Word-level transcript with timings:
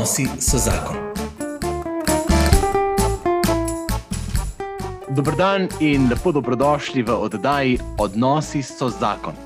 Odnosi 0.00 0.24
so 0.40 0.56
zakon. 0.56 0.96
Dobrodan 5.16 5.68
in 5.80 6.08
lepo 6.08 6.32
dobrodošli 6.32 7.02
v 7.02 7.12
oddaji 7.12 7.78
Odnosi 8.00 8.62
so 8.62 8.88
zakon. 8.88 9.36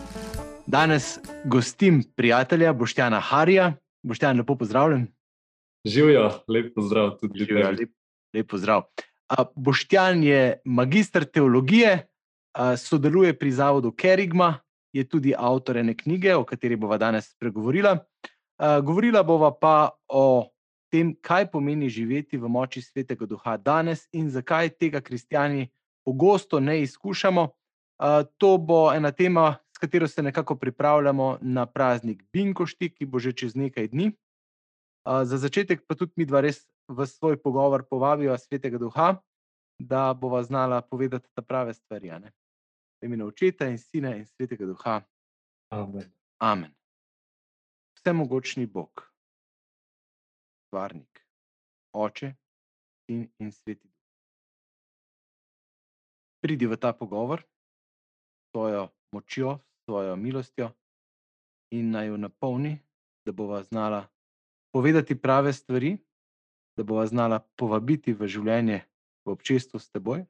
Danes 0.67 1.19
gostim 1.45 2.05
prijatelja 2.17 2.73
Boštjana 2.73 3.19
Harija. 3.21 3.73
Boštjan, 4.07 4.39
lepo 4.39 4.55
pozdravljen. 4.55 5.09
Živijo, 5.85 6.31
lep 6.47 6.71
pozdrav 6.75 7.19
tudi 7.19 7.39
Živijo, 7.39 7.71
lep, 7.71 7.91
lep 8.35 8.51
pozdrav. 8.51 8.87
Boštjan 9.57 10.23
je 10.23 10.61
magistr 10.65 11.25
teologije, 11.25 12.07
sodeluje 12.79 13.39
pri 13.39 13.51
zavodu 13.51 13.91
Kerigma, 13.91 14.61
je 14.93 15.03
tudi 15.09 15.35
avtor 15.35 15.77
ene 15.77 15.97
knjige, 15.97 16.37
o 16.37 16.45
kateri 16.45 16.77
bova 16.77 16.99
danes 16.99 17.33
spregovorila. 17.35 17.99
Govorila 18.59 19.23
bova 19.23 19.51
pa 19.51 19.91
o 20.09 20.51
tem, 20.95 21.15
kaj 21.19 21.51
pomeni 21.51 21.89
živeti 21.91 22.39
v 22.39 22.49
moči 22.49 22.83
svetega 22.83 23.27
duha 23.27 23.57
danes 23.59 24.07
in 24.13 24.31
zakaj 24.31 24.71
tega 24.79 25.01
kristijani 25.01 25.69
pogosto 26.07 26.61
ne 26.61 26.83
izkušamo. 26.83 27.49
To 28.39 28.59
bo 28.59 28.93
ena 28.95 29.11
tema, 29.11 29.57
s 29.75 29.79
katero 29.79 30.09
se 30.09 30.23
nekako 30.23 30.55
pripravljamo 30.55 31.39
na 31.41 31.67
praznik 31.67 32.23
Binkošti, 32.33 32.95
ki 32.95 33.07
bo 33.07 33.19
že 33.19 33.33
čez 33.33 33.57
nekaj 33.57 33.89
dni. 33.89 34.13
Za 35.05 35.37
začetek 35.37 35.83
pa 35.87 35.95
tudi 35.95 36.13
mi 36.17 36.25
dva 36.25 36.41
res 36.41 36.63
v 36.89 37.07
svoj 37.07 37.37
pogovor 37.43 37.83
povabiva 37.91 38.39
svetega 38.39 38.79
duha, 38.79 39.17
da 39.79 40.15
bova 40.15 40.43
znala 40.43 40.81
povedati 40.81 41.29
ta 41.35 41.43
prave 41.43 41.75
stvari. 41.75 42.11
V 43.03 43.07
imenu 43.07 43.27
očeta 43.27 43.67
in 43.67 43.79
sina 43.79 44.15
in 44.17 44.27
svetega 44.27 44.67
duha. 44.67 45.03
Amen. 45.71 46.13
Amen. 46.39 46.84
Vsemogočni 48.05 48.67
Bog, 48.67 49.13
stvarnik, 50.67 51.27
oče 51.93 52.35
in, 53.09 53.29
in 53.39 53.53
sveti. 53.53 53.89
Pridi 56.45 56.67
v 56.67 56.77
ta 56.77 56.93
pogovor 56.93 57.41
s 57.41 58.51
svojo 58.53 58.91
močjo, 59.13 59.57
s 59.57 59.85
svojo 59.89 60.17
milostjo 60.17 60.69
in 61.73 61.97
naj 61.97 62.13
jo 62.13 62.21
napolni, 62.21 62.77
da 63.25 63.33
bova 63.33 63.63
znala 63.63 64.05
povedati 64.73 65.17
prave 65.17 65.53
stvari, 65.53 65.97
da 66.77 66.85
bova 66.85 67.07
znala 67.07 67.41
povabiti 67.57 68.13
v 68.13 68.29
življenje 68.29 68.85
v 69.25 69.33
občestvu 69.33 69.81
s 69.81 69.89
teboj, 69.89 70.27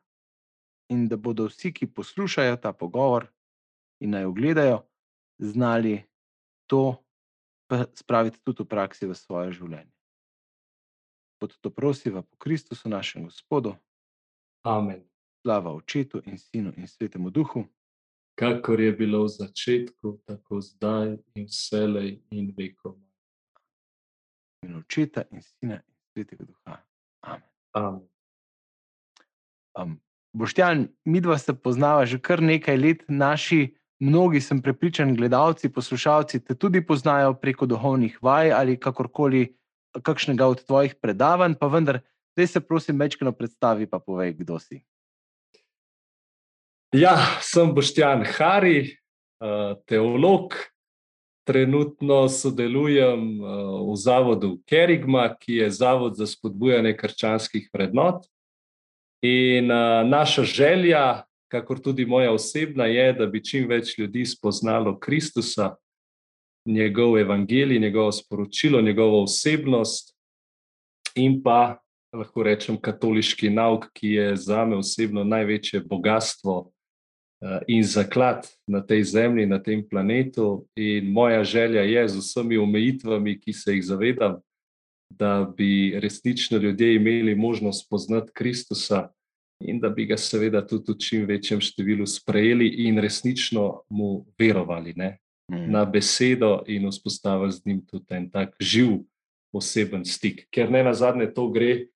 in 0.94 1.08
da 1.08 1.16
bodo 1.16 1.50
vsi, 1.50 1.74
ki 1.74 1.90
poslušajo 1.90 2.56
ta 2.56 2.72
pogovor 2.72 3.26
in 3.98 4.14
naj 4.14 4.30
ogledajo, 4.30 4.84
znali 5.42 6.04
to 6.70 7.03
spraviti 7.94 8.40
tudi 8.44 8.62
v 8.62 8.68
praksi 8.68 9.06
v 9.06 9.16
svoje 9.18 9.52
življenje. 9.56 9.92
Pod 11.42 11.56
to 11.60 11.70
prosiva 11.70 12.22
po 12.22 12.36
Kristusu, 12.40 12.88
našem 12.88 13.26
Gospodu. 13.26 13.74
Amen. 14.64 15.02
Slava 15.44 15.74
Očetu 15.76 16.22
in 16.24 16.38
Sinu 16.38 16.72
in 16.76 16.88
Svetemu 16.88 17.30
Duhu. 17.30 17.66
Kakor 18.34 18.80
je 18.80 18.92
bilo 18.96 19.26
v 19.26 19.34
začetku, 19.34 20.24
tako 20.26 20.58
zdaj 20.64 21.18
in 21.36 21.44
vselej 21.46 22.22
in 22.32 22.50
vekom. 22.56 22.96
In 24.64 24.80
Očeta 24.80 25.28
in 25.30 25.44
Sina 25.44 25.78
in 25.84 25.94
Svetega 26.14 26.48
Duha. 26.48 26.80
Amen. 27.22 27.48
Amen. 27.74 28.08
Um, 29.74 30.00
Boštjan, 30.32 30.88
mi 31.04 31.20
dva 31.20 31.38
se 31.38 31.54
poznava 31.54 32.06
že 32.06 32.18
kar 32.18 32.42
nekaj 32.42 32.76
let, 32.78 33.00
naši, 33.08 33.74
mnogi, 34.04 34.40
sem 34.40 34.60
prepričan, 34.62 35.14
gledalci, 35.16 35.72
poslušalci 35.72 36.44
te 36.44 36.54
tudi 36.54 36.84
poznajo 36.86 37.34
preko 37.40 37.66
duhovnih 37.66 38.18
vaj 38.22 38.52
ali 38.52 38.76
kakorkoli, 38.80 39.46
kakšnega 40.02 40.46
od 40.46 40.64
tvojih 40.66 40.94
predavanj, 41.00 41.56
pa 41.60 41.70
vendar, 41.72 42.00
zdaj 42.36 42.46
se 42.46 42.60
prosim, 42.60 42.98
večkrat 43.00 43.38
predstavi, 43.38 43.86
pa 43.86 43.98
povej, 43.98 44.34
kdo 44.42 44.58
si. 44.58 44.82
Ja, 46.94 47.16
sem 47.42 47.74
Boštjan 47.74 48.22
Hari, 48.36 48.94
teolog. 49.86 50.54
Trenutno 51.44 52.24
sodelujem 52.32 53.42
v 53.84 53.96
zavodu 54.00 54.54
Kerigma, 54.64 55.26
ki 55.36 55.58
je 55.58 55.66
zavod 55.76 56.16
za 56.16 56.24
spodbujanje 56.24 56.94
krščanskih 56.96 57.66
vrednot. 57.68 58.24
In 59.24 59.68
uh, 59.68 60.00
naša 60.08 60.44
želja, 60.48 61.24
kakor 61.48 61.80
tudi 61.80 62.06
moja 62.06 62.32
osebna, 62.32 62.86
je, 62.86 63.12
da 63.12 63.26
bi 63.26 63.44
čim 63.44 63.68
več 63.68 63.98
ljudi 63.98 64.24
spoznalo 64.26 64.98
Kristusa, 64.98 65.74
njegov 66.66 67.18
evangelij, 67.18 67.78
njegovo 67.78 68.12
sporočilo, 68.12 68.80
njegovo 68.80 69.22
osebnost 69.22 70.14
in 71.14 71.42
pa 71.42 71.78
lahko 72.14 72.42
rečem 72.42 72.78
katoliški 72.80 73.50
nauk, 73.50 73.90
ki 73.92 74.08
je 74.08 74.36
za 74.36 74.64
me 74.64 74.76
osebno 74.76 75.24
največje 75.24 75.82
bogatstvo 75.84 76.56
uh, 76.60 77.58
in 77.68 77.84
zaklad 77.84 78.48
na 78.66 78.80
tej 78.80 79.04
zemlji, 79.04 79.46
na 79.46 79.58
tem 79.62 79.84
planetu. 79.88 80.66
In 80.76 81.12
moja 81.12 81.44
želja 81.44 81.82
je 81.82 82.08
z 82.08 82.18
vsemi 82.18 82.56
omejitvami, 82.56 83.38
ki 83.40 83.52
se 83.52 83.74
jih 83.74 83.84
zavedam 83.84 84.40
da 85.18 85.52
bi 85.56 85.98
resnično 86.00 86.58
ljudje 86.58 86.94
imeli 86.94 87.34
možnost 87.34 87.86
spoznati 87.86 88.30
Kristusa 88.34 89.08
in 89.60 89.80
da 89.80 89.88
bi 89.90 90.06
ga 90.06 90.16
seveda 90.16 90.64
tudi 90.66 90.92
v 90.92 90.98
čim 90.98 91.26
večjem 91.26 91.60
številu 91.60 92.06
sprejeli 92.06 92.66
in 92.86 92.98
resnično 92.98 93.84
mu 93.90 94.24
verovali 94.38 94.94
ne? 94.96 95.18
mm. 95.50 95.70
na 95.70 95.84
besedo 95.84 96.62
in 96.66 96.88
vzpostavili 96.88 97.52
z 97.52 97.66
njim 97.66 97.86
tudi 97.86 98.14
en 98.14 98.30
tak 98.30 98.56
živ 98.60 98.98
oseben 99.52 100.04
stik. 100.04 100.48
Ker 100.50 100.70
ne 100.70 100.82
na 100.82 100.94
zadnje 100.94 101.34
to 101.34 101.48
gre 101.50 101.86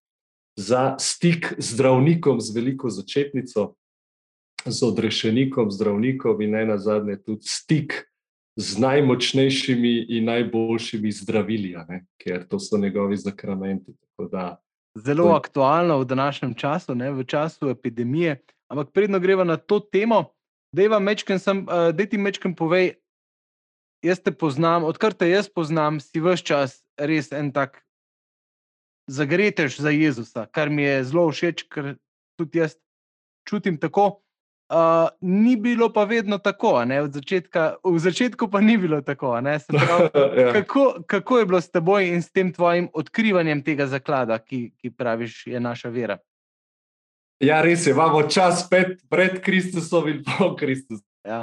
za 0.58 0.96
stik 0.98 1.54
z 1.58 1.74
zdravnikom, 1.74 2.40
z 2.40 2.54
veliko 2.54 2.90
začetnico, 2.90 3.74
z 4.66 4.82
odrešenikom, 4.82 5.70
zdravnikom 5.70 6.42
in 6.42 6.50
ne 6.50 6.64
na 6.66 6.78
zadnje 6.78 7.16
tudi 7.22 7.46
stik 7.46 8.04
z 8.58 8.78
najmočnejšimi 8.78 10.10
in 10.18 10.24
najboljšimi 10.24 11.12
zdravili, 11.12 11.76
ker 12.18 12.42
to 12.48 12.58
so 12.58 12.78
njegovi 12.78 13.16
zakramenti. 13.16 13.94
Da, 14.30 14.58
Zelo 14.94 15.24
to... 15.24 15.34
aktualno 15.34 15.98
v 15.98 16.04
današnjem 16.04 16.54
času, 16.54 16.94
ne, 16.94 17.10
v 17.10 17.24
času 17.24 17.68
epidemije. 17.68 18.40
Ampak 18.68 18.92
predno 18.92 19.20
greva 19.20 19.44
na 19.44 19.56
to 19.56 19.80
temo, 19.80 20.32
da 20.72 22.06
ti 22.10 22.18
mečkam 22.18 22.54
povej. 22.54 22.94
Jaz 24.02 24.20
te 24.22 24.30
poznam, 24.32 24.84
odkar 24.84 25.12
te 25.12 25.26
jaz 25.30 25.48
poznam, 25.50 25.98
si 26.00 26.20
vse 26.20 26.44
čas 26.44 26.84
res 26.94 27.32
en 27.32 27.50
tak 27.52 27.82
zagretež 29.10 29.80
za 29.80 29.90
Jezusa, 29.90 30.46
kar 30.46 30.70
mi 30.70 30.82
je 30.82 31.04
zelo 31.04 31.26
všeč, 31.32 31.64
ker 31.66 31.96
tudi 32.38 32.60
jaz 32.62 32.76
čutim 33.48 33.80
tako. 33.80 34.22
Uh, 34.68 35.08
ni 35.20 35.56
bilo 35.56 35.88
pa 35.92 36.04
vedno 36.04 36.38
tako, 36.38 36.84
v, 36.84 37.08
začetka, 37.08 37.80
v 37.84 37.98
začetku 37.98 38.50
pa 38.52 38.60
ni 38.60 38.76
bilo 38.76 39.00
tako. 39.00 39.40
Pravi, 39.40 40.08
ja. 40.44 40.52
kako, 40.52 41.02
kako 41.06 41.38
je 41.38 41.46
bilo 41.46 41.60
s 41.60 41.70
teboj 41.70 42.08
in 42.08 42.22
s 42.22 42.28
tem 42.32 42.52
tvojim 42.52 42.90
odkrivanjem 42.92 43.62
tega 43.64 43.86
zaklada, 43.86 44.38
ki, 44.38 44.72
ki 44.76 44.90
praviš, 44.90 45.46
je 45.46 45.60
naša 45.60 45.88
vera? 45.88 46.18
Ja, 47.40 47.62
res 47.62 47.86
je, 47.86 47.94
imamo 47.94 48.22
čas 48.28 48.66
pred, 48.68 48.98
pred 49.08 49.40
Kristusom 49.40 50.08
in 50.08 50.20
po 50.26 50.52
Kristusu. 50.56 51.04
Ja, 51.24 51.40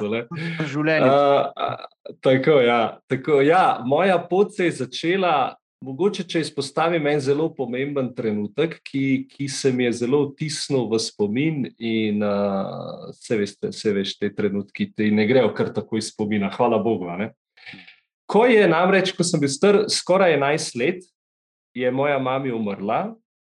življenje. 0.66 1.10
Uh, 1.10 1.82
tako, 2.22 2.60
ja, 2.62 3.00
tako, 3.10 3.42
ja, 3.42 3.82
moja 3.86 4.20
pot 4.22 4.54
se 4.54 4.70
je 4.70 4.78
začela 4.86 5.56
Mogoče, 5.84 6.24
če 6.24 6.40
izpostavim 6.40 7.08
en 7.12 7.20
zelo 7.20 7.50
pomemben 7.54 8.08
trenutek, 8.16 8.78
ki, 8.88 9.26
ki 9.30 9.48
se 9.52 9.72
mi 9.76 9.86
je 9.86 9.92
zelo 10.00 10.22
vtisnil 10.30 10.88
v 10.90 11.00
spomin, 11.04 11.66
in 11.78 12.24
uh, 12.24 13.10
se, 13.14 13.36
veste, 13.38 13.72
se 13.76 13.92
veš, 13.94 14.16
te 14.22 14.32
trenutki 14.34 14.88
ti 14.96 15.12
ne 15.12 15.28
grejo 15.28 15.52
kar 15.58 15.74
tako 15.76 16.00
iz 16.00 16.14
spomina, 16.14 16.50
hvala 16.56 16.80
Bogu. 16.82 17.12
Ne? 17.20 17.34
Ko 18.26 18.46
je 18.50 18.64
namreč, 18.72 19.12
ko 19.14 19.28
sem 19.28 19.44
bil 19.44 19.52
star 19.52 19.84
skoraj 19.92 20.38
11 20.40 20.80
let, 20.80 21.06
je 21.76 21.92
moja 21.92 22.18
mama 22.24 22.56
umrla 22.56 23.00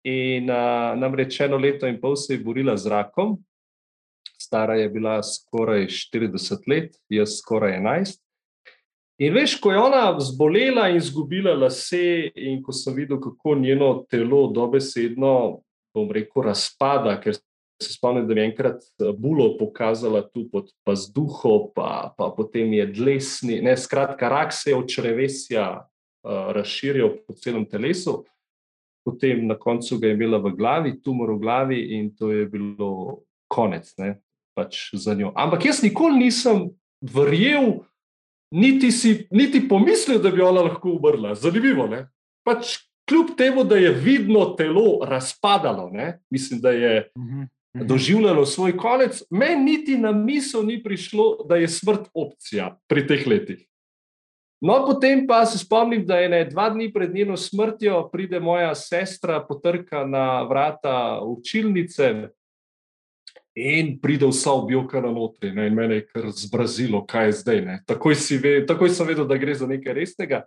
in 0.07 0.51
uh, 0.51 0.99
namreč 0.99 1.39
eno 1.47 1.59
leto 1.63 1.87
in 1.87 2.01
pol 2.03 2.17
se 2.19 2.35
je 2.35 2.43
borila 2.43 2.77
z 2.77 2.91
rakom. 2.91 3.37
Stara 4.37 4.75
je 4.77 4.91
bila 4.91 5.21
skoraj 5.23 5.87
40 5.87 6.69
let, 6.69 6.99
jaz 7.09 7.39
skoraj 7.39 7.79
11. 7.79 8.26
In 9.19 9.33
veš, 9.33 9.57
ko 9.61 9.73
je 9.73 9.81
ona 9.81 10.11
zbolela 10.21 10.91
in 10.93 10.99
izgubila 11.01 11.55
lase, 11.57 12.31
in 12.37 12.61
ko 12.63 12.73
sem 12.77 12.95
videl, 12.95 13.21
kako 13.21 13.55
njeno 13.57 14.05
telo 14.11 14.47
dobesedno, 14.53 15.63
bom 15.97 16.11
rekel, 16.13 16.45
razpada, 16.45 17.15
ker 17.21 17.39
se 17.83 17.95
spomnim, 17.95 18.27
da 18.29 18.37
je 18.37 18.47
enkrat 18.51 18.85
eh, 18.85 19.13
bulo 19.17 19.55
pokazala 19.59 20.21
tu 20.29 20.47
pod 20.53 20.69
pazduho, 20.85 21.73
pa, 21.75 22.13
pa 22.19 22.31
potem 22.37 22.73
je 22.77 22.87
dlesni, 22.93 23.61
ne, 23.65 23.77
skratka, 23.77 24.29
rak 24.29 24.53
se 24.53 24.71
je 24.71 24.77
od 24.77 24.89
črevesja 24.93 25.67
uh, 25.81 26.53
razširil 26.57 27.23
po 27.27 27.37
celem 27.41 27.65
telesu, 27.69 28.23
potem 29.07 29.47
na 29.47 29.57
koncu 29.57 30.01
ga 30.01 30.11
je 30.11 30.17
imela 30.19 30.41
v 30.45 30.53
glavi, 30.57 30.97
tumor 31.01 31.37
v 31.37 31.41
glavi, 31.41 31.81
in 31.97 32.13
to 32.17 32.33
je 32.33 32.47
bilo 32.53 33.23
konec 33.49 33.93
ne, 34.01 34.19
pač 34.57 34.91
za 34.93 35.15
njo. 35.15 35.33
Ampak 35.37 35.69
jaz 35.69 35.83
nikoli 35.85 36.27
nisem 36.27 36.67
verjel, 37.01 37.87
niti 38.51 38.91
si 38.91 39.27
niti 39.31 39.69
pomislil, 39.69 40.21
da 40.23 40.31
bi 40.31 40.43
ona 40.43 40.63
lahko 40.63 40.97
umrla. 40.97 41.35
Zanimivo. 41.35 41.89
Pač, 42.47 42.77
kljub 43.09 43.37
temu, 43.37 43.65
da 43.65 43.77
je 43.77 43.91
vidno 43.91 44.45
telo 44.59 45.05
razpadalo, 45.05 45.91
ne? 45.93 46.21
mislim, 46.31 46.61
da 46.61 46.71
je 46.71 47.11
uh 47.15 47.23
-huh. 47.23 47.47
Uh 47.75 47.81
-huh. 47.81 47.87
doživljalo 47.87 48.47
svoj 48.47 48.77
konec, 48.77 49.23
meni 49.31 49.65
niti 49.65 49.99
na 49.99 50.13
misel 50.13 50.67
ni 50.67 50.83
prišlo, 50.83 51.47
da 51.49 51.57
je 51.57 51.69
smrt 51.69 52.09
opcija 52.15 52.79
pri 52.89 53.07
teh 53.07 53.27
letih. 53.27 53.67
No, 54.61 54.87
potem 54.87 55.27
pa 55.27 55.47
se 55.47 55.59
spomnim, 55.59 56.07
da 56.07 56.17
je 56.19 56.29
ne 56.29 56.45
dva 56.45 56.71
dni 56.71 56.93
pred 56.93 57.15
njeno 57.15 57.37
smrtjo 57.37 58.09
pride 58.13 58.41
moja 58.41 58.75
sestra, 58.75 59.45
potrka 59.49 60.07
na 60.07 60.43
vrata 60.43 61.21
učilnice 61.23 62.29
in 63.57 63.97
pride 64.01 64.27
vsa 64.29 64.53
objokana 64.53 65.11
notri. 65.13 65.53
Ne, 65.53 65.67
in 65.67 65.75
mene 65.75 66.01
je 66.01 66.07
kar 66.07 66.29
zbrazilo, 66.31 67.01
kaj 67.09 67.27
je 67.27 67.33
zdaj. 67.41 67.63
Takoj, 67.89 68.15
ve, 68.43 68.53
takoj 68.69 68.93
sem 68.93 69.09
vedel, 69.09 69.27
da 69.27 69.39
gre 69.41 69.55
za 69.57 69.67
nekaj 69.67 69.97
resnega. 69.97 70.43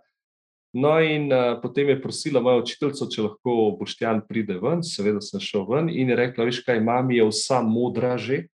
No, 0.72 0.92
in 1.02 1.26
uh, 1.34 1.56
potem 1.62 1.88
je 1.90 1.98
prosila 2.02 2.40
moja 2.40 2.60
učiteljica, 2.62 3.08
če 3.10 3.24
lahko 3.26 3.56
Boštjan 3.80 4.22
pride 4.28 4.60
ven. 4.62 4.84
Seveda 4.86 5.18
sem 5.24 5.42
šel 5.42 5.66
ven 5.66 5.90
in 5.90 6.12
je 6.12 6.18
rekla: 6.20 6.46
Veš 6.46 6.62
kaj, 6.62 6.78
mami 6.86 7.18
je 7.18 7.26
vsa 7.26 7.58
modra 7.66 8.14
že, 8.18 8.44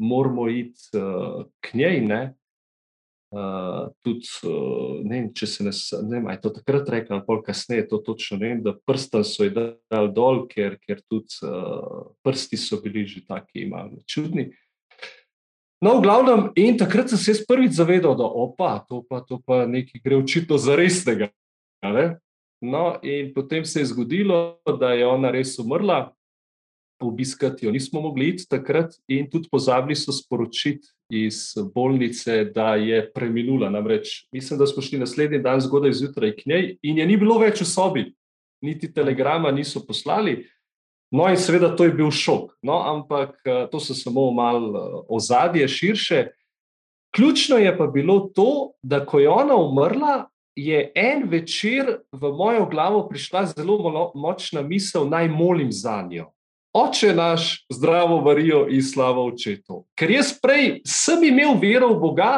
moramo 0.00 0.48
iti 0.48 0.96
uh, 0.96 1.44
k 1.60 1.76
njej. 1.76 2.00
Ne? 2.08 2.22
Uh, 3.34 3.88
tudi, 4.06 4.28
uh, 4.46 5.00
ne 5.02 5.16
vem, 5.16 5.24
če 5.34 5.48
se 5.50 5.64
ne 5.66 5.72
znašel, 5.74 6.12
ali 6.14 6.36
je 6.36 6.40
to 6.44 6.52
takrat 6.60 6.90
rekel, 6.94 7.16
ali 7.16 7.24
pa 7.26 7.36
kasneje, 7.48 7.88
to 7.90 7.98
točno 8.06 8.38
ne 8.38 8.52
vem, 8.52 8.60
da 8.62 8.76
prstam 8.86 9.24
so 9.26 9.42
jih 9.42 9.56
dal 9.90 10.12
dol, 10.14 10.44
ker, 10.46 10.76
ker 10.78 11.02
tudi 11.10 11.40
uh, 11.42 12.14
prsti 12.22 12.60
so 12.60 12.78
bili 12.84 13.02
že 13.10 13.24
taki 13.26 13.66
malo 13.66 13.98
čudni. 14.06 14.52
No, 15.82 15.98
v 15.98 16.06
glavnem, 16.06 16.46
in 16.56 16.78
takrat 16.78 17.10
sem 17.12 17.18
se 17.18 17.44
prvič 17.48 17.74
zavedal, 17.76 18.14
da 18.16 18.24
opa, 18.24 18.78
to 18.88 19.02
pa, 19.04 19.20
to 19.20 19.42
pa 19.44 19.66
nekaj 19.68 20.00
gre 20.00 20.16
očitno 20.22 20.56
za 20.56 20.78
resnega. 20.78 21.28
No, 22.62 22.96
in 23.02 23.34
potem 23.34 23.66
se 23.66 23.82
je 23.82 23.90
zgodilo, 23.90 24.62
da 24.80 24.94
je 24.96 25.04
ona 25.06 25.34
res 25.34 25.58
umrla, 25.58 26.14
obiskati 27.00 27.66
jo 27.66 27.72
nismo 27.72 28.00
mogli 28.00 28.28
iti 28.28 28.48
takrat, 28.48 28.94
in 29.08 29.30
tudi 29.30 29.48
pozabili 29.52 29.96
so 29.96 30.12
sporočiti 30.12 30.88
iz 31.10 31.54
bolnice, 31.74 32.44
da 32.44 32.74
je 32.74 33.12
preminula. 33.12 33.70
Namreč, 33.70 34.26
mislim, 34.32 34.58
da 34.58 34.66
smo 34.66 34.82
šli 34.82 34.98
naslednji 34.98 35.38
dan 35.38 35.60
zgodaj 35.60 35.92
zjutraj 35.92 36.36
k 36.36 36.46
njej, 36.46 36.76
in 36.82 36.98
je 36.98 37.06
ni 37.06 37.16
bilo 37.16 37.38
več 37.38 37.60
v 37.60 37.68
sobi, 37.68 38.04
niti 38.62 38.92
telegrama 38.92 39.50
niso 39.52 39.84
poslali. 39.86 40.46
No, 41.10 41.28
in 41.30 41.36
seveda 41.38 41.70
to 41.76 41.84
je 41.86 41.92
bil 41.94 42.10
šok. 42.10 42.56
No, 42.66 42.80
ampak 42.82 43.36
eh, 43.44 43.66
to 43.70 43.80
so 43.80 43.94
samo 43.94 44.30
malo 44.34 44.72
eh, 44.74 44.96
ozadje 45.08 45.68
širše. 45.68 46.26
Ključno 47.14 47.56
je 47.56 47.76
pa 47.78 47.86
bilo 47.86 48.18
to, 48.34 48.72
da 48.82 49.04
ko 49.06 49.20
je 49.20 49.28
ona 49.28 49.54
umrla, 49.56 50.26
je 50.56 50.92
en 50.94 51.28
večer 51.28 52.00
v 52.12 52.32
mojo 52.32 52.66
glavo 52.66 53.06
prišla 53.08 53.46
zelo 53.46 54.12
močna 54.14 54.62
misel, 54.62 55.08
naj 55.08 55.28
molim 55.28 55.72
za 55.72 56.02
njo 56.10 56.32
oče 56.76 57.14
naš, 57.14 57.66
zdravo 57.72 58.20
varijo 58.20 58.66
in 58.70 58.82
slavo 58.82 59.26
očetu. 59.30 59.84
Ker 59.96 60.10
jaz 60.10 60.34
prej 60.42 60.80
sem 60.84 61.24
imel 61.24 61.56
vero 61.60 61.94
v 61.94 62.00
Boga, 62.02 62.32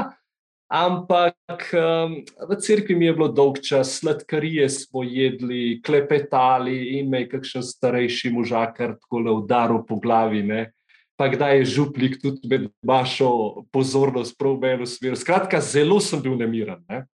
ampak 0.69 1.70
um, 1.73 2.19
v 2.23 2.56
cerkvi 2.61 2.94
mi 2.94 3.08
je 3.08 3.14
bilo 3.17 3.29
dolg 3.32 3.61
čas, 3.64 3.99
sladkarije 3.99 4.69
smo 4.69 5.02
jedli, 5.02 5.81
klepetali 5.85 6.99
in 6.99 7.08
me 7.11 7.25
je 7.25 7.31
kakšen 7.32 7.64
starejši 7.64 8.32
možakar 8.32 8.99
tako 9.00 9.25
le 9.25 9.32
udaril 9.32 9.82
po 9.88 9.96
glavi. 9.96 10.43
Ne? 10.43 10.69
Pa 11.17 11.31
kdaj 11.32 11.58
je 11.58 11.70
župlik 11.75 12.20
tudi 12.23 12.46
med 12.49 12.69
vašo 12.85 13.64
pozornost 13.73 14.37
prav 14.38 14.61
v 14.61 14.76
eno 14.76 14.87
smer. 14.87 15.17
Skratka, 15.17 15.61
zelo 15.61 15.99
sem 16.05 16.23
bil 16.23 16.37
nemiren 16.38 16.85
ne? 16.88 17.06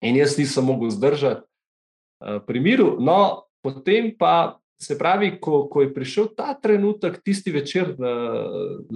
in 0.00 0.16
jaz 0.16 0.38
nisem 0.38 0.64
mogel 0.64 0.94
zdržati 0.94 1.44
uh, 1.44 2.38
pri 2.46 2.62
miru. 2.62 2.94
No, 3.02 3.50
potem 3.60 4.14
pa 4.16 4.60
Se 4.80 4.96
pravi, 4.98 5.34
ko, 5.40 5.66
ko 5.68 5.82
je 5.84 5.90
prišel 5.92 6.30
ta 6.36 6.54
trenutek, 6.56 7.18
tisti 7.24 7.52
večer, 7.52 7.92
da 7.98 8.12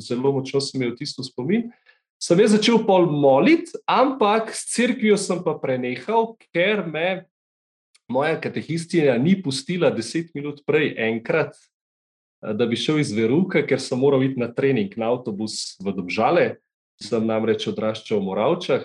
zelo 0.00 0.32
močno 0.32 0.62
sem 0.64 0.80
imel 0.80 0.94
tisto 0.96 1.24
spomin, 1.26 1.68
sem 2.22 2.40
jaz 2.40 2.54
začel 2.56 2.80
pol 2.86 3.04
moliti, 3.12 3.76
ampak 3.84 4.54
s 4.56 4.64
crkvijo 4.72 5.18
sem 5.20 5.42
pa 5.44 5.58
prenehal, 5.60 6.32
ker 6.54 6.86
me 6.88 7.26
moja 8.08 8.38
katehistina 8.40 9.18
ni 9.20 9.36
pustila 9.42 9.90
deset 9.92 10.32
minut 10.34 10.62
prej 10.66 10.94
enkrat, 10.96 11.52
da 12.40 12.66
bi 12.68 12.76
šel 12.76 13.00
iz 13.00 13.12
Veruka, 13.16 13.64
ker 13.64 13.80
sem 13.80 14.00
moral 14.00 14.24
iti 14.24 14.40
na 14.40 14.50
trening 14.52 14.92
na 15.00 15.12
avtobus 15.12 15.76
v 15.80 15.94
Dobžale, 15.96 16.46
sem 17.00 17.24
namreč 17.24 17.68
odraščal 17.68 18.20
v 18.20 18.26
Moravčah. 18.28 18.84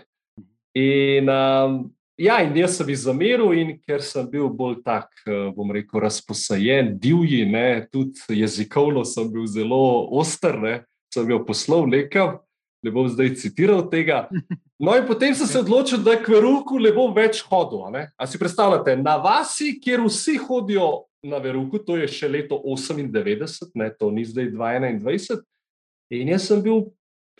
In 0.79 1.27
um, 1.31 1.79
Ja, 2.19 2.41
in 2.43 2.51
jaz 2.59 2.73
sem 2.75 2.89
jih 2.91 2.97
zameril, 2.99 3.53
in 3.55 3.69
ker 3.79 4.01
sem 4.03 4.25
bil 4.27 4.49
bolj 4.51 4.81
tak, 4.83 5.07
eh, 5.23 5.47
bom 5.55 5.69
rekel, 5.71 6.01
razposajen, 6.03 6.97
divji, 6.99 7.45
ne, 7.47 7.87
tudi 7.87 8.41
jezikovno 8.41 9.05
sem 9.07 9.29
bil 9.31 9.45
zelo 9.47 10.03
oster, 10.19 10.59
ne, 10.59 10.73
sem 11.13 11.29
jo 11.31 11.39
poslal 11.47 11.87
nekam, 11.87 12.41
ne 12.83 12.91
bom 12.91 13.07
zdaj 13.07 13.35
citiral 13.39 13.87
tega. 13.89 14.27
No, 14.79 14.93
in 14.95 15.03
potem 15.03 15.33
sem 15.35 15.43
se 15.43 15.59
odločil, 15.59 15.99
da 15.99 16.13
k 16.15 16.31
veruku 16.31 16.77
ne 16.79 16.93
bom 16.95 17.11
več 17.11 17.41
hodil. 17.43 17.81
Ne. 17.91 18.05
A 18.15 18.23
si 18.23 18.39
predstavljate, 18.39 18.93
na 18.95 19.17
vasi, 19.19 19.73
kjer 19.75 20.05
vsi 20.05 20.37
hodijo 20.39 20.85
na 21.19 21.35
veruku, 21.43 21.81
to 21.83 21.97
je 21.99 22.07
še 22.07 22.29
leto 22.31 22.55
98, 22.63 23.73
ne, 23.75 23.89
to 23.91 24.07
ni 24.07 24.23
zdaj 24.23 24.47
2021, 24.55 25.43
in 26.15 26.31
jaz 26.31 26.47
sem 26.47 26.63
bil. 26.63 26.87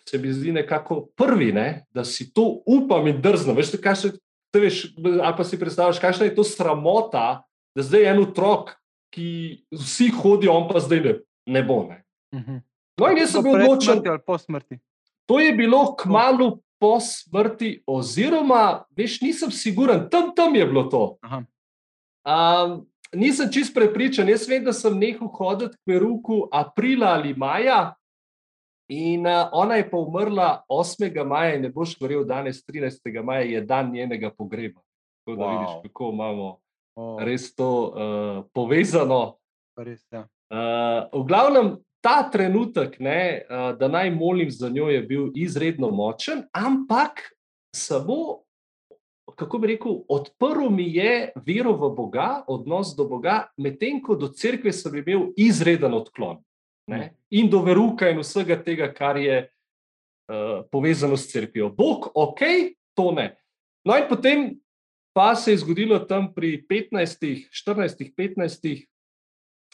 Se 0.03 0.17
mi 0.17 0.31
zdi 0.33 0.51
nekako 0.51 1.03
prvi, 1.15 1.53
ne, 1.55 1.85
da 1.95 2.03
si 2.03 2.27
to 2.33 2.63
upam 2.67 3.07
in 3.07 3.21
drzno. 3.21 3.53
Veš, 3.55 3.75
kaj 3.79 3.95
se 3.95 4.11
veš, 4.57 4.95
ali 4.97 5.35
pa 5.37 5.43
si 5.45 5.59
predstavljaš, 5.59 6.01
kakšna 6.01 6.25
je 6.25 6.35
to 6.35 6.43
sramota, 6.43 7.43
da 7.75 7.85
zdaj 7.85 8.01
je 8.01 8.09
en 8.09 8.21
otrok, 8.23 8.73
ki 9.13 9.29
vsi 9.73 10.09
hodijo, 10.09 10.53
on 10.53 10.67
pa 10.69 10.81
zdaj 10.81 11.03
ne, 11.05 11.13
ne 11.45 11.63
bo. 11.63 11.83
Ne. 11.89 12.01
Mhm. 12.35 12.63
No, 12.99 13.11
in 13.11 13.21
jaz 13.21 13.31
sem 13.31 13.45
bil 13.45 13.55
odločen. 13.55 14.01
Po 14.25 14.37
smrti. 14.37 14.79
To 15.29 15.39
je 15.39 15.53
bilo 15.53 15.95
kmalo 15.95 16.59
po 16.81 16.97
smrti, 16.99 17.83
oziroma, 17.87 18.85
veš, 18.97 19.19
nisem 19.21 19.51
siguren, 19.51 20.07
tam, 20.09 20.33
tam 20.35 20.55
je 20.55 20.65
bilo 20.65 20.83
to. 20.89 21.03
Um, 22.25 22.87
nisem 23.13 23.51
čist 23.51 23.73
prepričan. 23.75 24.29
Jaz 24.29 24.47
vem, 24.49 24.63
da 24.63 24.73
sem 24.73 24.97
nehal 24.99 25.29
hoditi 25.35 25.77
k 25.77 25.79
Peruku 25.85 26.47
aprila 26.51 27.13
ali 27.19 27.33
maja, 27.37 27.93
In 28.89 29.27
uh, 29.27 29.49
ona 29.51 29.75
je 29.75 29.89
pa 29.89 29.97
umrla 29.97 30.63
8. 30.69 31.25
maja, 31.25 31.55
in 31.55 31.61
ne 31.61 31.69
boš 31.69 31.93
verjel, 32.01 32.23
danes 32.25 32.63
13. 32.65 33.21
maja 33.23 33.45
je 33.45 33.61
dan 33.61 33.91
njenega 33.93 34.31
pogreba. 34.37 34.81
Tako 35.21 35.37
da 35.37 35.45
wow. 35.45 35.59
vidiš, 35.59 35.75
kako 35.83 36.09
imamo 36.13 36.47
oh. 36.95 37.19
res 37.21 37.53
to 37.55 37.69
uh, 37.69 38.39
povezano. 38.53 39.37
Res, 39.77 40.01
ja. 40.11 40.25
uh, 40.49 41.05
v 41.13 41.23
glavnem, 41.29 41.75
ta 42.01 42.23
trenutek, 42.31 42.97
ne, 42.99 43.45
uh, 43.45 43.69
da 43.77 43.87
naj 43.87 44.09
molim 44.15 44.49
za 44.49 44.69
njo, 44.73 44.89
je 44.89 45.05
bil 45.05 45.29
izredno 45.35 45.91
močen, 45.91 46.47
ampak 46.53 47.29
samo. 47.75 48.41
Kako 49.37 49.59
bi 49.61 49.67
rekel, 49.75 49.99
odprl 50.09 50.71
mi 50.73 50.87
je 50.95 51.29
vero 51.45 51.75
v 51.77 51.93
Boga, 51.95 52.41
odnos 52.49 52.95
do 52.97 53.05
Boga, 53.07 53.43
medtem 53.61 54.01
ko 54.01 54.17
do 54.17 54.27
cerkve 54.33 54.73
sem 54.73 54.97
imel 54.97 55.29
izreden 55.37 55.93
odklon 55.93 56.41
ne? 56.89 57.13
in 57.29 57.49
do 57.49 57.61
veruka 57.61 58.09
in 58.09 58.19
vsega 58.23 58.57
tega, 58.63 58.89
kar 58.93 59.17
je 59.17 59.43
uh, 59.45 60.65
povezano 60.71 61.17
s 61.17 61.29
crkvijo. 61.29 61.69
Bog, 61.69 62.09
ok, 62.15 62.41
to 62.97 63.11
ne. 63.13 63.35
No, 63.85 63.97
in 63.97 64.07
potem 64.09 64.47
pa 65.13 65.35
se 65.35 65.51
je 65.51 65.61
zgodilo 65.61 65.99
tam 65.99 66.33
pri 66.33 66.65
15, 66.69 67.49
14, 67.53 68.13
15. 68.17 68.87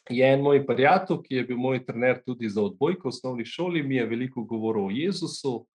Je 0.09 0.21
en 0.21 0.41
moj 0.41 0.61
prijatelj, 0.67 1.23
ki 1.23 1.35
je 1.35 1.43
bil 1.47 1.57
moj 1.57 1.79
trener 1.85 2.19
tudi 2.21 2.49
za 2.49 2.61
odbojko 2.61 3.07
v 3.07 3.13
osnovni 3.13 3.45
šoli, 3.45 3.81
mi 3.83 3.95
je 3.95 4.05
veliko 4.05 4.43
govoril 4.45 4.85
o 4.85 4.93
Jezusu, 4.93 5.65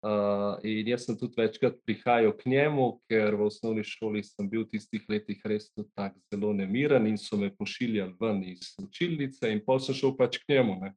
Uh, 0.00 0.56
in 0.64 0.88
jaz 0.88 1.02
sem 1.04 1.16
tudi 1.20 1.36
večkrat 1.36 1.74
prihajal 1.84 2.32
k 2.32 2.48
njemu, 2.48 2.86
ker 3.04 3.34
v 3.36 3.44
osnovni 3.50 3.82
šoli 3.84 4.22
sem 4.24 4.46
bil 4.48 4.62
v 4.64 4.70
tistih 4.72 5.02
letih 5.12 5.42
res 5.44 5.68
tako 5.76 6.16
zelo 6.32 6.54
nemiren 6.56 7.04
in 7.04 7.18
so 7.20 7.36
me 7.36 7.50
pošiljali 7.52 8.16
ven 8.16 8.40
iz 8.48 8.72
učilnice, 8.80 9.50
in 9.52 9.60
pol 9.60 9.76
sem 9.76 9.94
šel 9.94 10.16
pač 10.16 10.38
k 10.40 10.54
njemu. 10.54 10.78
Ne. 10.80 10.94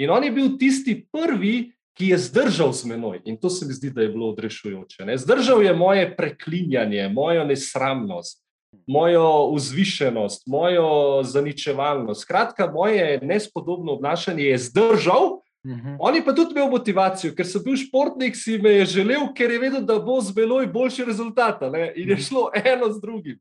In 0.00 0.08
on 0.10 0.24
je 0.24 0.32
bil 0.32 0.56
tisti 0.56 0.96
prvi, 1.12 1.76
ki 1.96 2.10
je 2.12 2.18
zdržal 2.28 2.72
z 2.72 2.88
menoj, 2.88 3.20
in 3.28 3.36
to 3.36 3.52
se 3.52 3.68
mi 3.68 3.76
zdi, 3.76 3.90
da 3.92 4.04
je 4.04 4.12
bilo 4.12 4.32
odrešujoče. 4.32 5.04
Ne. 5.04 5.20
Zdržal 5.20 5.60
je 5.60 5.76
moje 5.76 6.08
preklinjanje, 6.16 7.08
mojo 7.12 7.44
nesramnost, 7.44 8.40
mojo 8.86 9.52
vzvišenost, 9.52 10.46
mojo 10.46 10.88
zaničevalnost. 11.28 12.24
Skratka, 12.24 12.72
moje 12.72 13.20
nespodobno 13.20 13.92
obnašanje 13.92 14.44
je 14.44 14.58
zdržal. 14.58 15.40
-hmm. 15.74 15.96
On 15.98 16.14
je 16.14 16.24
pa 16.24 16.32
tudi 16.32 16.54
imel 16.54 16.70
motivacijo, 16.70 17.34
ker 17.34 17.46
sem 17.46 17.62
bil 17.64 17.76
športnik, 17.76 18.36
si 18.36 18.58
me 18.58 18.70
je 18.70 18.84
želel, 18.86 19.32
ker 19.34 19.50
je 19.50 19.58
vedel, 19.58 19.82
da 19.82 19.98
bo 19.98 20.20
z 20.20 20.32
beloj 20.32 20.66
boljši 20.66 21.04
rezultat. 21.04 21.60
Ne? 21.72 21.92
In 21.96 22.08
je 22.08 22.14
mhm. 22.14 22.22
šlo 22.22 22.50
eno 22.54 22.92
z 22.92 23.00
drugim. 23.00 23.38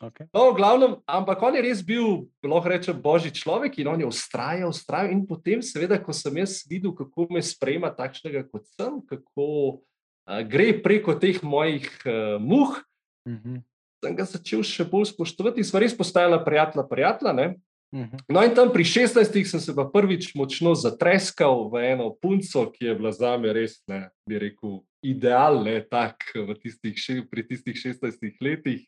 Okay. 0.00 0.24
No, 0.32 0.54
glavnem, 0.56 0.96
ampak 1.04 1.42
on 1.44 1.54
je 1.54 1.62
res 1.62 1.82
bil, 1.84 2.24
lahko 2.40 2.72
rečem, 2.72 2.96
božji 2.96 3.34
človek 3.36 3.78
in 3.78 3.88
on 3.92 4.00
je 4.00 4.08
ustrajal, 4.08 4.72
ustrajal. 4.72 5.12
In 5.12 5.26
potem, 5.28 5.60
seveda, 5.60 6.00
ko 6.00 6.14
sem 6.16 6.40
jaz 6.40 6.64
videl, 6.64 6.94
kako 6.96 7.28
me 7.28 7.42
sprejema 7.44 7.92
takšnega, 7.92 8.46
kot 8.48 8.64
sem, 8.64 8.96
kako 9.04 9.44
uh, 9.44 10.40
gre 10.48 10.72
preko 10.80 11.12
teh 11.20 11.42
mojih 11.44 11.84
uh, 12.08 12.40
muh. 12.40 12.80
Mm 13.28 13.36
-hmm. 13.36 13.62
sem 14.00 14.16
ga 14.16 14.24
začel 14.24 14.62
še 14.64 14.84
bolj 14.88 15.12
spoštovati 15.12 15.60
in 15.60 15.64
smo 15.64 15.78
res 15.78 15.92
postajala 15.92 16.40
prijatelja, 16.44 16.88
prijatelja. 16.88 17.32
Ne? 17.32 17.60
Mhm. 17.92 18.16
No, 18.28 18.42
in 18.44 18.54
tam 18.54 18.70
pri 18.72 18.84
16 18.84 19.44
sem 19.50 19.60
se 19.60 19.74
pa 19.74 19.84
prvič 19.84 20.34
močno 20.34 20.74
zatreskal 20.78 21.66
v 21.72 21.90
eno 21.90 22.14
punco, 22.14 22.70
ki 22.70 22.84
je 22.84 22.94
bila 22.94 23.10
za 23.12 23.36
me 23.36 23.52
res, 23.52 23.82
ne, 23.88 24.10
bi 24.28 24.38
rekel, 24.38 24.80
idealna, 25.02 25.80
tako 25.90 26.46
v 26.46 26.54
tistih, 26.54 26.94
še- 26.94 27.26
pri 27.30 27.42
tistih 27.42 27.74
16 27.74 28.38
letih. 28.40 28.86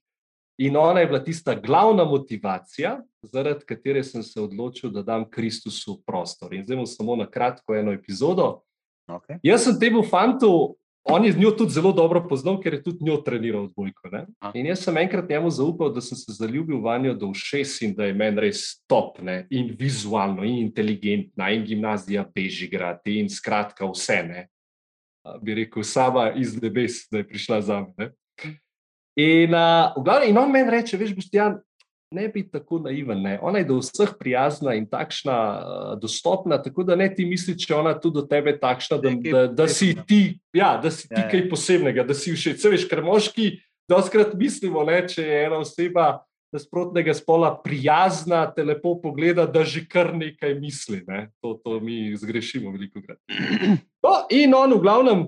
In 0.60 0.76
ona 0.76 1.00
je 1.00 1.06
bila 1.06 1.18
tista 1.24 1.54
glavna 1.54 2.04
motivacija, 2.04 3.00
zaradi 3.22 3.64
katere 3.64 4.04
sem 4.04 4.22
se 4.22 4.40
odločil, 4.40 4.90
da 4.90 5.02
dam 5.02 5.24
Kristusu 5.30 6.02
prostor. 6.06 6.54
In 6.54 6.62
zdaj 6.62 6.76
bom 6.76 6.86
samo 6.86 7.16
na 7.16 7.26
kratko 7.26 7.74
eno 7.74 7.90
epizodo. 7.92 8.60
Okay. 9.08 9.40
Jaz 9.42 9.64
sem 9.64 9.80
temu 9.80 10.04
fantu, 10.06 10.76
on 11.04 11.24
je 11.24 11.32
z 11.32 11.38
njo 11.38 11.50
tudi 11.50 11.72
zelo 11.72 11.92
dobro 11.92 12.22
poznal, 12.28 12.60
ker 12.62 12.74
je 12.74 12.82
tudi 12.82 13.04
njo 13.04 13.16
treniral 13.16 13.64
odbojko. 13.64 14.08
Ne? 14.12 14.26
A. 14.40 14.52
In 14.54 14.66
jaz 14.66 14.84
sem 14.84 14.96
enkrat 14.96 15.28
njemu 15.28 15.50
zaupal, 15.50 15.92
da 15.92 16.00
sem 16.00 16.18
se 16.18 16.32
zaljubil 16.32 16.78
v 16.78 16.98
njo 17.02 17.14
do 17.14 17.32
všes 17.34 17.80
in 17.82 17.94
da 17.94 18.06
je 18.06 18.14
meni 18.14 18.40
res 18.40 18.82
top, 18.86 19.18
ne? 19.22 19.46
in 19.50 19.74
vizualno, 19.78 20.44
in 20.44 20.62
inteligentna, 20.62 21.50
in 21.50 21.66
gimnazija 21.66 22.24
Bežigrad, 22.34 23.02
in 23.10 23.28
skratka 23.28 23.86
vse. 23.90 24.22
Ne? 24.28 24.46
Bi 25.42 25.54
rekel, 25.54 25.82
sama 25.82 26.30
iz 26.38 26.54
nebes, 26.62 27.06
da 27.10 27.22
je 27.22 27.28
prišla 27.28 27.60
za 27.60 27.80
me. 27.96 28.12
In, 29.18 29.52
uh, 29.52 29.92
glavnem, 30.04 30.30
in 30.30 30.38
on 30.38 30.52
meni 30.52 30.70
reče, 30.70 30.96
veš, 30.96 31.12
Boštjan, 31.18 31.58
ne 32.12 32.28
bi 32.28 32.44
tako 32.50 32.78
naiven. 32.84 33.22
Ne? 33.22 33.38
Ona 33.42 33.62
je 33.62 33.68
do 33.68 33.78
vseh 33.80 34.12
prijazna 34.18 34.74
in 34.74 34.86
takšna 34.86 35.36
uh, 35.36 36.00
dostopna, 36.00 36.58
tako 36.62 36.84
da 36.84 36.96
ne 36.96 37.08
ti 37.14 37.24
misli, 37.26 37.56
če 37.58 37.74
ona 37.74 37.94
tudi 38.00 38.20
do 38.20 38.26
tebe 38.28 38.54
takšna, 38.58 38.98
da, 39.02 39.14
da, 39.24 39.46
da 39.62 39.68
si 39.68 39.94
ti, 40.06 40.22
ja, 40.54 40.76
da 40.82 40.90
si 40.90 41.08
ti 41.08 41.16
Ja, 41.16 41.24
ja. 41.24 41.30
kaj 41.30 41.48
posebnega, 41.50 42.04
da 42.06 42.14
si 42.14 42.34
všeč. 42.34 42.64
Veš, 42.72 42.86
ker 42.90 43.02
moški 43.04 43.50
doskrat 43.90 44.36
mislimo, 44.38 44.84
ne, 44.88 45.02
če 45.08 45.24
je 45.24 45.40
ena 45.46 45.60
oseba 45.62 46.22
nasprotnega 46.52 47.14
spola 47.16 47.50
prijazna, 47.64 48.44
te 48.52 48.64
lepo 48.64 48.98
pogleda, 49.00 49.46
da 49.48 49.64
že 49.64 49.86
kar 49.88 50.12
nekaj 50.16 50.52
misli. 50.60 51.00
Ne? 51.08 51.30
To, 51.40 51.54
to 51.64 51.80
mi 51.80 52.12
zgrešimo 52.16 52.72
veliko 52.74 53.00
krat. 53.00 53.18
No, 54.04 54.16
in 54.34 54.52
on, 54.54 54.76
v 54.76 54.82
glavnem, 54.84 55.20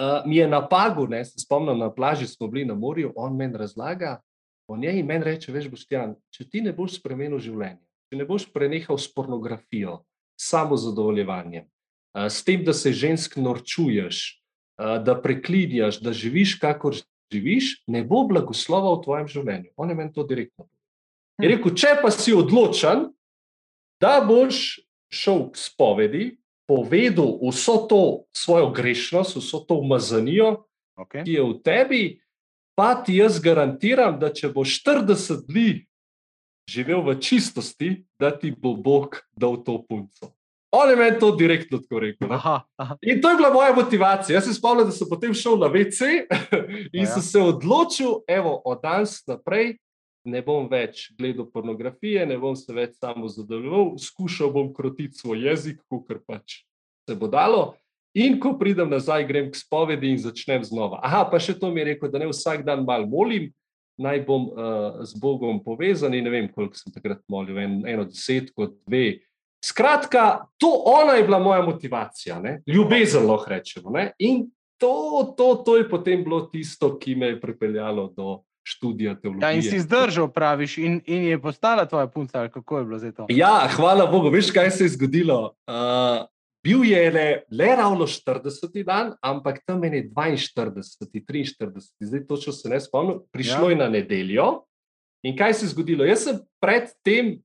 uh, 0.00 0.26
mi 0.26 0.40
je 0.40 0.48
na 0.50 0.62
pagu, 0.66 1.06
ne, 1.06 1.22
se 1.24 1.38
spomnim, 1.38 1.78
na 1.78 1.90
plaži 1.92 2.26
smo 2.26 2.48
bili 2.50 2.64
na 2.66 2.74
morju, 2.74 3.12
on 3.16 3.36
meni 3.36 3.58
razlaga 3.58 4.18
o 4.66 4.76
njej 4.76 5.00
in 5.00 5.06
meni 5.06 5.24
reče: 5.24 5.52
Veš, 5.52 5.68
Boštjan, 5.72 6.14
če 6.34 6.48
ti 6.48 6.62
ne 6.64 6.72
boš 6.72 6.98
spremenil 6.98 7.40
življenja, 7.42 7.82
če 8.10 8.20
ne 8.20 8.26
boš 8.28 8.46
prenehal 8.52 8.98
s 8.98 9.10
pornografijo, 9.12 10.02
samo 10.40 10.78
zadovoljevanjem, 10.80 11.66
uh, 11.66 12.28
s 12.28 12.44
tem, 12.46 12.64
da 12.64 12.74
se 12.76 12.92
žensk 12.92 13.36
norčuješ, 13.40 14.22
uh, 14.80 14.96
da 15.04 15.16
preklinjaš, 15.20 16.00
da 16.04 16.14
živiš, 16.14 16.56
kakor 16.62 16.96
živiš, 17.32 17.84
ne 17.90 18.04
bo 18.06 18.24
blagoslova 18.28 18.96
v 18.96 19.04
tvojem 19.04 19.28
življenju. 19.30 19.72
On 19.76 19.90
je 19.90 19.98
meni 19.98 20.14
to 20.14 20.26
direktno 20.26 20.64
povedal. 20.64 20.80
Je 21.42 21.50
rekel, 21.50 21.74
če 21.74 21.96
pa 21.98 22.12
si 22.14 22.34
odločen, 22.36 23.08
da 24.02 24.20
boš 24.22 24.84
šel 25.10 25.48
k 25.50 25.58
spovedi, 25.58 26.24
povedal 26.70 27.34
vso 27.42 27.74
to 27.90 28.02
svojo 28.34 28.70
grešnost, 28.74 29.36
vso 29.40 29.60
to 29.66 29.80
umazanijo, 29.82 30.64
Okay. 30.94 31.26
ki 31.26 31.32
je 31.34 31.42
v 31.42 31.54
tebi, 31.58 32.02
pa 32.74 32.94
ti 33.04 33.16
jaz 33.16 33.40
garantiram, 33.42 34.18
da 34.20 34.32
če 34.32 34.50
boš 34.54 34.78
40 34.84 35.46
dni 35.48 35.68
živel 36.70 37.02
v 37.04 37.18
čistosti, 37.20 38.04
da 38.20 38.30
ti 38.32 38.50
bo 38.50 38.74
Bog 38.74 39.20
dal 39.36 39.60
to 39.64 39.78
punco. 39.88 40.32
On 40.74 40.90
je 40.90 40.96
meni 40.96 41.18
to 41.20 41.30
direktno 41.36 41.78
tako 41.78 42.00
rekel. 42.02 42.32
Aha, 42.34 42.64
aha. 42.76 42.96
In 43.02 43.20
to 43.22 43.30
je 43.30 43.36
bila 43.36 43.52
moja 43.54 43.74
motivacija. 43.74 44.34
Jaz 44.34 44.48
se 44.48 44.54
spomnim, 44.56 44.88
da 44.88 44.92
sem 44.92 45.06
potem 45.10 45.34
šel 45.34 45.58
na 45.60 45.68
WC 45.70 46.24
in 46.96 47.04
Ja. 47.04 47.06
sem 47.06 47.22
se 47.22 47.40
odločil, 47.40 48.24
evo, 48.26 48.56
od 48.64 48.82
danes 48.82 49.20
naprej 49.26 49.76
ne 50.24 50.40
bom 50.42 50.66
več 50.70 51.12
gledal 51.18 51.46
pornografije, 51.52 52.26
ne 52.26 52.38
bom 52.40 52.56
se 52.56 52.72
več 52.72 52.96
samo 52.96 53.28
zadovoljeval, 53.28 53.94
skušal 54.00 54.50
bom 54.50 54.72
krotiti 54.74 55.14
svoj 55.20 55.46
jezik, 55.46 55.82
kar 56.08 56.18
pač 56.26 56.64
se 57.06 57.14
bo 57.14 57.28
dalo. 57.28 57.76
In 58.14 58.38
ko 58.38 58.54
pridem 58.58 58.90
nazaj, 58.90 59.26
grem 59.26 59.50
k 59.50 59.58
spovedi 59.58 60.12
in 60.14 60.20
začnem 60.22 60.62
znova. 60.62 61.00
Aha, 61.02 61.24
pa 61.26 61.40
še 61.42 61.56
to 61.58 61.72
mi 61.74 61.82
je 61.82 61.90
rekel, 61.92 62.10
da 62.12 62.22
ne 62.22 62.30
vsak 62.30 62.62
dan 62.66 62.84
malo 62.86 63.08
molim, 63.10 63.48
naj 63.98 64.22
bom 64.26 64.48
uh, 64.50 65.02
z 65.02 65.18
Bogom 65.18 65.58
povezan. 65.62 66.14
In 66.14 66.26
ne 66.26 66.30
vem, 66.30 66.46
koliko 66.50 66.78
sem 66.78 66.94
takrat 66.94 67.22
molil, 67.30 67.58
en, 67.58 67.80
eno 67.90 68.06
desetko, 68.06 68.70
dve. 68.86 69.18
Skratka, 69.64 70.46
to 70.60 70.70
ona 70.86 71.16
je 71.18 71.24
bila 71.26 71.40
moja 71.40 71.62
motivacija, 71.64 72.38
ne? 72.38 72.58
ljubezen, 72.68 73.26
lahko 73.26 73.50
rečemo. 73.50 73.90
Ne? 73.90 74.12
In 74.22 74.44
to, 74.78 75.34
to, 75.36 75.54
to 75.66 75.78
je 75.80 75.88
potem 75.88 76.22
bilo 76.22 76.44
tisto, 76.52 76.92
ki 77.00 77.14
me 77.18 77.32
je 77.32 77.40
pripeljalo 77.40 78.12
do 78.16 78.42
študija 78.64 79.14
teologije. 79.14 79.48
Ja, 79.48 79.52
in 79.56 79.62
si 79.62 79.80
zdržal, 79.80 80.28
praviš, 80.32 80.78
in, 80.78 81.00
in 81.06 81.24
je 81.32 81.40
postala 81.40 81.86
tvoja 81.86 82.06
punca, 82.06 82.40
ali 82.40 82.50
kako 82.50 82.78
je 82.78 82.84
bilo 82.84 82.98
zdaj 82.98 83.12
to? 83.12 83.26
Ja, 83.28 83.68
hvala 83.76 84.06
Bogu. 84.06 84.30
Veš, 84.30 84.52
kaj 84.54 84.70
se 84.70 84.84
je 84.84 84.94
zgodilo? 84.94 85.54
Uh, 85.66 86.28
bil 86.64 86.84
je 86.88 87.10
le, 87.12 87.26
le 87.52 87.70
ravno 87.76 88.06
40. 88.08 88.84
dan, 88.84 89.12
ampak 89.20 89.60
tam 89.66 89.84
je 89.84 90.08
42, 90.08 90.80
43, 91.12 91.90
zdaj 92.00 92.26
točno 92.26 92.52
se 92.52 92.68
ne 92.68 92.80
spomnim. 92.80 93.20
Prišlo 93.32 93.68
Ja. 93.68 93.70
je 93.70 93.76
na 93.76 93.88
nedeljo. 93.88 94.64
In 95.22 95.36
kaj 95.36 95.54
se 95.54 95.66
je 95.66 95.70
zgodilo? 95.70 96.04
Jaz 96.04 96.24
sem 96.24 96.38
predtem, 96.60 97.38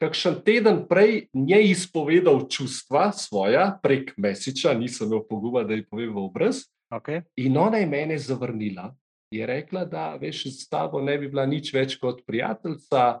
kakšen 0.00 0.40
teden 0.44 0.84
prej, 0.88 1.26
njej 1.34 1.70
izpovedal 1.70 2.46
čustva 2.48 3.12
svoja 3.12 3.78
prek 3.82 4.14
Mesiča, 4.16 4.72
nisem 4.74 5.08
imel 5.08 5.24
poguma, 5.28 5.64
da 5.64 5.74
ji 5.74 5.86
povem 5.86 6.14
v 6.14 6.24
obraz. 6.28 6.68
Okay. 6.92 7.22
In 7.36 7.56
ona 7.56 7.82
je 7.82 7.86
mene 7.86 8.18
zavrnila. 8.18 8.94
Je 9.30 9.46
rekla, 9.46 9.84
da 9.84 10.16
veš, 10.16 10.46
s 10.46 10.68
tabo 10.68 11.00
ne 11.04 11.18
bi 11.18 11.28
bila 11.28 11.44
nič 11.46 11.72
več 11.74 11.98
kot 12.00 12.22
prijateljica, 12.26 13.20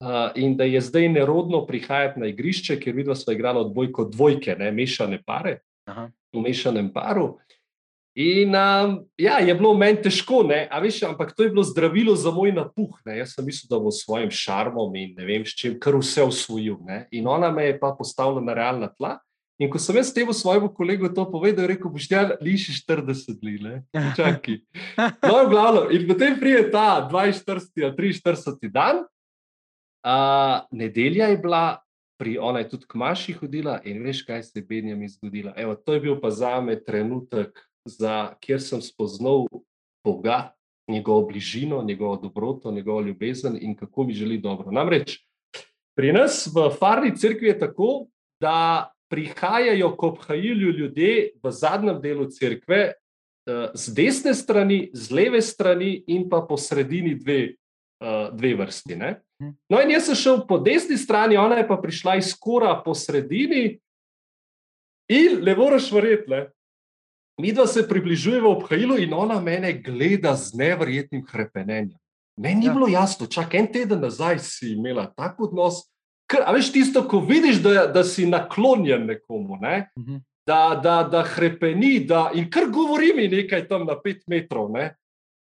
uh, 0.00 0.30
in 0.34 0.56
da 0.56 0.64
je 0.64 0.80
zdaj 0.80 1.08
nerodno 1.08 1.66
prihajati 1.66 2.20
na 2.20 2.30
igrišče, 2.32 2.78
ker 2.80 2.94
vidva 2.96 3.14
sva 3.14 3.34
igrala 3.36 3.64
odbojko 3.66 4.08
dvojke, 4.12 4.56
ne 4.58 4.72
mešane 4.72 5.22
pare, 5.26 5.60
Aha. 5.88 6.10
v 6.32 6.42
mešanem 6.44 6.92
paru. 6.92 7.36
In 8.16 8.54
um, 8.56 8.94
ja, 9.20 9.42
je 9.44 9.52
bilo 9.54 9.74
meni 9.76 10.00
težko, 10.00 10.40
ne, 10.48 10.62
a 10.72 10.80
veš, 10.80 11.02
ampak 11.04 11.34
to 11.36 11.44
je 11.44 11.50
bilo 11.52 11.60
zdravilo 11.68 12.14
za 12.16 12.30
moj 12.32 12.54
napuh. 12.56 12.94
Ne. 13.04 13.18
Jaz 13.18 13.34
sem 13.36 13.44
mislil, 13.44 13.68
da 13.68 13.76
bom 13.76 13.92
s 13.92 14.06
svojim 14.06 14.30
šarmom 14.32 14.94
in 14.96 15.12
ne 15.18 15.26
vem, 15.28 15.44
s 15.44 15.52
čim, 15.52 15.74
kar 15.76 15.98
vse 16.00 16.24
usvojil. 16.24 16.78
Ne. 16.88 17.02
In 17.12 17.28
ona 17.28 17.50
me 17.52 17.66
je 17.68 17.74
pa 17.76 17.92
postavila 17.98 18.40
na 18.40 18.56
realna 18.56 18.88
tla. 18.88 19.18
In 19.60 19.68
ko 19.72 19.80
sem 19.80 19.96
jaz 20.00 20.14
temu 20.16 20.32
svojemu 20.36 20.68
kolegu 20.72 21.08
to 21.12 21.26
povedal, 21.28 21.64
je 21.64 21.74
rekel: 21.74 21.92
Boš 21.92 22.08
ti 22.08 22.16
liši 22.40 22.72
40 22.88 23.36
dni, 23.40 23.54
ne? 23.60 23.76
čakaj. 24.16 24.64
No, 25.28 25.44
v 25.44 25.52
glavnem, 25.52 25.92
in 25.96 26.08
potem 26.08 26.40
pride 26.40 26.70
ta 26.72 27.04
42. 27.12 27.84
ali 27.84 27.92
43. 27.96 28.72
dan, 28.72 29.04
uh, 30.06 30.62
nedelja 30.70 31.26
je 31.26 31.38
bila, 31.42 31.82
pri 32.18 32.38
ona 32.38 32.62
je 32.62 32.68
tudi 32.68 32.86
k 32.88 32.94
Maši 32.94 33.32
hodila 33.36 33.80
in 33.84 34.02
veš, 34.02 34.22
kaj 34.24 34.42
se 34.42 34.58
je 34.58 34.64
Benjamin 34.64 35.08
zgodila. 35.08 35.52
Evo, 35.56 35.74
to 35.74 35.92
je 35.92 36.00
bil 36.00 36.20
pa 36.20 36.30
za 36.30 36.60
me 36.60 36.78
trenutek, 36.84 37.58
za, 37.84 38.34
kjer 38.40 38.62
sem 38.62 38.82
spoznal 38.82 39.46
Boga, 40.04 40.54
njegovo 40.88 41.26
bližino, 41.26 41.82
njegovo 41.82 42.16
dobroto, 42.16 42.70
njegovo 42.70 43.00
ljubezen 43.00 43.58
in 43.60 43.76
kako 43.76 44.04
mi 44.04 44.12
želi 44.12 44.38
dobro. 44.38 44.70
Namreč 44.70 45.26
pri 45.96 46.12
nas 46.12 46.46
v 46.52 46.68
Farni 46.76 47.16
cerkvi 47.16 47.48
je 47.48 47.58
tako, 47.58 48.06
da 48.40 48.92
prihajajo 49.08 49.94
k 49.96 50.02
obhajilju 50.02 50.72
ljudje 50.78 51.30
v 51.42 51.50
zadnjem 51.50 52.00
delu 52.02 52.26
cerkve, 52.30 52.92
eh, 52.92 53.70
z 53.74 53.94
desne 53.94 54.34
strani, 54.34 54.90
z 54.92 55.10
leve 55.10 55.40
strani 55.42 56.04
in 56.06 56.28
pa 56.28 56.42
po 56.48 56.56
sredini 56.56 57.14
dve, 57.14 57.56
eh, 58.00 58.28
dve 58.32 58.54
vrsti. 58.54 58.96
Ne? 58.96 59.20
No, 59.68 59.80
in 59.80 59.90
jaz 59.90 60.06
sem 60.08 60.14
šel 60.14 60.46
po 60.48 60.58
desni 60.58 60.96
strani, 60.96 61.36
ona 61.36 61.56
je 61.60 61.68
pa 61.68 61.76
prišla 61.76 62.16
iz 62.16 62.34
kora 62.34 62.74
po 62.84 62.94
sredini, 62.94 63.78
in 65.08 65.42
le 65.44 65.54
moreš 65.56 65.92
verjeti, 65.92 66.30
ne? 66.30 66.46
mi 67.40 67.52
dva 67.52 67.66
se 67.66 67.82
približujemo 67.88 68.48
obhajilu, 68.48 68.96
in 68.98 69.12
ona 69.14 69.40
mene 69.40 69.72
gleda 69.84 70.32
z 70.36 70.56
nevrjetnim 70.56 71.24
krepenenjem. 71.24 71.98
Meni 72.40 72.60
ni 72.60 72.66
Ja. 72.66 72.72
bilo 72.72 72.88
jasno, 72.88 73.26
čak 73.26 73.54
en 73.54 73.66
teden 73.72 74.00
nazaj 74.00 74.38
si 74.38 74.72
imela 74.72 75.06
tak 75.16 75.40
odnos. 75.40 75.84
Ker, 76.28 76.42
a 76.46 76.52
veš 76.52 76.72
tisto, 76.72 77.04
ko 77.08 77.20
vidiš, 77.20 77.60
da, 77.62 77.86
da 77.86 78.04
si 78.04 78.26
naklonjen 78.26 79.06
nekomu, 79.06 79.56
ne? 79.60 79.88
Mhm. 79.98 80.16
da, 80.46 80.80
da, 80.82 81.02
da 81.02 81.24
hrepeni, 81.26 82.06
da, 82.06 82.30
in 82.34 82.50
kar 82.50 82.68
govori 82.70 83.12
mi 83.16 83.28
nekaj 83.28 83.68
tam 83.68 83.82
na 83.86 83.96
pet 84.00 84.22
metrov, 84.30 84.70
ne? 84.72 84.94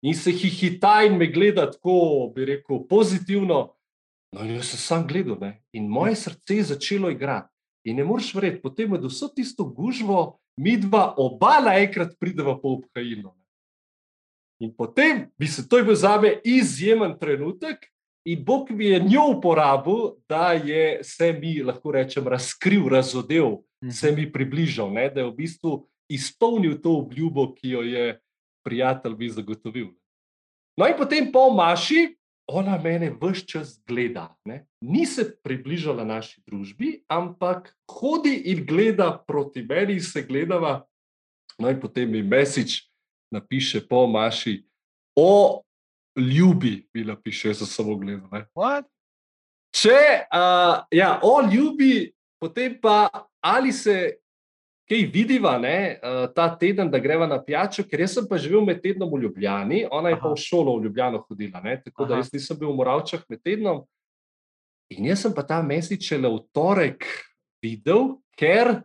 In 0.01 0.15
se 0.15 0.31
hihita 0.31 1.03
in 1.05 1.17
me 1.17 1.27
gleda 1.27 1.67
tako, 1.71 2.31
bi 2.35 2.45
rekel, 2.45 2.81
pozitivno. 2.89 3.61
No, 4.31 4.45
in 4.45 4.55
jaz 4.55 4.71
sem 4.71 4.79
sam 4.79 5.07
gledal, 5.07 5.37
ne? 5.41 5.61
in 5.73 5.89
moje 5.89 6.15
srce 6.15 6.55
je 6.55 6.63
začelo 6.73 7.11
igrati. 7.11 7.49
In 7.83 7.97
ne 7.97 8.05
moreš 8.05 8.33
verjeti, 8.35 8.61
potem 8.61 8.93
je 8.93 9.07
vso 9.07 9.27
tisto 9.27 9.65
gužvo, 9.65 10.39
mi 10.57 10.77
dva, 10.77 11.13
oba 11.17 11.59
naenkrat 11.65 12.13
prideva 12.19 12.57
po 12.59 12.79
ne. 12.93 13.31
In 14.61 14.73
potem 14.77 15.25
bi 15.37 15.47
se 15.47 15.67
to 15.67 15.77
je 15.77 15.83
bil 15.83 15.95
za 15.95 16.21
me 16.21 16.35
izjemen 16.45 17.17
trenutek, 17.19 17.87
in 18.25 18.43
Bog 18.45 18.69
mi 18.71 18.85
je 18.85 18.99
njo 18.99 19.37
uporabil, 19.37 20.21
da 20.29 20.53
je 20.53 21.03
se 21.03 21.33
mi, 21.33 21.63
lahko 21.63 21.91
rečem, 21.91 22.27
razkril, 22.27 22.87
razodel, 22.89 23.57
se 23.91 24.11
mi 24.11 24.31
približal, 24.31 24.93
ne, 24.93 25.09
da 25.09 25.21
je 25.21 25.27
v 25.27 25.35
bistvu 25.35 25.87
izpolnil 26.09 26.77
to 26.81 26.99
obljubo, 27.01 27.53
ki 27.55 27.69
jo 27.69 27.81
je 27.81 28.19
prijatelj 28.63 29.15
mi 29.17 29.29
zagotovil. 29.29 29.91
No, 30.77 30.87
in 30.87 30.95
potem 30.97 31.31
po 31.31 31.49
Maši, 31.53 32.15
ona 32.47 32.77
mene 32.77 33.11
vse 33.21 33.45
čas 33.47 33.75
gleda. 33.87 34.35
Ne? 34.45 34.65
Ni 34.81 35.05
se 35.05 35.25
približala 35.43 36.03
naši 36.03 36.41
družbi, 36.47 37.03
ampak 37.07 37.71
hodi 37.91 38.35
in 38.51 38.65
gleda 38.65 39.11
proti 39.27 39.63
meni, 39.63 39.99
in 39.99 40.03
se 40.03 40.23
gledava. 40.23 40.81
No, 41.59 41.69
in 41.69 41.79
potem 41.79 42.09
mi 42.11 42.23
mesič 42.23 42.87
napiše 43.33 43.83
po 43.87 44.07
Maši, 44.07 44.61
o 45.15 45.61
ljubi, 46.17 46.87
mi 46.93 47.03
napiše, 47.03 47.53
za 47.53 47.65
samo 47.65 47.95
gledanje. 47.95 48.45
Če 49.71 50.27
uh, 50.27 50.83
ja, 50.91 51.19
o 51.23 51.39
ljubi, 51.47 52.11
potem 52.41 52.75
pa 52.81 53.07
ali 53.41 53.71
se 53.71 54.20
kaj 54.91 55.05
vidiva 55.13 55.55
ne, 55.61 55.99
uh, 56.03 56.25
ta 56.35 56.49
teden, 56.59 56.89
da 56.91 56.99
greva 56.99 57.27
na 57.27 57.37
pijačo, 57.39 57.85
ker 57.87 58.03
jaz 58.03 58.17
sem 58.17 58.27
pa 58.27 58.39
živel 58.41 58.65
med 58.67 58.81
tednom 58.83 59.07
v 59.13 59.21
Ljubljani, 59.23 59.85
ona 59.87 60.11
je 60.11 60.17
Aha. 60.17 60.23
pa 60.25 60.33
v 60.33 60.43
šolo 60.43 60.75
v 60.75 60.85
Ljubljano 60.89 61.23
hodila, 61.23 61.61
ne, 61.63 61.77
tako 61.79 62.03
Aha. 62.03 62.09
da 62.09 62.19
jaz 62.19 62.31
nisem 62.35 62.59
bil 62.59 62.73
v 62.73 62.79
Moravčah 62.81 63.23
med 63.31 63.39
tednom. 63.39 63.85
In 64.91 65.07
jaz 65.07 65.23
sem 65.23 65.31
pa 65.31 65.45
ta 65.47 65.61
mesec 65.63 66.03
šele 66.03 66.27
v 66.27 66.43
torek 66.51 67.07
videl, 67.63 68.17
ker 68.35 68.81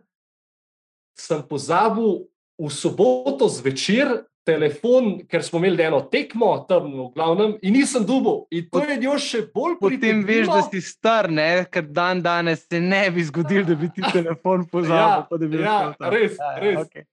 sem 1.17 1.43
pozabil 1.43 2.23
v 2.55 2.71
soboto 2.71 3.49
zvečer 3.51 4.23
telefon, 4.47 5.09
ker 5.27 5.43
smo 5.43 5.59
imeli 5.59 5.83
eno 5.83 5.99
tekmo 6.11 6.53
tam 6.69 6.87
v 6.93 7.07
glavnem 7.15 7.55
in 7.61 7.75
nisem 7.75 8.05
dubov. 8.07 8.45
In 8.55 8.69
to 8.71 8.83
je 8.87 8.97
njo 9.03 9.17
še 9.19 9.43
bolj 9.51 9.77
pomembno. 9.81 9.99
Potem 9.99 10.23
veš, 10.27 10.49
da 10.51 10.61
si 10.69 10.81
star, 10.85 11.29
ne? 11.31 11.49
ker 11.71 11.87
dan 11.91 12.23
danes 12.23 12.63
se 12.67 12.79
ne 12.81 13.03
bi 13.11 13.25
zgodil, 13.27 13.65
da 13.67 13.75
bi 13.75 13.91
ti 13.91 14.05
telefon 14.17 14.67
pozabil. 14.71 15.59
ja, 15.61 15.79
ja 15.99 16.11
res, 16.13 16.37
ja, 16.39 16.53
ja, 16.55 16.61
res. 16.63 16.83
Okay. 16.85 17.07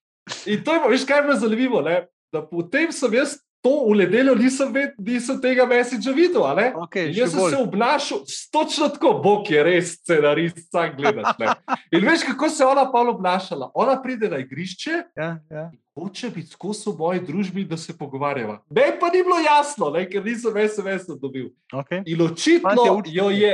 In 0.49 0.63
to 0.65 0.77
je, 0.77 0.85
veš, 0.95 1.09
kaj 1.09 1.21
je 1.21 1.27
bilo 1.29 1.41
zanimivo, 1.43 1.83
ne? 1.85 2.05
da 2.35 2.43
potem 2.43 2.91
sem 2.93 3.13
jaz 3.15 3.37
to 3.65 3.73
v 3.89 3.95
nedeljo 3.97 4.35
nisem, 4.37 4.73
ved, 4.75 4.97
nisem 5.01 5.39
tega 5.41 5.65
mesiča 5.69 6.13
videl. 6.13 6.43
Okay, 6.85 7.09
jaz 7.17 7.33
sem 7.33 7.41
bolj. 7.41 7.55
se 7.55 7.61
obnašal 7.63 8.19
točno 8.53 8.89
tako, 8.93 9.15
Bog 9.25 9.49
je 9.51 9.63
res 9.65 9.95
scenarist, 10.03 10.59
vsak 10.67 10.99
gledaš. 10.99 11.39
Ne? 11.41 11.55
In 11.97 12.05
veš, 12.05 12.27
kako 12.29 12.51
se 12.53 12.61
je 12.61 12.69
ona 12.69 12.85
pa 12.93 13.01
obnašala. 13.09 13.71
Ona 13.75 13.97
pride 14.03 14.29
na 14.29 14.43
igrišče. 14.45 14.99
Ja, 15.17 15.31
ja. 15.51 15.71
Hoče 15.95 16.31
biti 16.35 16.51
skozi 16.51 16.91
v 16.91 16.99
moji 16.99 17.21
družbi, 17.23 17.65
da 17.71 17.77
se 17.77 17.95
pogovarjava. 17.99 18.59
Me 18.71 18.89
pa 19.01 19.11
ni 19.15 19.23
bilo 19.23 19.39
jasno, 19.39 19.91
ne? 19.95 20.03
ker 20.11 20.25
nisem 20.25 20.57
SMS 20.69 21.07
dobil. 21.21 21.53
Okay. 21.73 22.03
In 22.07 22.23
očitno 22.23 23.03
jo, 23.07 23.29
je, 23.31 23.53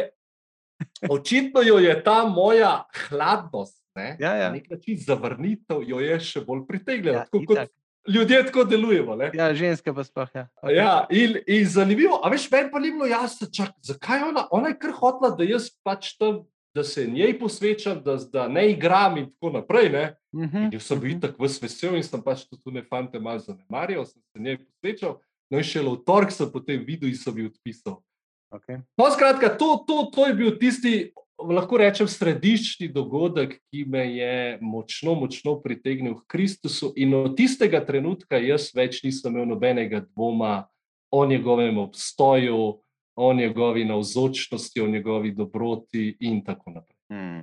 očitno 1.09 1.62
jo 1.62 1.76
je 1.78 1.99
ta 2.04 2.25
moja 2.25 2.87
hladnost, 3.09 3.82
ne? 3.97 4.16
ja, 4.20 4.35
ja. 4.35 4.49
na 4.49 4.56
nek 4.56 4.70
način 4.70 4.97
zavrnitev, 5.04 5.85
jo 5.85 6.00
je 6.00 6.16
še 6.20 6.40
bolj 6.47 6.64
pritegnila. 6.68 7.26
Ja, 7.28 7.66
ljudje 8.09 8.47
tako 8.47 8.64
delujemo. 8.64 9.16
Ne? 9.16 9.30
Ja, 9.35 9.54
ženske 9.54 9.92
pa 9.94 10.04
sploh. 10.04 10.28
Ja. 10.35 10.47
Okay. 10.62 10.76
Ja, 10.76 10.94
in, 11.11 11.37
in 11.47 11.68
zanimivo, 11.68 12.23
a 12.25 12.30
veš, 12.32 12.49
meni 12.50 12.73
pa 12.73 12.80
ni 12.80 12.94
bilo 12.94 13.06
jasno, 13.11 13.50
čak, 13.52 13.76
zakaj 13.85 14.25
ona, 14.30 14.47
ona 14.50 14.73
je 14.73 14.78
kar 14.80 14.97
hotla, 14.97 15.35
da 15.37 15.44
jaz 15.44 15.70
pač 15.85 16.14
tam. 16.16 16.47
Da 16.75 16.85
se 16.85 17.07
njej 17.07 17.39
posvečam, 17.39 18.03
da, 18.05 18.15
da 18.33 18.49
ne 18.49 18.71
igram, 18.71 19.17
in 19.19 19.31
tako 19.33 19.50
naprej. 19.50 19.89
Uh 19.89 20.41
-huh. 20.43 20.73
Jaz 20.73 20.83
sem 20.83 21.00
bil 21.00 21.11
uh 21.11 21.17
-huh. 21.17 21.21
tako 21.21 21.43
vesel 21.43 21.97
in 21.97 22.03
sem 22.03 22.23
pač 22.23 22.45
tudi 22.45 22.75
ne 22.75 22.85
fante 22.85 23.21
malo 23.21 23.39
zanemarjal, 23.39 24.07
sem 24.07 24.23
se 24.23 24.43
njej 24.43 24.59
posvečal. 24.59 25.19
No, 25.50 25.59
in 25.59 25.65
šele 25.65 25.91
v 25.91 26.05
torek 26.07 26.31
sem 26.33 26.53
potem 26.53 26.85
videl 26.87 27.09
in 27.09 27.17
sem 27.17 27.39
jih 27.39 27.50
odpisal. 27.50 28.03
Okay. 28.50 28.83
No, 28.99 29.11
skratka, 29.11 29.49
to, 29.59 29.85
to, 29.87 30.11
to 30.15 30.27
je 30.27 30.35
bil 30.35 30.59
tisti 30.59 31.12
lahko 31.49 31.79
rečem, 31.81 32.09
središčni 32.09 32.91
dogodek, 32.93 33.57
ki 33.71 33.85
me 33.89 34.05
je 34.12 34.59
močno, 34.61 35.15
močno 35.15 35.57
pritegnil 35.62 36.19
k 36.21 36.27
Kristusu. 36.27 36.93
In 36.97 37.15
od 37.15 37.37
tistega 37.37 37.81
trenutka 37.87 38.41
jaz 38.43 38.71
več 38.77 39.03
nisem 39.05 39.35
imel 39.35 39.49
nobenega 39.49 40.03
dvoma 40.11 40.67
o 41.11 41.25
njegovem 41.27 41.79
obstoju, 41.79 42.81
o 43.21 43.33
njegovi 43.35 43.85
navzočnosti, 43.85 44.81
o 44.81 44.87
njegovi 44.89 45.33
dobroti 45.37 46.16
in 46.21 46.44
tako 46.44 46.71
naprej. 46.71 46.97
Hmm. 47.12 47.42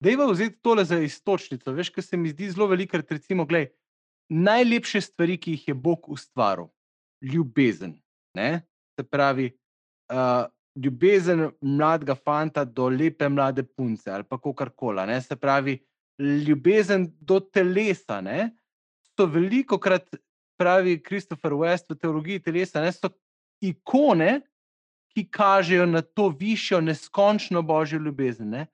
Dejva 0.00 0.26
vzeti 0.28 0.58
tole 0.62 0.84
za 0.84 0.98
istočnico. 1.00 1.72
Veš, 1.72 1.88
kaj 1.94 2.04
se 2.04 2.16
mi 2.16 2.28
zdi 2.28 2.50
zelo 2.52 2.66
veliko, 2.68 3.00
recimo, 3.10 3.46
gledaj, 3.48 3.70
najlepše 4.28 5.00
stvari, 5.00 5.38
ki 5.40 5.54
jih 5.56 5.68
je 5.68 5.74
Bog 5.74 6.08
ustvaril, 6.08 6.68
ljubezen. 7.22 7.94
Ne? 8.36 8.60
Se 8.98 9.06
pravi, 9.08 9.50
uh, 10.12 10.44
ljubezen 10.76 11.48
mladega 11.60 12.14
fanta 12.14 12.64
do 12.64 12.88
lepe 12.88 13.28
mlade 13.28 13.62
punce 13.62 14.10
ali 14.10 14.24
pa 14.24 14.38
kar 14.56 14.70
koli. 14.70 15.20
Se 15.22 15.36
pravi, 15.36 15.78
ljubezen 16.18 17.08
do 17.20 17.40
telesa. 17.40 18.20
Ne? 18.20 18.50
To 19.14 19.26
veliko 19.26 19.78
krat 19.78 20.10
pravi 20.60 21.00
Christopher 21.00 21.52
West 21.52 21.90
v 21.90 21.96
teologiji 21.96 22.42
telesa, 22.42 22.80
ne? 22.80 22.92
so 22.92 23.08
ikone, 23.62 24.42
ki 25.14 25.28
kažejo 25.30 25.86
na 25.86 26.02
to 26.02 26.28
višjo, 26.28 26.80
neskončno 26.80 27.62
božjo 27.62 27.98
ljubezen. 27.98 28.50
Ne? 28.50 28.66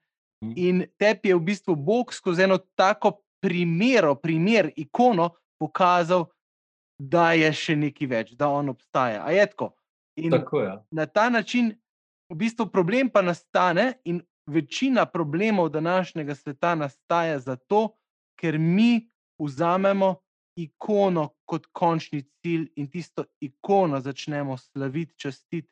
Mhm. 0.43 0.53
In 0.55 0.85
tebi 0.97 1.29
je 1.29 1.35
v 1.35 1.39
bistvu 1.39 1.75
Bog 1.75 2.13
skozi 2.13 2.43
eno 2.43 2.57
tako 2.57 3.21
primero, 3.41 4.15
primer, 4.15 4.71
ikono 4.75 5.29
pokazal, 5.59 6.25
da 6.97 7.31
je 7.33 7.49
še 7.53 7.75
nekaj 7.75 8.07
več, 8.07 8.33
da 8.37 8.49
on 8.49 8.69
obstaja. 8.69 9.23
A 9.25 9.31
je 9.33 9.45
tako? 9.49 9.71
In 10.21 10.31
tako 10.31 10.61
je. 10.61 10.73
Na 10.91 11.05
ta 11.05 11.29
način 11.29 11.71
v 12.29 12.37
bistvu 12.37 12.67
problem 12.69 13.09
pa 13.09 13.21
nastane, 13.21 13.93
in 14.05 14.21
večina 14.45 15.05
problemov 15.05 15.69
današnjega 15.69 16.35
sveta 16.35 16.75
nastaja 16.75 17.39
zato, 17.39 17.95
ker 18.39 18.57
mi 18.59 19.09
vzamemo 19.41 20.15
ikono 20.55 21.29
kot 21.45 21.67
končni 21.71 22.21
cilj 22.41 22.67
in 22.75 22.89
tisto 22.91 23.25
ikono 23.39 23.99
začnemo 24.01 24.57
slaviti, 24.57 25.17
častiti. 25.17 25.69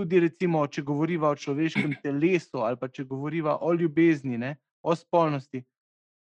Tudi, 0.00 0.16
recimo, 0.24 0.62
če 0.64 0.80
govorimo 0.80 1.28
o 1.28 1.36
človeškem 1.36 1.98
telesu, 2.04 2.62
ali 2.64 2.78
pa 2.80 2.88
če 2.88 3.04
govorimo 3.04 3.58
o 3.60 3.74
ljubezni, 3.76 4.38
ne, 4.40 4.54
o 4.80 4.94
spolnosti. 4.96 5.60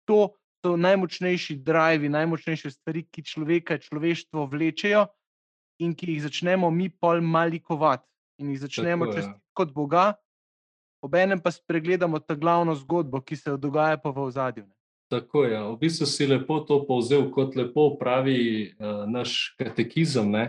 To 0.06 0.36
so 0.62 0.76
najmočnejši 0.78 1.58
drivi, 1.66 2.12
najmočnejše 2.14 2.70
stvari, 2.70 3.02
ki 3.10 3.24
človeka, 3.26 3.80
človeštvo 3.82 4.46
vlečejo 4.52 5.08
in 5.82 5.98
ki 5.98 6.14
jih 6.14 6.22
začnemo 6.28 6.70
mi 6.72 6.92
pol 6.94 7.24
malikovati 7.26 8.06
in 8.38 8.54
jih 8.54 8.62
začnemo 8.62 9.10
častiti 9.10 9.42
kot 9.58 9.74
Boga, 9.74 10.14
obenem 11.02 11.42
pa 11.42 11.52
spregledamo 11.52 12.22
ta 12.22 12.38
glavno 12.38 12.76
zgodbo, 12.78 13.22
ki 13.26 13.36
se 13.36 13.58
dogaja 13.58 13.98
pa 13.98 14.14
v 14.14 14.30
ozadju. 14.30 14.70
Tako 15.10 15.44
je. 15.44 15.54
Ja. 15.54 15.66
V 15.68 15.78
bistvu 15.82 16.06
si 16.06 16.28
lepo 16.30 16.62
to 16.62 16.84
povzel, 16.86 17.28
kot 17.34 17.58
lepo 17.58 17.96
pravi 17.98 18.70
uh, 18.78 19.04
naš 19.10 19.56
katekizem, 19.58 20.30
ne? 20.32 20.46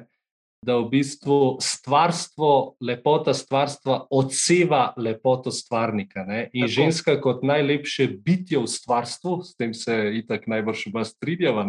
Da 0.65 0.79
v 0.81 0.89
bistvu 0.91 1.59
stvarstvo, 1.61 2.77
lepota 2.81 3.35
stvarstva 3.35 4.07
odseva 4.11 4.95
lepoto 4.97 5.53
stvarnika. 5.53 6.25
Ne? 6.25 6.49
In 6.53 6.65
Tako. 6.65 6.73
ženska, 6.73 7.21
kot 7.21 7.45
najlepše 7.45 8.09
bitje 8.25 8.59
v 8.59 8.71
stvarstvu, 8.71 9.43
s 9.45 9.57
tem 9.57 9.75
se 9.75 9.95
itak 10.25 10.47
najbrž 10.47 10.89
oba 10.89 11.05
strinjava, 11.05 11.67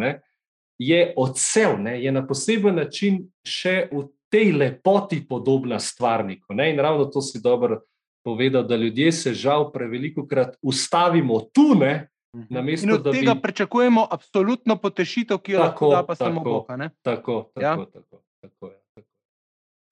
je 0.79 1.13
odsev, 1.17 1.79
ne? 1.79 1.99
je 2.03 2.11
na 2.11 2.25
poseben 2.27 2.75
način 2.75 3.25
še 3.47 3.87
v 3.91 4.07
tej 4.31 4.51
lepoti 4.51 5.21
podobna 5.27 5.79
stvarniku. 5.79 6.53
Ne? 6.53 6.71
In 6.73 6.79
ravno 6.79 7.05
to 7.05 7.21
si 7.21 7.39
dobro 7.43 7.83
povedal, 8.25 8.63
da 8.63 8.75
ljudje 8.75 9.11
se 9.11 9.33
žal 9.33 9.71
preveliko 9.71 10.27
krat 10.27 10.57
ustavimo 10.61 11.39
tu. 11.53 11.75
Ne? 11.75 12.09
Mhm. 12.35 12.45
Namesto, 12.49 12.87
in 12.87 12.93
od 12.93 13.11
tega 13.11 13.33
bi... 13.33 13.41
pričakujemo 13.41 14.07
absolutno 14.11 14.75
potešitev, 14.75 15.37
ki 15.37 15.51
jo 15.51 15.59
lahko 15.59 15.89
da 15.89 16.03
pa 16.03 16.15
tako, 16.15 16.29
samo 16.29 16.43
Bog. 16.43 16.65
Tako, 16.67 16.91
tako, 17.01 17.61
ja? 17.61 17.75
tako, 17.75 17.85
tako, 17.85 18.01
tako, 18.01 18.23
tako. 18.41 18.84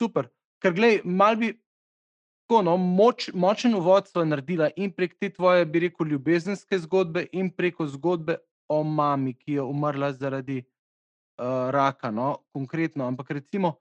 Super. 0.03 0.27
Ker, 0.59 0.73
gledaj, 0.75 1.01
mal 1.05 1.37
bi 1.39 1.53
tako, 2.43 2.61
no, 2.67 2.75
moč, 2.77 3.29
močen 3.33 3.75
uvod 3.75 4.09
smo 4.09 4.25
naredili 4.27 4.67
in 4.75 4.91
prek 4.91 5.15
te 5.19 5.29
tvoje, 5.31 5.65
bi 5.65 5.85
rekel, 5.85 6.09
ljubezenske 6.11 6.79
zgodbe, 6.83 7.27
in 7.31 7.51
preko 7.51 7.87
zgodbe 7.87 8.37
o 8.67 8.81
mami, 8.83 9.33
ki 9.33 9.59
je 9.59 9.63
umrla 9.63 10.11
zaradi 10.13 10.59
uh, 10.59 11.69
raka. 11.71 12.11
No, 12.11 12.43
konkretno, 12.51 13.07
ampak 13.07 13.31
recimo, 13.39 13.77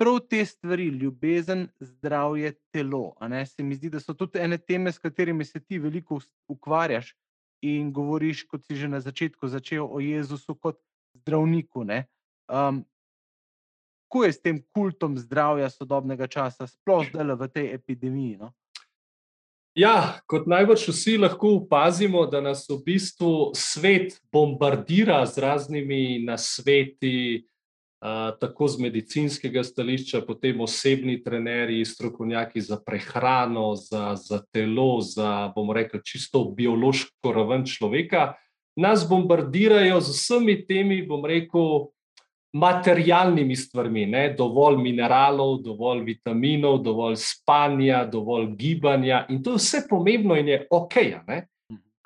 prav 0.00 0.18
te 0.28 0.42
stvari, 0.44 0.90
ljubezen, 0.92 1.68
zdravje, 1.80 2.52
telo. 2.72 3.14
Se 3.46 3.62
mi 3.62 3.74
zdi, 3.74 3.90
da 3.90 4.00
so 4.00 4.14
tudi 4.14 4.38
ene 4.38 4.58
teme, 4.58 4.92
s 4.92 4.98
katerimi 4.98 5.44
se 5.44 5.60
ti 5.60 5.78
veliko 5.78 6.20
ukvarjaš 6.48 7.14
in 7.64 7.92
govoriš, 7.92 8.44
kot 8.44 8.66
si 8.66 8.76
že 8.76 8.88
na 8.88 9.00
začetku 9.00 9.48
začel 9.48 9.88
o 9.88 10.00
Jezusu 10.00 10.54
kot 10.54 10.76
zdravniku. 11.14 11.86
Um, 12.46 12.84
Kako 14.06 14.24
je 14.24 14.32
s 14.32 14.40
tem 14.40 14.62
kultom 14.74 15.18
zdravja 15.18 15.66
sodobnega 15.70 16.30
časa, 16.30 16.66
sploh 16.70 17.10
zdaj 17.10 17.34
v 17.34 17.48
tej 17.50 17.74
epidemiji? 17.74 18.38
No? 18.38 18.54
Ja, 19.76 20.22
kot 20.30 20.46
najbolj 20.48 20.86
vsi 20.88 21.18
lahko 21.18 21.58
opazimo, 21.58 22.22
da 22.30 22.40
nas 22.40 22.64
v 22.70 22.78
bistvu 22.86 23.50
svet 23.52 24.14
bombardira 24.32 25.18
z 25.26 25.42
raznimi 25.42 26.22
nasveti, 26.24 27.44
tako 28.40 28.68
z 28.68 28.80
medicinskega 28.86 29.64
stališča, 29.64 30.22
potem 30.24 30.60
osebni 30.60 31.18
trenerji, 31.20 31.84
strokovnjaki 31.84 32.60
za 32.60 32.78
prehrano, 32.80 33.74
za, 33.74 34.14
za 34.16 34.40
telo, 34.52 35.00
za, 35.00 35.52
bomo 35.52 35.76
rekli, 35.76 36.00
čisto 36.04 36.44
biološko 36.56 37.32
raven 37.34 37.66
človeka, 37.66 38.36
nas 38.76 39.08
bombardirajo 39.08 40.00
z 40.00 40.12
vsemi 40.12 40.56
temi, 40.66 41.02
bom 41.02 41.24
rekel, 41.24 41.90
materialnimi 42.58 43.56
stvarmi, 43.56 44.06
ne? 44.06 44.22
dovolj 44.38 44.78
mineralov, 44.82 45.58
dovolj 45.62 46.04
vitaminov, 46.04 46.78
dovolj 46.84 47.16
spanja, 47.20 48.04
dovolj 48.04 48.48
gibanja 48.56 49.26
in 49.28 49.42
to 49.42 49.56
je 49.56 49.62
vse 49.62 49.84
pomembno 49.90 50.36
in 50.36 50.48
je 50.48 50.66
ok. 50.70 50.96
Ne? 51.28 51.46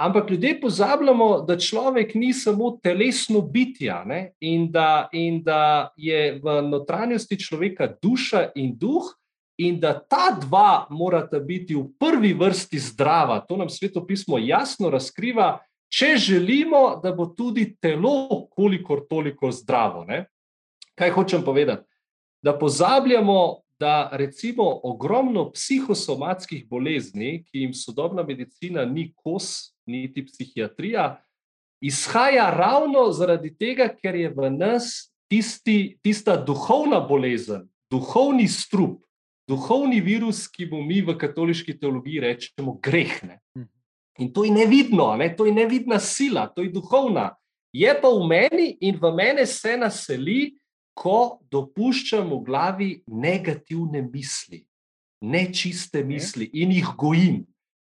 Ampak 0.01 0.31
ljudje 0.31 0.61
pozabljamo, 0.61 1.41
da 1.45 1.59
človek 1.59 2.15
ni 2.15 2.33
samo 2.33 2.71
telesno 2.83 3.41
bitje 3.41 3.95
in, 4.41 4.73
in 5.13 5.43
da 5.43 5.91
je 5.97 6.41
v 6.43 6.63
notranjosti 6.63 7.37
človeka 7.39 7.93
duša 8.03 8.49
in 8.55 8.73
duh, 8.79 9.13
in 9.61 9.81
da 9.81 9.93
ta 10.01 10.31
dva 10.41 10.87
morata 10.91 11.39
biti 11.39 11.75
v 11.75 11.85
prvi 12.01 12.33
vrsti 12.33 12.79
zdrava. 12.79 13.43
To 13.49 13.57
nam 13.57 13.69
svetopismo 13.69 14.39
jasno 14.39 14.91
razkriva, 14.91 15.59
če 15.93 16.17
želimo, 16.17 17.01
da 17.03 17.13
bo 17.13 17.27
tudi 17.37 17.75
telo 17.81 18.47
kolikor 18.57 19.05
toliko 19.11 19.51
zdravo. 19.53 20.05
Ne? 20.09 20.25
Kaj 21.01 21.11
hočem 21.11 21.45
povedati? 21.45 21.87
Da 22.43 22.59
pozabljamo, 22.59 23.61
da 23.79 24.11
recimo 24.13 24.81
ogromno 24.85 25.51
psihosomatskih 25.53 26.67
bolezni, 26.69 27.45
ki 27.45 27.63
jim 27.63 27.73
sodobna 27.75 28.23
medicina 28.23 28.85
ni 28.85 29.07
kos, 29.17 29.73
niti 29.87 30.27
psihiatrija, 30.27 31.23
izhaja 31.81 32.51
ravno 32.51 33.07
zaradi 33.13 33.55
tega, 33.57 33.89
ker 33.89 34.15
je 34.15 34.29
v 34.37 34.51
nas 34.53 35.09
tisti, 35.33 35.97
tista 36.05 36.37
duhovna 36.37 37.01
bolezen, 37.01 37.65
duhovni 37.91 38.49
strup, 38.49 39.01
duhovni 39.49 40.05
virus, 40.05 40.45
ki 40.53 40.69
mu 40.69 40.85
mi 40.85 41.01
v 41.01 41.17
katoliški 41.17 41.79
teologiji 41.81 42.21
rečemo 42.21 42.77
grehne. 42.77 43.41
Mhm. 43.57 43.69
In 44.19 44.33
to 44.37 44.45
je 44.45 44.53
nevidno, 44.53 45.15
ne? 45.17 45.33
to 45.37 45.49
je 45.49 45.53
nevidna 45.53 45.99
sila, 45.99 46.51
to 46.53 46.61
je 46.61 46.69
duhovna. 46.69 47.31
Je 47.73 47.89
pa 48.03 48.09
v 48.13 48.27
meni 48.29 48.75
in 48.85 49.01
v 49.01 49.17
mene 49.17 49.47
se 49.47 49.79
naseli, 49.81 50.60
ko 51.01 51.41
dopuščam 51.49 52.29
v 52.29 52.41
glavi 52.45 52.91
negativne 53.09 54.03
misli, 54.05 54.61
nečiste 55.25 56.05
misli 56.05 56.51
in 56.61 56.75
jih 56.77 56.93
gojim. 57.01 57.41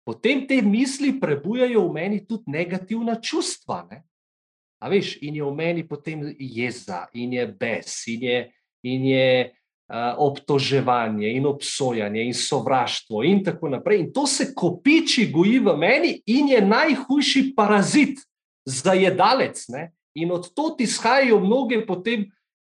Potem 0.07 0.45
te 0.47 0.61
misli 0.63 1.17
prebujajo 1.21 1.89
v 1.89 1.95
meni 1.97 2.21
tudi 2.29 2.53
negativna 2.53 3.17
čustva. 3.19 3.87
Ne? 3.91 4.05
A 4.79 4.93
veš, 4.93 5.17
in 5.25 5.41
je 5.41 5.45
v 5.45 5.55
meni 5.57 5.83
potem 5.89 6.29
jeza, 6.39 7.07
in 7.17 7.33
je 7.35 7.47
bes, 7.49 8.03
in 8.13 8.29
je, 8.29 8.39
in 8.87 9.09
je 9.09 9.31
obtoževanje 10.19 11.31
in 11.31 11.45
obsojanje 11.47 12.25
in 12.27 12.35
sovraštvo 12.35 13.23
in 13.23 13.45
tako 13.45 13.69
naprej. 13.69 14.01
In 14.01 14.13
to 14.13 14.27
se 14.27 14.51
kopiči, 14.55 15.29
goji 15.33 15.61
v 15.63 15.77
meni 15.79 16.17
in 16.27 16.49
je 16.49 16.61
najhujši 16.61 17.53
parazit, 17.57 18.19
zajedalec. 18.67 19.69
Ne? 19.69 19.93
In 20.15 20.33
od 20.33 20.51
tod 20.55 20.81
izhajajo 20.81 21.39
mnoge 21.41 21.85
potem 21.87 22.27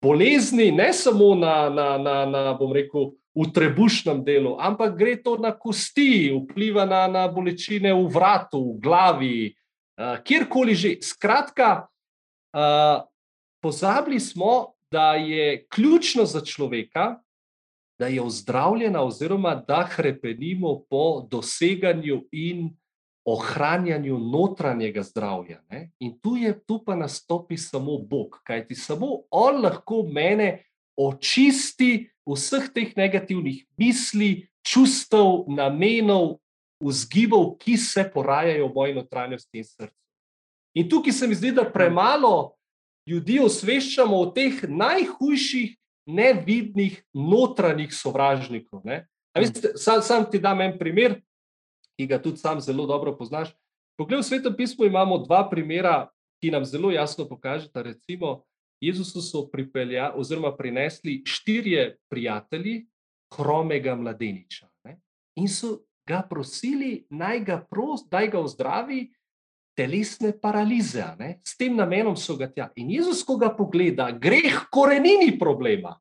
bolezni, 0.01 0.71
ne 0.71 0.93
samo 0.93 1.35
na, 1.35 1.69
na, 1.69 1.97
na, 1.97 2.25
na 2.25 2.53
bom 2.57 2.73
rekel, 2.73 3.13
v 3.31 3.47
trebušnem 3.47 4.27
delu, 4.27 4.59
ampak 4.59 4.99
gre 4.99 5.15
to 5.15 5.39
na 5.39 5.55
kosti, 5.55 6.35
vpliva 6.35 6.83
na, 6.83 7.07
na 7.07 7.23
bolečine 7.31 7.95
v 7.95 8.03
vratu, 8.11 8.75
v 8.75 8.79
glavi, 8.83 9.37
uh, 9.95 10.19
kjerkoli 10.19 10.75
že. 10.75 10.89
Skratka, 10.99 11.87
uh, 12.51 13.07
pozabili 13.63 14.19
smo, 14.19 14.75
da 14.91 15.15
je 15.15 15.63
ključno 15.71 16.27
za 16.27 16.43
človeka, 16.43 17.23
da 17.95 18.11
je 18.11 18.21
ozdravljena, 18.21 18.99
oziroma 19.03 19.55
da 19.55 19.87
krepenimo 19.87 20.83
po 20.89 21.23
doseganju 21.31 22.27
in 22.31 22.75
ohranjanju 23.25 24.17
notranjega 24.17 25.03
zdravja. 25.03 25.61
Ne? 25.69 25.91
In 25.99 26.17
tu, 26.21 26.35
je, 26.37 26.53
tu 26.65 26.81
pa 26.85 26.95
nastopi 26.95 27.57
samo 27.57 27.97
Bog, 27.97 28.41
kajti 28.43 28.75
samo 28.75 29.21
On 29.29 29.61
lahko 29.61 30.03
mene 30.03 30.63
očisti 30.97 32.09
vseh 32.25 32.69
teh 32.73 32.93
negativnih 32.97 33.65
misli, 33.77 34.47
čustev, 34.65 35.45
namenov, 35.49 36.37
vzgibov, 36.81 37.57
ki 37.61 37.77
se 37.77 38.05
porajajo 38.13 38.67
v 38.67 38.75
moji 38.75 38.93
notranjosti 38.97 39.61
in 39.61 39.65
srcu. 39.65 39.97
In 40.77 40.89
tukaj 40.89 41.13
se 41.13 41.27
mi 41.27 41.35
zdi, 41.35 41.51
da 41.51 41.65
premalo 41.67 42.55
ljudi 43.09 43.39
osveščamo 43.43 44.17
o 44.17 44.29
teh 44.33 44.63
najhujših, 44.67 45.75
nevidnih, 46.11 47.01
notranjih 47.13 47.93
sovražnikov. 47.93 48.81
Veste, 49.37 49.73
sam, 49.75 50.01
sam 50.01 50.25
ti 50.31 50.39
dam 50.39 50.61
en 50.61 50.77
primer, 50.79 51.19
ki 52.01 52.07
ga 52.09 52.17
tudi 52.21 52.41
sam 52.41 52.61
zelo 52.61 52.87
dobro 52.89 53.13
poznaš. 53.13 53.53
Poglej, 53.97 54.23
v 54.23 54.25
svetem 54.25 54.53
pismu 54.57 54.87
imamo 54.89 55.19
dva 55.21 55.45
primera, 55.49 56.09
ki 56.41 56.49
nam 56.49 56.65
zelo 56.65 56.89
jasno 56.89 57.27
pokažeta. 57.29 57.85
Recimo, 57.85 58.41
Jezusu 58.81 59.21
so 59.21 59.45
pripeljali, 59.51 60.17
oziroma 60.17 60.55
prinesli 60.57 61.21
štirje 61.25 61.97
prijatelji, 62.09 62.87
hromega 63.37 63.93
mladeniča. 63.95 64.65
Ne? 64.87 64.97
In 65.37 65.45
so 65.47 65.85
ga 66.09 66.23
prosili, 66.25 67.05
naj 67.13 67.43
ga, 67.45 67.59
pros, 67.69 68.07
naj 68.09 68.31
ga 68.33 68.41
ozdravi, 68.41 69.03
telesne 69.77 70.33
paralize. 70.33 71.05
Ne? 71.19 71.35
S 71.45 71.53
tem 71.57 71.77
namenom 71.77 72.17
so 72.17 72.33
ga 72.39 72.49
tja. 72.49 72.71
In 72.81 72.89
Jezus, 72.89 73.21
ko 73.21 73.37
ga 73.37 73.51
pogleda, 73.53 74.09
greh 74.09 74.65
korenini 74.73 75.37
problema. 75.37 75.93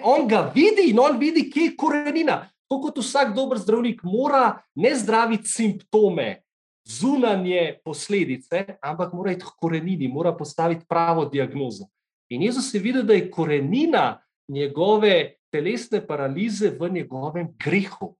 On 0.00 0.24
ga 0.24 0.48
vidi 0.54 0.88
in 0.88 0.98
on 0.98 1.20
vidi, 1.20 1.50
kje 1.52 1.68
je 1.68 1.76
korenina. 1.76 2.40
Tako 2.70 2.82
kot 2.86 3.00
vsak 3.02 3.34
dober 3.34 3.58
zdravnik, 3.58 4.04
mora 4.06 4.60
ne 4.78 4.94
zdraviti 4.94 5.50
simptome, 5.50 6.42
zunanje 6.86 7.80
posledice, 7.84 8.64
ampak 8.82 9.12
mora 9.12 9.32
iti 9.34 9.44
k 9.44 9.56
korenini, 9.58 10.08
mora 10.08 10.30
postaviti 10.36 10.86
pravo 10.88 11.24
diagnozo. 11.24 11.88
In 12.30 12.42
Jezus 12.42 12.74
je 12.74 12.80
videl, 12.80 13.02
da 13.02 13.14
je 13.14 13.30
korenina 13.30 14.22
njegove 14.48 15.34
telesne 15.50 16.06
paralize 16.06 16.70
v 16.70 16.88
njegovem 16.90 17.48
grehu. 17.58 18.14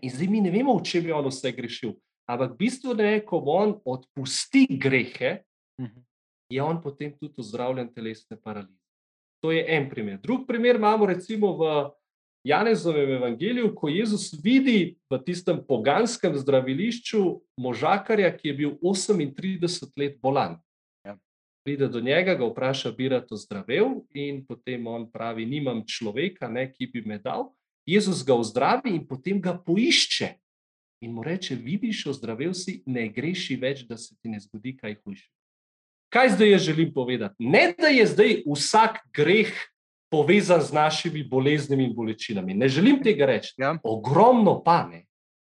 In 0.00 0.10
zdaj 0.10 0.28
mi 0.28 0.40
ne 0.40 0.50
vemo, 0.50 0.78
v 0.78 0.84
čem 0.86 1.06
je 1.06 1.14
on 1.14 1.26
vse 1.26 1.52
grešil. 1.52 1.92
Ampak 2.30 2.56
bistvo 2.58 2.94
je, 2.94 3.24
ko 3.26 3.42
on 3.46 3.80
odpusti 3.84 4.66
grehe, 4.70 5.42
mhm. 5.80 6.02
je 6.50 6.62
on 6.62 6.82
potem 6.82 7.18
tudi 7.18 7.34
ozdravljen 7.38 7.90
telesne 7.94 8.38
paralize. 8.38 8.78
To 9.42 9.50
je 9.52 9.64
en 9.66 9.90
primer. 9.90 10.18
Drugi 10.20 10.46
primer 10.46 10.76
imamo 10.76 11.06
recimo 11.06 11.56
v 11.56 11.90
Janezovem 12.48 13.10
evangeliju, 13.10 13.74
ko 13.76 13.90
Jezus 13.92 14.32
vidi 14.44 14.96
v 15.10 15.18
tistem 15.20 15.58
poganskem 15.68 16.32
zdravilišču 16.32 17.20
možakarja, 17.60 18.30
ki 18.32 18.48
je 18.48 18.54
bil 18.56 18.70
38 18.80 19.92
let 20.00 20.16
bolan. 20.22 20.56
Ja. 21.04 21.18
Pride 21.64 21.90
do 21.92 22.00
njega, 22.00 22.38
ga 22.40 22.48
vpraša, 22.48 22.94
bi 22.96 23.10
rad 23.12 23.28
ozdravil, 23.28 24.00
in 24.16 24.46
potem 24.48 24.86
on 24.86 25.04
pravi: 25.12 25.44
Nimam 25.44 25.84
človeka, 25.84 26.48
ne, 26.48 26.70
ki 26.72 26.88
bi 26.88 27.04
me 27.04 27.20
dal. 27.20 27.50
Jezus 27.84 28.24
ga 28.24 28.32
ozdravi 28.32 28.96
in 28.96 29.04
potem 29.04 29.40
ga 29.44 29.52
poišče 29.52 30.32
in 31.04 31.12
mu 31.12 31.22
reče: 31.22 31.52
Vidiš, 31.54 32.06
ozdravil 32.16 32.56
si, 32.56 32.80
ne 32.86 33.10
greši 33.12 33.60
več, 33.60 33.84
da 33.84 34.00
se 34.00 34.16
ti 34.16 34.32
ne 34.32 34.40
zgodi 34.40 34.72
kaj 34.76 34.96
hujše. 35.04 35.28
Kaj 36.08 36.38
zdaj 36.38 36.50
jaz 36.56 36.62
želim 36.64 36.94
povedati? 36.94 37.36
Ne, 37.44 37.74
da 37.76 37.92
je 37.92 38.06
zdaj 38.08 38.38
vsak 38.48 39.04
greh 39.12 39.52
povezan 40.10 40.62
z 40.62 40.72
našimi 40.72 41.24
boleznimi 41.24 41.84
in 41.84 41.94
bolečinami. 41.94 42.54
Ne 42.54 42.68
želim 42.68 43.02
tega 43.04 43.26
reči. 43.26 43.54
Ja. 43.58 43.76
Ogromno 43.82 44.62
pa 44.64 44.82
ne. 44.88 45.04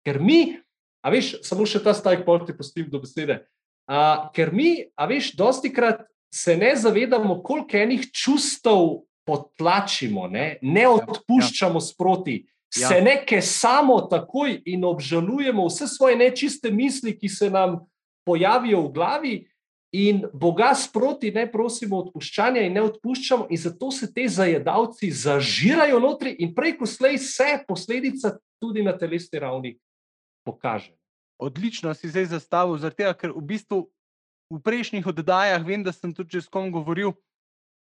Ker 0.06 0.20
mi, 0.20 0.56
a 1.04 1.10
veš, 1.10 1.36
samo 1.46 1.66
še 1.66 1.82
ta 1.84 1.94
stavek, 1.94 2.24
pol 2.26 2.44
ti 2.46 2.56
postim 2.56 2.88
do 2.90 3.00
besede. 3.02 3.42
A, 3.86 4.30
ker 4.34 4.52
mi, 4.54 4.86
a 4.96 5.06
veš, 5.06 5.34
dosti 5.36 5.70
krat 5.74 6.06
se 6.32 6.56
ne 6.56 6.72
zavedamo, 6.76 7.40
koliko 7.42 7.78
enih 7.78 8.08
čustev 8.14 9.02
potlačimo, 9.26 10.28
ne, 10.30 10.58
ne 10.62 10.84
ja. 10.86 10.92
odpuščamo 10.94 11.80
ja. 11.82 11.86
sproti 11.86 12.36
ja. 12.76 12.88
se 12.88 13.00
nekaj 13.02 13.42
samo 13.42 14.00
takoj 14.00 14.60
in 14.64 14.84
obžalujemo 14.84 15.66
vse 15.66 15.88
svoje 15.90 16.16
nečiste 16.16 16.70
misli, 16.70 17.16
ki 17.18 17.28
se 17.28 17.50
nam 17.50 17.80
pojavijo 18.26 18.82
v 18.86 18.92
glavi, 18.92 19.34
in 19.92 20.24
Boga 20.32 20.72
sproti 20.74 21.30
ne 21.30 21.46
prosimo 21.50 22.00
odpuščanja 22.04 22.62
in 22.66 22.74
ne 22.74 22.82
odpuščamo, 22.82 23.46
in 23.50 23.60
zato 23.60 23.90
se 23.90 24.08
te 24.12 24.26
zajedavci 24.28 25.10
zažirajo 25.10 26.00
notri, 26.02 26.34
in 26.38 26.54
preko 26.54 26.86
slej 26.86 27.18
se 27.22 27.60
posledica 27.68 28.36
tudi 28.62 28.82
na 28.82 28.96
telesni 28.98 29.38
ravni 29.38 29.76
pokaže. 30.46 30.92
Odlično 31.38 31.94
si 31.94 32.08
zdaj 32.08 32.30
zastavil, 32.32 32.80
tega, 32.90 33.12
ker 33.14 33.34
v 33.36 33.44
bistvu 33.44 33.84
v 34.50 34.60
prejšnjih 34.62 35.06
oddajah 35.06 35.62
vem, 35.66 35.82
da 35.84 35.92
sem 35.92 36.14
tudi 36.14 36.40
s 36.40 36.48
kom 36.48 36.70
govoril 36.72 37.14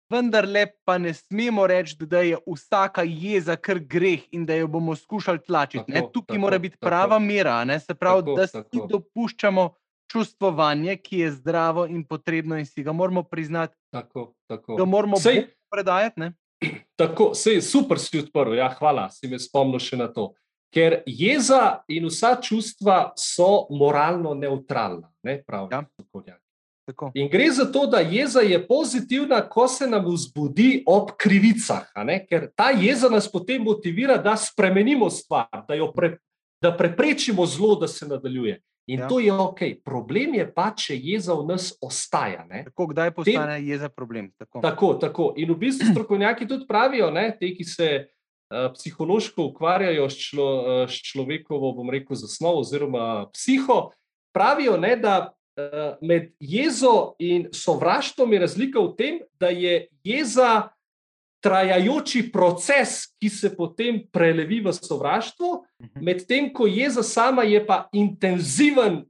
vendar 0.09 0.45
pa 0.85 0.97
ne 0.97 1.13
smemo 1.13 1.67
reči, 1.67 1.95
da 2.05 2.21
je 2.21 2.37
vsaka 2.45 3.03
jeza 3.03 3.55
kar 3.55 3.79
greh 3.79 4.21
in 4.31 4.45
da 4.45 4.55
jo 4.55 4.67
bomo 4.67 4.95
skušali 4.95 5.39
tlačiti. 5.41 5.91
Tako, 5.91 6.07
Tukaj 6.07 6.35
tako, 6.35 6.41
mora 6.41 6.59
biti 6.59 6.77
tako, 6.77 6.89
prava 6.89 7.19
mera, 7.19 7.63
ne? 7.65 7.79
se 7.79 7.93
pravi, 7.93 8.21
tako, 8.21 8.35
da 8.35 8.47
si 8.47 8.81
dopuščamo 8.89 9.69
čustvovanje, 10.11 10.97
ki 10.97 11.19
je 11.19 11.31
zdravo 11.31 11.85
in 11.85 12.03
potrebno, 12.03 12.57
in 12.57 12.65
si 12.65 12.83
ga 12.83 12.91
moramo 12.91 13.23
priznati. 13.23 13.75
Tako, 13.93 14.33
tako. 14.47 14.75
Da 14.75 14.85
moramo 14.85 15.17
vse 15.17 15.47
predajati. 15.71 16.19
Ne? 16.19 16.33
Tako, 16.95 17.33
sej, 17.35 17.61
super 17.61 17.99
si 17.99 18.19
odprl, 18.19 18.55
ja, 18.55 18.69
hvala, 18.79 19.09
si 19.11 19.27
me 19.27 19.39
spomnil 19.39 19.81
še 19.83 19.99
na 19.99 20.07
to. 20.07 20.31
Ker 20.71 21.01
jeza 21.07 21.83
in 21.91 22.07
vsa 22.07 22.35
čustva 22.41 23.11
so 23.19 23.67
moralno 23.71 24.33
neutralna, 24.35 25.11
ne 25.23 25.37
pravi. 25.43 25.71
Ja. 25.71 26.39
Tako. 26.85 27.09
In 27.17 27.29
gre 27.29 27.47
za 27.51 27.65
to, 27.71 27.87
da 27.89 27.99
jeza 27.99 28.43
je 28.45 28.59
pozitivna, 28.67 29.39
ko 29.49 29.67
se 29.67 29.87
nam 29.87 30.05
vzbudi 30.05 30.83
ob 30.85 31.15
krivicah, 31.17 31.87
ker 32.29 32.51
ta 32.55 32.69
jeza 32.69 33.09
nas 33.09 33.25
potem 33.31 33.63
motivira, 33.63 34.17
da 34.17 34.35
spremenimo 34.37 35.09
stvar, 35.09 35.65
da, 35.67 35.75
pre, 35.95 36.17
da 36.61 36.75
preprečimo 36.77 37.45
zlo, 37.45 37.75
da 37.75 37.87
se 37.87 38.05
nadaljuje. 38.07 38.61
In 38.88 39.00
ja. 39.00 39.08
to 39.10 39.19
je 39.19 39.34
ok. 39.34 39.62
Problem 39.86 40.36
je 40.38 40.45
pa, 40.54 40.69
če 40.78 40.98
jeza 40.98 41.34
v 41.34 41.48
nas 41.50 41.71
ostaja. 41.82 42.45
Tako, 42.69 42.91
kdaj 42.93 43.12
postane 43.17 43.58
Tem, 43.58 43.69
jeza 43.69 43.89
problem? 43.89 44.30
Tako. 44.38 44.62
tako, 44.62 44.89
tako. 45.02 45.30
In 45.41 45.50
v 45.54 45.58
bistvu 45.65 45.89
strokovnjaki 45.89 46.45
tudi 46.48 46.67
pravijo, 46.69 47.10
ne, 47.13 47.32
te, 47.39 47.50
ki 47.58 47.65
se 47.65 47.89
uh, 48.06 48.69
psihološko 48.76 49.50
ukvarjajo 49.50 50.06
s, 50.10 50.19
člo, 50.30 50.50
uh, 50.62 50.84
s 50.86 51.02
človekovo, 51.02 51.74
bom 51.80 51.89
rekel, 51.89 52.13
zasnovo 52.19 52.62
oziroma 52.62 53.26
psiho, 53.34 53.89
pravijo, 54.36 54.78
ne, 54.78 54.93
da 55.02 55.15
uh, 55.34 55.98
med 56.06 56.36
jezo 56.39 57.15
in 57.17 57.50
sovraštvom 57.54 58.38
je 58.38 58.43
razlika 58.45 58.86
v 58.86 58.93
tem, 59.00 59.19
da 59.41 59.50
je 59.50 59.88
jeza 60.06 60.69
trajajoči 61.45 62.23
proces, 62.34 63.05
ki 63.21 63.29
se 63.29 63.51
potem 63.53 64.01
prelevi 64.12 64.63
v 64.65 64.73
sovraštvo, 64.73 65.49
mhm. 65.84 66.05
medtem 66.05 66.49
ko 66.53 66.65
jeza 66.65 67.03
sama 67.05 67.45
je 67.45 67.62
pa 67.65 67.86
intenziven 67.93 69.03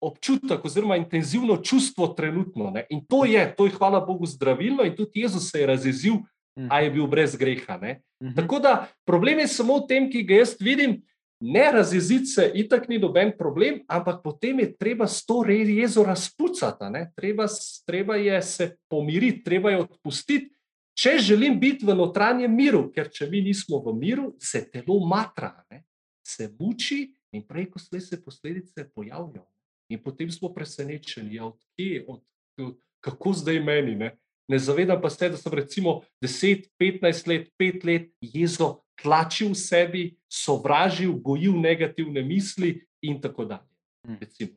občutek 0.00 0.64
oziroma 0.64 0.96
intenzivno 0.96 1.58
čustvo 1.60 2.14
trenutno. 2.16 2.70
Ne? 2.70 2.86
In 2.88 3.02
to 3.04 3.24
je, 3.28 3.42
to 3.56 3.66
je, 3.66 3.74
hvala 3.76 4.00
Bogu, 4.00 4.26
zdravilno 4.26 4.86
in 4.86 4.94
tudi 4.96 5.20
Jezus 5.20 5.50
se 5.50 5.60
je 5.60 5.66
razjezil, 5.66 6.22
a 6.70 6.80
je 6.80 6.90
bil 6.90 7.06
brez 7.06 7.36
greha. 7.36 7.76
Ne? 7.76 8.00
Mhm. 8.22 8.34
Tako 8.36 8.58
da 8.58 8.86
problem 9.04 9.38
je 9.38 9.48
samo 9.48 9.78
v 9.82 9.86
tem, 9.88 10.10
ki 10.10 10.22
ga 10.22 10.42
jaz 10.42 10.56
vidim. 10.60 11.02
Ne 11.40 11.72
razjeziti 11.72 12.26
se, 12.26 12.50
itak 12.54 12.88
ni 12.88 12.98
noben 12.98 13.32
problem, 13.38 13.80
ampak 13.88 14.18
potem 14.22 14.58
je 14.60 14.76
treba 14.76 15.06
s 15.08 15.24
to 15.24 15.40
jezo 15.48 16.02
razpucati, 16.04 16.84
treba, 17.16 17.46
treba 17.86 18.16
je 18.16 18.42
se 18.42 18.76
pomiriti, 18.90 19.42
treba 19.44 19.70
je 19.70 19.78
odpustiti, 19.78 20.52
Če 21.00 21.16
želim 21.18 21.56
biti 21.60 21.86
v 21.88 21.94
notranjem 21.96 22.52
miru, 22.52 22.82
ker 22.92 23.08
če 23.08 23.30
mi 23.30 23.40
nismo 23.40 23.78
v 23.80 23.94
miru, 23.96 24.26
se 24.36 24.60
telo 24.68 24.98
matra, 25.08 25.54
ne? 25.72 25.84
se 26.26 26.50
muči 26.58 27.06
in 27.32 27.46
prej, 27.46 27.70
ko 27.72 27.80
se 27.80 28.18
posledice 28.20 28.84
pojavijo. 28.94 29.46
In 29.90 30.02
potem 30.02 30.30
smo 30.30 30.52
presenečeni, 30.54 31.38
ja, 31.38 31.46
odkje, 31.48 32.04
od, 32.06 32.20
od, 32.60 32.76
kako 33.00 33.32
zdaj 33.32 33.60
meni. 33.64 33.96
Ne? 33.96 34.10
ne 34.50 34.58
zavedam 34.58 35.00
pa 35.00 35.10
se, 35.10 35.30
da 35.30 35.36
sem 35.36 35.54
recimo 35.54 36.02
10, 36.22 36.68
15 36.78 37.28
let, 37.28 37.48
5 37.58 37.86
let 37.86 38.10
jezo 38.20 38.82
tlačil 39.00 39.54
v 39.54 39.58
sebi, 39.58 40.04
sovražil, 40.28 41.14
gojil 41.22 41.56
negativne 41.56 42.22
misli 42.22 42.76
in 43.00 43.20
tako 43.20 43.44
dalje. 43.44 43.70
Hm. 44.06 44.52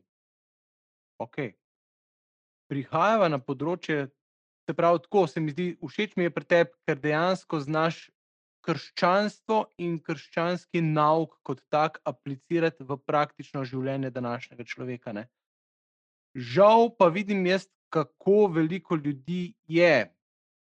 Okay. 1.23 1.53
Prihajava 2.67 3.29
na 3.31 3.39
področje 3.39 4.09
Se 4.63 4.73
pravi, 4.73 4.99
tako 5.03 5.27
se 5.27 5.41
mi 5.43 5.51
zdi, 5.51 5.73
všeč 5.81 6.15
mi 6.15 6.27
je 6.27 6.31
pri 6.31 6.45
tebi, 6.45 6.71
ker 6.87 6.99
dejansko 6.99 7.59
znaš 7.59 8.07
krščanstvo 8.63 9.57
in 9.83 9.97
krščanski 9.99 10.81
nauk 10.81 11.35
kot 11.43 11.59
tak 11.73 11.99
aplicirati 12.07 12.85
v 12.87 12.97
praktično 12.97 13.65
življenje 13.67 14.13
današnjega 14.15 14.63
človeka. 14.63 15.13
Ne? 15.13 15.27
Žal 16.33 16.93
pa 16.95 17.09
vidim 17.11 17.43
jaz, 17.45 17.67
kako 17.93 18.47
veliko 18.55 18.95
ljudi 18.95 19.53
je 19.69 20.07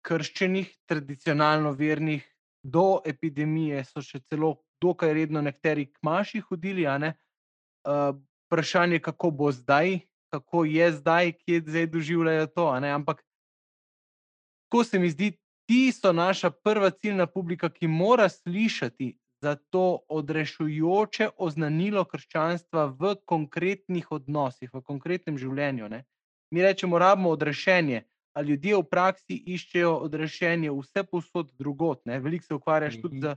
krščenih, 0.05 0.75
tradicionalno 0.91 1.73
vernih, 1.73 2.25
do 2.65 3.01
epidemije 3.05 3.83
so 3.85 4.03
še 4.05 4.23
celo 4.25 4.57
dokaj 4.81 5.13
redno 5.17 5.43
nekateri 5.45 5.87
kmaši 5.93 6.41
hodili. 6.49 6.87
Uh, 6.89 8.17
vprašanje, 8.49 8.99
kako 9.05 9.31
bo 9.31 9.53
zdaj, 9.53 10.01
kako 10.33 10.65
je 10.65 10.93
zdaj, 10.93 11.33
kje 11.45 11.61
zdaj 11.67 11.87
doživljajo 11.93 12.47
to. 12.47 12.67
Ampak 12.73 13.23
tako 14.75 14.85
se 14.85 14.99
mi 14.99 15.11
zdi, 15.11 15.33
ti 15.69 15.93
so 15.93 16.13
naša 16.13 16.51
prva 16.51 16.91
ciljna 16.91 17.27
publika, 17.27 17.69
ki 17.71 17.87
mora 17.87 18.29
slišati 18.29 19.19
za 19.43 19.55
to 19.71 19.99
odrešujoče 20.09 21.29
oznanilo 21.37 22.05
krščanstva 22.05 22.85
v 22.99 23.15
konkretnih 23.25 24.11
odnosih, 24.11 24.71
v 24.75 24.83
konkretnem 24.83 25.39
življenju. 25.39 25.89
Ne? 25.89 26.03
Mi 26.51 26.63
rečemo, 26.63 26.99
rabimo 26.99 27.31
odrešenje, 27.31 28.03
a 28.35 28.43
ljudje 28.43 28.75
v 28.77 28.83
praksi 28.91 29.39
iščejo 29.47 29.95
odrešenje 30.09 30.75
vse 30.75 31.07
posod 31.07 31.55
drugot. 31.55 32.03
Ne? 32.05 32.19
Veliko 32.19 32.45
se 32.45 32.55
ukvarjaš 32.59 32.99
tudi 32.99 33.23
z, 33.23 33.37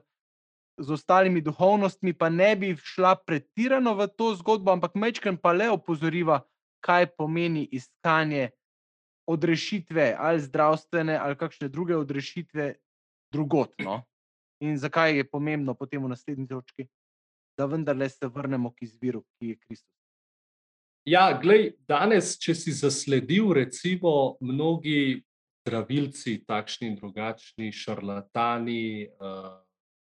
z 0.82 0.97
ostalimi 0.97 1.45
duhovnostmi, 1.45 2.17
pa 2.17 2.34
ne 2.34 2.56
bi 2.56 2.73
šla 2.82 3.13
pretirano 3.15 3.93
v 3.93 4.10
to 4.10 4.34
zgodbo, 4.41 4.73
ampak 4.73 4.97
mečkam 4.97 5.38
pa 5.38 5.54
le 5.54 5.69
opozoriva, 5.69 6.41
kaj 6.82 7.13
pomeni 7.13 7.69
iskanje 7.71 8.50
odrešitve, 9.28 10.16
ali 10.20 10.40
zdravstvene, 10.42 11.18
ali 11.18 11.36
kakšne 11.38 11.68
druge 11.70 11.96
odrešitve, 11.96 12.74
drugot. 13.32 13.74
No? 13.80 14.02
In 14.63 14.78
zakaj 14.78 15.18
je 15.18 15.28
pomembno 15.30 15.76
potem 15.76 16.04
v 16.04 16.10
naslednji 16.10 16.48
točki, 16.48 16.88
da 17.58 17.66
vendarle 17.66 18.10
se 18.10 18.28
vrnemo 18.28 18.72
k 18.74 18.88
izviru, 18.88 19.24
ki 19.38 19.54
je 19.54 19.60
Kristus. 19.68 19.94
Ja, 21.08 21.30
glej, 21.42 21.72
danes, 21.88 22.36
če 22.40 22.56
si 22.56 22.74
zasledil, 22.76 23.54
recimo, 23.56 24.36
mnogi 24.44 25.24
zdravilci, 25.63 26.42
takšni 26.48 26.90
in 26.92 26.98
drugačni, 27.00 27.72
šarlatani, 27.72 29.08
uh, 29.20 29.56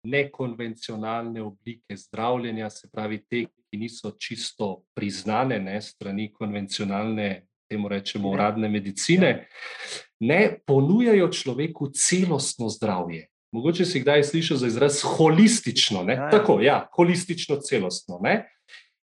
nekonvencionalne 0.06 1.42
oblike 1.42 1.96
zdravljenja, 1.96 2.70
se 2.70 2.88
pravi, 2.92 3.20
te, 3.28 3.44
ki 3.46 3.80
niso 3.80 4.12
čisto 4.20 4.86
priznane, 4.94 5.58
ne 5.60 5.80
strani 5.82 6.30
konvencionalne 6.32 7.45
temu 7.68 7.88
rečemo 7.88 8.30
uradne 8.30 8.68
medicine, 8.68 9.48
ne 10.20 10.58
ponujajo 10.66 11.28
človeku 11.32 11.90
celostno 11.94 12.68
zdravje. 12.68 13.28
Mogoče 13.52 13.84
si 13.84 14.00
kdaj 14.00 14.24
slišal 14.24 14.56
za 14.56 14.66
izraz 14.66 15.00
holistično, 15.02 16.02
ne? 16.02 16.14
Ja, 16.14 16.24
ja. 16.24 16.30
tako, 16.30 16.60
ja, 16.60 16.88
holistično, 16.92 17.56
celostno. 17.56 18.18
Ne? 18.22 18.48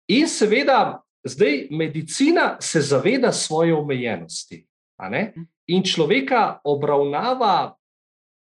In 0.07 0.27
seveda, 0.27 1.03
zdaj 1.23 1.67
medicina 1.71 2.57
se 2.61 2.81
zaveda 2.81 3.31
svoje 3.31 3.73
omejenosti 3.75 4.67
mhm. 5.01 5.43
in 5.67 5.83
človeka 5.83 6.59
obravnava 6.63 7.75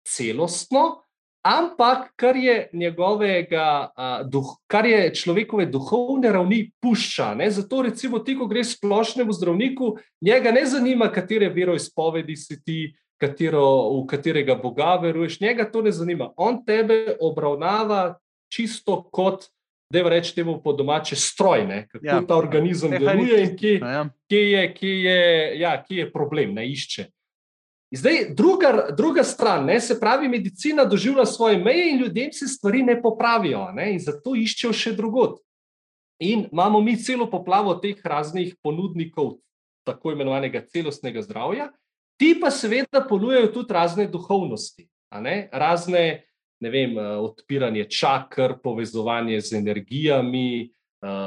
celostno, 0.09 1.02
ampak 1.43 2.13
kar 2.17 2.37
je, 2.37 2.69
njegovega, 2.73 3.91
duh, 4.31 4.47
kar 4.67 4.87
je 4.87 5.15
človekove 5.15 5.67
duhovne 5.67 6.33
ravni, 6.33 6.71
pušča. 6.81 7.35
Ne? 7.35 7.51
Zato, 7.51 7.83
recimo, 7.83 8.19
ti, 8.19 8.37
ko 8.39 8.47
greš 8.47 8.77
splošnemu 8.77 9.33
zdravniku, 9.33 9.97
njega 10.21 10.53
ne 10.53 10.67
zanima, 10.67 11.11
katere 11.13 11.49
veroizpovedi 11.49 12.37
si 12.37 12.63
ti. 12.65 12.81
Katero, 13.23 13.63
v 14.03 14.07
katerega 14.11 14.57
Boga 14.59 14.97
veruješ, 14.99 15.37
njega 15.41 15.69
to 15.71 15.83
ne 15.83 15.93
zanima. 15.95 16.33
On 16.37 16.57
tebe 16.67 17.15
obravnava 17.21 18.17
čisto 18.51 18.97
kot, 19.15 19.45
da 19.93 20.01
je 20.01 20.11
reč 20.11 20.33
temu 20.35 20.57
po 20.63 20.73
domače, 20.73 21.17
stroj, 21.17 21.63
ne? 21.69 21.87
kako 21.89 22.07
ja, 22.07 22.19
ta 22.27 22.37
organizem 22.37 22.91
deluje 22.91 23.43
in 23.45 23.57
kje, 23.57 23.77
ja. 23.79 24.09
kje, 24.29 24.41
je, 24.51 24.75
kje, 24.75 24.95
je, 25.05 25.21
ja, 25.61 25.77
kje 25.85 25.99
je 25.99 26.13
problem, 26.13 26.55
ne 26.55 26.67
išče. 26.67 27.07
Zdaj, 27.95 28.35
druga, 28.37 28.89
druga 28.97 29.25
stran, 29.25 29.67
ne, 29.67 29.81
se 29.81 30.01
pravi, 30.01 30.29
medicina 30.29 30.85
doživlja 30.85 31.27
svoje 31.27 31.59
meje 31.59 31.91
in 31.91 31.99
ljudem 31.99 32.33
se 32.33 32.47
stvari 32.47 32.83
ne 32.83 33.03
popravijo, 33.03 33.67
ne, 33.73 33.91
in 33.93 33.99
zato 34.01 34.33
iščejo 34.37 34.73
še 34.73 34.95
drugot. 34.97 35.43
In 36.25 36.47
imamo 36.53 36.81
mi 36.81 36.97
celo 36.97 37.27
poplavo 37.31 37.75
teh 37.83 38.01
raznih 38.05 38.55
ponudnikov, 38.63 39.35
tako 39.85 40.15
imenovanega 40.15 40.63
celostnega 40.73 41.21
zdravja, 41.23 41.69
ti 42.17 42.33
pa 42.41 42.51
seveda 42.51 43.05
ponujajo 43.09 43.53
tudi 43.53 43.75
razne 43.75 44.07
duhovnosti, 44.09 44.89
ne, 45.21 45.37
razne, 45.53 46.05
ne 46.65 46.71
vem, 46.71 46.97
odpiranje 46.97 47.85
čakr, 47.91 48.57
povezovanje 48.63 49.41
z 49.41 49.59
energijami. 49.61 50.71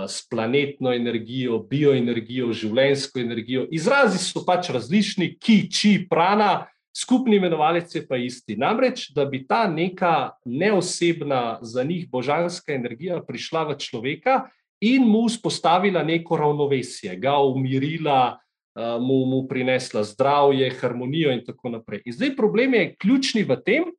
S 0.08 0.24
planetno 0.32 0.94
energijo, 0.96 1.60
bioenergijo, 1.68 2.54
življensko 2.56 3.20
energijo. 3.20 3.66
Izrazi 3.76 4.22
so 4.24 4.46
pač 4.48 4.70
različni, 4.72 5.34
ki, 5.36 5.58
či, 5.68 5.92
prana, 6.10 6.68
skupni 6.96 7.36
imenovalec 7.36 7.96
je 7.96 8.06
pa 8.08 8.16
isti. 8.18 8.56
Namreč, 8.56 9.10
da 9.12 9.26
bi 9.28 9.44
ta 9.48 9.66
neka 9.68 10.38
neosebna, 10.46 11.60
za 11.62 11.84
njih 11.84 12.08
božanska 12.10 12.72
energija 12.74 13.20
prišla 13.20 13.66
v 13.74 13.78
človeka 13.84 14.46
in 14.80 15.04
mu 15.04 15.26
vzpostavila 15.28 16.04
neko 16.04 16.38
ravnovesje, 16.40 17.16
ga 17.20 17.36
umirila, 17.44 18.38
mu, 18.76 19.26
mu 19.26 19.42
prinesla 19.48 20.04
zdravje, 20.04 20.70
harmonijo 20.80 21.32
in 21.32 21.44
tako 21.46 21.70
naprej. 21.70 22.02
In 22.06 22.16
zdaj 22.16 22.36
problem 22.36 22.74
je 22.74 22.96
ključni 22.96 23.44
v 23.44 23.60
tem, 23.66 23.92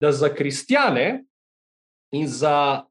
da 0.00 0.12
za 0.12 0.30
kristjane 0.34 1.24
in 2.14 2.26
za 2.26 2.86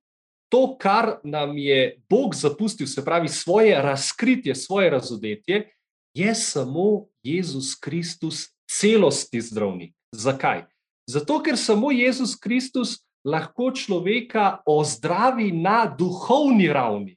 to, 0.49 0.77
kar 0.77 1.19
nam 1.23 1.57
je 1.57 2.01
Bog 2.09 2.35
zapustil, 2.35 2.87
se 2.87 3.05
pravi 3.05 3.27
svoje 3.27 3.81
razkritje, 3.81 4.55
svoje 4.55 4.89
razodetje, 4.89 5.69
je 6.13 6.35
samo 6.35 7.05
Jezus 7.23 7.75
Kristus, 7.75 8.49
celosti 8.69 9.41
zdravnik. 9.41 9.93
Zakaj? 10.11 10.65
Zato, 11.09 11.39
ker 11.43 11.57
samo 11.57 11.91
Jezus 11.91 12.35
Kristus 12.35 12.99
lahko 13.25 13.71
človeka 13.71 14.61
ozdravi 14.65 15.51
na 15.51 15.85
duhovni 15.97 16.67
ravni. 16.73 17.15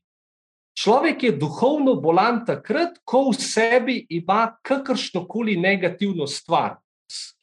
Človek 0.73 1.23
je 1.23 1.33
duhovno 1.37 1.95
bolan 2.01 2.47
takrat, 2.47 2.97
ko 3.05 3.29
v 3.31 3.37
sebi 3.37 3.97
ima 4.09 4.57
kakršno 4.65 5.27
koli 5.29 5.57
negativno 5.61 6.27
stvar, 6.27 6.79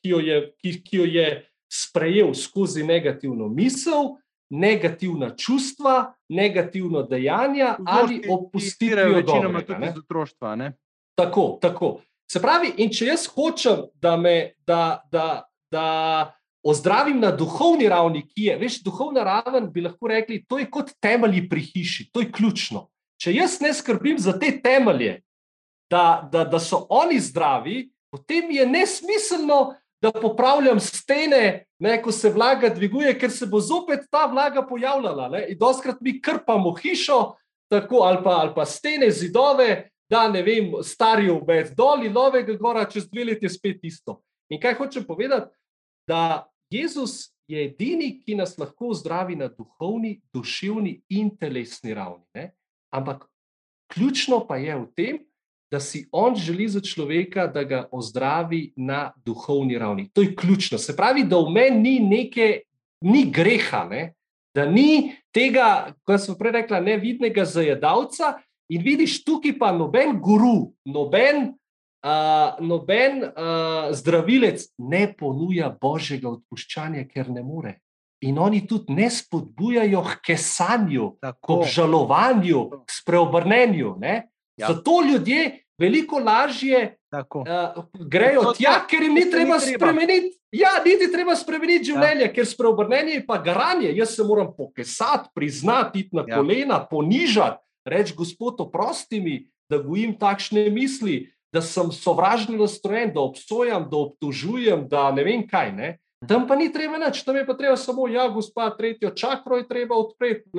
ki 0.01 0.09
jo, 0.09 0.19
je, 0.19 0.39
ki, 0.57 0.71
ki 0.81 0.97
jo 0.97 1.05
je 1.05 1.27
sprejel 1.69 2.33
skozi 2.33 2.83
negativno 2.83 3.47
misel, 3.47 4.17
negativna 4.49 5.29
čustva, 5.35 6.13
negativno 6.29 7.03
dejanje 7.03 7.67
ali 7.85 8.21
opustitev 8.29 9.15
večinoma 9.15 9.61
tudi 9.61 9.85
iz 9.85 9.97
otroštva. 9.97 10.71
Tako, 11.15 11.57
tako. 11.61 11.99
Se 12.31 12.41
pravi, 12.41 12.73
in 12.77 12.91
če 12.93 13.05
jaz 13.05 13.25
hočem, 13.33 13.87
da 13.93 14.17
me 14.17 14.53
da, 14.65 15.01
da, 15.11 15.43
da 15.71 15.85
ozdravim 16.63 17.19
na 17.19 17.31
duhovni 17.31 17.89
ravni, 17.89 18.21
ki 18.27 18.49
je, 18.49 18.57
veš, 18.59 18.81
duhovna 18.85 19.23
raven, 19.23 19.71
bi 19.73 19.81
lahko 19.81 20.07
rekli, 20.11 20.43
to 20.47 20.59
je 20.59 20.67
kot 20.69 20.91
temelji 21.01 21.47
pri 21.49 21.63
hiši, 21.65 22.09
to 22.13 22.21
je 22.21 22.31
ključno. 22.31 22.87
Če 23.19 23.33
jaz 23.33 23.57
ne 23.61 23.73
skrbim 23.73 24.19
za 24.21 24.35
te 24.39 24.51
temelje, 24.61 25.21
da, 25.89 26.29
da, 26.31 26.45
da 26.45 26.59
so 26.61 26.85
oni 26.89 27.19
zdravi, 27.19 27.89
potem 28.13 28.51
je 28.51 28.65
nesmiselno, 28.67 29.73
da 30.01 30.11
popravljam 30.11 30.79
stene, 30.79 31.65
ne, 31.79 32.01
ko 32.01 32.11
se 32.11 32.29
vlaga 32.29 32.69
dviguje, 32.69 33.13
ker 33.19 33.31
se 33.31 33.45
bo 33.45 33.59
zopet 33.59 34.07
ta 34.11 34.25
vlaga 34.25 34.63
pojavljala. 34.67 35.29
Ne, 35.29 35.45
in 35.51 35.57
doskrat 35.57 36.01
mi 36.01 36.21
krpamo 36.21 36.73
hišo, 36.75 37.35
tako, 37.71 38.03
ali, 38.07 38.23
pa, 38.23 38.29
ali 38.29 38.53
pa 38.55 38.65
stene, 38.65 39.11
zidove, 39.11 39.89
da 40.09 40.27
ne 40.27 40.41
vem, 40.43 40.71
starijo 40.83 41.41
med 41.47 41.75
dol 41.77 42.05
in 42.05 42.13
novega 42.13 42.55
gora, 42.57 42.87
čez 42.89 43.09
dve 43.09 43.27
leti 43.29 43.45
je 43.45 43.53
spet 43.53 43.83
isto. 43.83 44.21
In 44.49 44.61
kaj 44.61 44.79
hočem 44.79 45.03
povedati? 45.05 45.53
Da 46.07 46.47
Jezus 46.69 47.29
je 47.47 47.65
edini, 47.65 48.15
ki 48.21 48.35
nas 48.39 48.57
lahko 48.57 48.93
zdravi 48.93 49.35
na 49.35 49.49
duhovni, 49.49 50.19
duševni 50.33 50.95
in 51.09 51.29
telesni 51.37 51.93
ravni. 51.93 52.25
Ne? 52.33 52.51
Ampak 52.93 53.27
ključno 53.93 54.41
pa 54.47 54.57
je 54.57 54.75
v 54.75 54.87
tem, 54.95 55.19
da 55.71 55.79
si 55.79 56.07
on 56.11 56.35
želi 56.35 56.67
za 56.67 56.81
človeka, 56.81 57.47
da 57.47 57.63
ga 57.63 57.87
ozdravi 57.91 58.73
na 58.75 59.11
duhovni 59.25 59.77
ravni. 59.77 60.09
To 60.13 60.21
je 60.21 60.35
ključno. 60.35 60.77
Se 60.77 60.95
pravi, 60.95 61.23
da 61.23 61.37
v 61.37 61.51
meni 61.53 61.79
ni 61.79 61.99
neke, 61.99 62.61
ni 63.01 63.25
greha, 63.31 63.85
ne? 63.89 64.13
da 64.55 64.65
ni 64.65 65.13
tega, 65.31 65.93
kot 66.03 66.21
smo 66.21 66.35
prej 66.35 66.51
rekli, 66.51 66.81
nevidnega 66.81 67.45
zajedavca. 67.45 68.39
In 68.69 68.81
vidiš, 68.85 69.23
tukaj 69.25 69.55
pa 69.59 69.71
noben 69.73 70.17
guru, 70.21 70.71
noben, 70.85 71.53
uh, 72.05 72.57
noben 72.61 73.23
uh, 73.23 73.93
zdravilec 73.93 74.65
ne 74.77 75.07
ponuja 75.17 75.69
božjega 75.81 76.29
odpuščanja, 76.29 77.05
ker 77.09 77.29
ne 77.33 77.43
more. 77.45 77.77
In 78.25 78.37
oni 78.41 78.65
tudi 78.67 78.93
ne 78.93 79.07
spodbujajo 79.09 80.03
k 80.03 80.17
kesanju, 80.27 81.13
k 81.21 81.53
obžalovanju, 81.55 82.65
k 82.83 82.97
spreobrnenju. 82.99 83.95
Ne? 84.01 84.15
Ja. 84.59 84.67
Zato 84.67 85.01
ljudje 85.07 85.63
veliko 85.79 86.19
lažje 86.19 86.97
uh, 87.11 87.83
grejo 88.11 88.53
tja, 88.57 88.75
ker 88.89 89.03
jim 89.03 89.15
ni 89.15 89.29
treba 89.31 89.59
spremeniti. 89.59 90.35
Ja, 90.51 90.79
niti 90.81 91.11
treba 91.13 91.35
spremeniti 91.37 91.91
življenje, 91.91 92.25
ja. 92.25 92.31
ker 92.33 92.47
spreobrnenje 92.49 93.19
je 93.19 93.25
pa 93.27 93.37
garanje. 93.37 93.91
Jaz 93.95 94.15
se 94.17 94.25
moram 94.25 94.49
pokesati, 94.57 95.29
priznati, 95.35 96.03
iti 96.03 96.17
na 96.17 96.25
ja. 96.27 96.39
kolena, 96.39 96.79
ponižati, 96.89 97.61
reči: 97.85 98.15
Gospod, 98.17 98.59
oprosti 98.65 99.21
mi, 99.21 99.37
da 99.69 99.77
gojim 99.77 100.15
takšne 100.19 100.65
misli, 100.73 101.29
da 101.53 101.61
sem 101.61 101.93
sovražni 101.93 102.57
nastrojen, 102.57 103.13
da 103.13 103.21
obsojam, 103.21 103.87
da 103.89 103.97
obtožujem, 103.97 104.87
da 104.89 105.09
ne 105.13 105.25
vem 105.25 105.45
kaj. 105.47 105.71
Ne? 105.77 105.91
Tam 106.27 106.47
pa 106.49 106.57
ni 106.59 106.67
treba 106.73 106.99
nič, 106.99 107.21
tam 107.23 107.37
je 107.39 107.45
pa 107.47 107.55
treba 107.55 107.77
samo, 107.79 108.09
ja, 108.11 108.27
gospa, 108.27 108.67
tretjo 108.75 109.13
čakro 109.15 109.61
je 109.61 109.69
treba 109.69 109.95
odpreti 109.95 110.49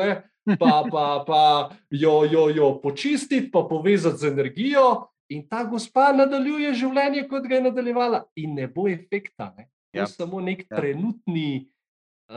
pa, 0.58 0.84
pa, 0.90 1.24
pa 1.26 1.42
jo, 1.90 2.24
jo, 2.24 2.48
jo 2.48 2.72
počistiti, 2.82 3.50
pa 3.50 3.66
povezati 3.68 4.18
z 4.18 4.32
energijo. 4.32 5.06
In 5.30 5.44
ta 5.48 5.62
gospa 5.64 6.10
nadaljuje 6.12 6.72
življenje, 6.74 7.28
kot 7.30 7.44
ga 7.46 7.60
je 7.60 7.66
nadaljevala, 7.68 8.24
in 8.42 8.56
ne 8.58 8.66
bo 8.66 8.88
efekta. 8.90 9.52
Ne? 9.58 9.68
Ja. 9.94 10.08
Samo 10.10 10.40
nek 10.42 10.64
ja. 10.66 10.80
trenutni, 10.80 11.70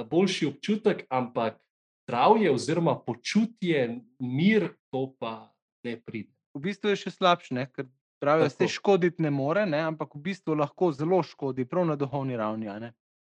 boljši 0.09 0.47
občutek, 0.51 1.05
ampak 1.09 1.57
zdravje, 2.03 2.51
oziroma 2.51 2.95
počutje, 2.99 3.99
mir, 4.19 4.69
to 4.91 5.07
pa 5.19 5.53
ne 5.83 5.97
pride. 6.01 6.31
V 6.53 6.61
bistvu 6.67 6.93
je 6.93 7.01
še 7.05 7.13
slabše, 7.15 7.65
ker 7.73 7.87
pravijo, 8.21 8.45
da 8.45 8.53
se 8.53 8.67
škoditi 8.67 9.23
ne 9.25 9.31
more, 9.33 9.65
ne? 9.65 9.81
ampak 9.89 10.13
v 10.15 10.21
bistvu 10.29 10.57
lahko 10.57 10.91
zelo 10.93 11.23
škodi, 11.23 11.65
prav 11.65 11.87
na 11.89 11.97
duhovni 11.97 12.37
ravni. 12.37 12.69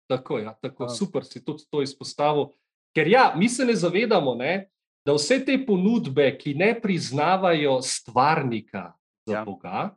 Tako, 0.06 0.38
ja, 0.38 0.54
tako. 0.62 0.88
super 0.88 1.24
si 1.26 1.42
tudi 1.44 1.66
to 1.70 1.82
izpostavil. 1.82 2.52
Ker 2.94 3.08
ja, 3.10 3.32
mi 3.36 3.48
se 3.48 3.66
ne 3.66 3.74
zavedamo, 3.74 4.34
ne, 4.38 4.70
da 5.06 5.14
vse 5.14 5.38
te 5.46 5.54
ponudbe, 5.66 6.32
ki 6.38 6.54
ne 6.58 6.72
priznavajo 6.80 7.78
stvarnika 7.82 8.90
za 9.26 9.38
ja. 9.38 9.44
Boga, 9.44 9.94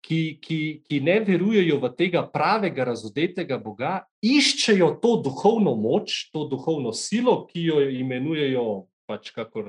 ki, 0.00 0.38
ki, 0.40 0.60
ki 0.88 1.00
ne 1.04 1.18
verujejo 1.20 1.76
v 1.82 1.90
tega 1.98 2.22
pravega, 2.32 2.86
razodetega 2.88 3.58
Boga, 3.60 3.98
iščejo 4.24 4.94
to 5.02 5.18
duhovno 5.26 5.74
moč, 5.76 6.30
to 6.32 6.46
duhovno 6.48 6.94
silo, 6.96 7.42
ki 7.50 7.66
jo 7.66 7.82
imenujejo 7.82 8.64
pač 9.08 9.32
kakor, 9.36 9.68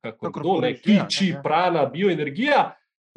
kakor, 0.00 0.30
kakor 0.30 0.40
kdo, 0.40 0.54
ne, 0.64 0.72
kiči, 0.76 1.34
ja. 1.34 1.42
prana, 1.44 1.84
bioenergija. 1.92 2.70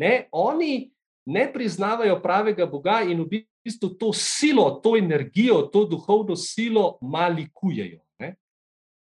Ne, 0.04 0.28
oni 0.32 0.90
ne 1.28 1.46
priznavajo 1.54 2.20
pravega 2.24 2.68
Boga 2.68 3.02
in 3.08 3.24
v 3.24 3.44
bistvu 3.64 3.94
to 4.00 4.12
silo, 4.16 4.70
to 4.84 4.96
energijo, 5.00 5.64
to 5.72 5.86
duhovno 5.88 6.36
silo 6.40 6.98
malikujejo. 7.02 8.04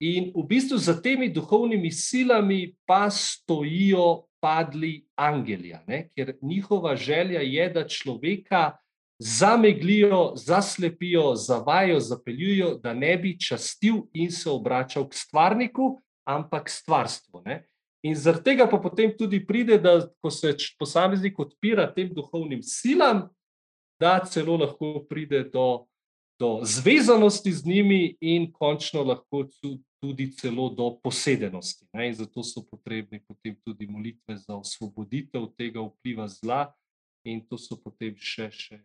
In 0.05 0.33
v 0.37 0.43
bistvu 0.45 0.77
za 0.77 0.93
temi 1.01 1.31
duhovnimi 1.33 1.89
silami 1.89 2.75
pa 2.85 3.09
stojijo 3.11 4.27
padli 4.37 5.07
angeli, 5.17 5.73
ker 6.13 6.35
njihova 6.43 6.93
želja 6.97 7.41
je, 7.41 7.69
da 7.73 7.87
človeka 7.89 8.77
zameglijo, 9.19 10.35
zaslepijo, 10.37 11.35
zavajo, 11.35 12.01
zapeljujo, 12.01 12.75
da 12.83 12.93
ne 12.95 13.17
bi 13.17 13.39
častil 13.41 14.03
in 14.13 14.31
se 14.31 14.51
obračal 14.51 15.09
k 15.09 15.15
stvarniku, 15.15 16.03
ampak 16.29 16.69
stvarstvu. 16.69 17.43
Ne? 17.47 17.63
In 18.05 18.15
zaradi 18.15 18.45
tega 18.45 18.69
pa 18.69 18.77
potem 18.77 19.17
tudi 19.17 19.41
pride, 19.47 19.79
da 19.79 20.03
ko 20.21 20.31
se 20.31 20.53
posameznik 20.79 21.39
odpira 21.39 21.89
tem 21.95 22.13
duhovnim 22.13 22.61
silam, 22.63 23.31
da 24.01 24.19
celo 24.29 24.59
lahko 24.61 25.07
pride 25.09 25.47
do 25.49 25.87
do 26.39 26.61
zvezanosti 26.63 27.53
z 27.53 27.67
njimi 27.67 28.17
in 28.21 28.53
končno 28.53 29.03
lahko 29.03 29.45
tudi 30.05 30.29
celo 30.37 30.69
do 30.69 30.91
posedenosti. 31.01 31.89
Ne? 31.93 32.09
In 32.09 32.15
zato 32.15 32.43
so 32.43 32.61
potrebni 32.61 33.23
potem 33.25 33.57
tudi 33.65 33.87
molitve 33.89 34.37
za 34.37 34.57
osvoboditev 34.57 35.49
tega 35.57 35.81
vpliva 35.81 36.29
zla, 36.29 36.69
in 37.25 37.41
to 37.49 37.57
so 37.57 37.79
potem 37.81 38.13
še, 38.21 38.51
še 38.53 38.77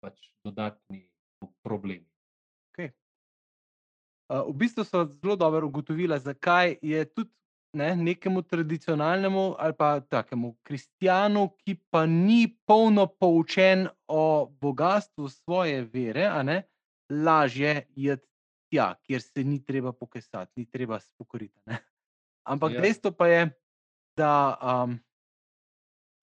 pač 0.00 0.32
dodatni 0.40 1.04
problemi. 1.60 2.08
Okay. 2.72 2.88
Uh, 4.32 4.48
v 4.48 4.64
bistvu 4.64 4.88
so 4.88 5.04
zelo 5.04 5.36
dobro 5.36 5.68
ugotovili, 5.68 6.16
zakaj 6.16 6.80
je 6.80 7.04
tudi 7.12 7.30
ne, 7.76 7.92
nekemu 7.96 8.42
tradicionalnemu 8.48 9.44
ali 9.60 9.76
pa 9.76 10.00
takemu 10.00 10.56
kristijanu, 10.64 11.50
ki 11.60 11.76
pa 11.92 12.06
ni 12.08 12.48
polno 12.64 13.06
poučen 13.06 13.88
o 14.08 14.48
bogatstvu 14.48 15.28
svoje 15.28 15.84
vere, 15.84 16.32
ne, 16.48 16.62
lažje 17.12 17.84
je 17.92 18.16
tja, 18.72 18.94
kjer 19.04 19.22
se 19.22 19.44
ni 19.44 19.60
treba 19.64 19.92
pokesati, 19.92 20.52
ni 20.56 20.66
treba 20.70 21.00
spokoriti. 21.00 21.60
Ne? 21.66 21.82
Ampak 22.48 22.78
ja. 22.78 22.80
dejstvo 22.80 23.12
pa 23.12 23.28
je, 23.28 23.42
da 24.16 24.32
um, 24.56 24.96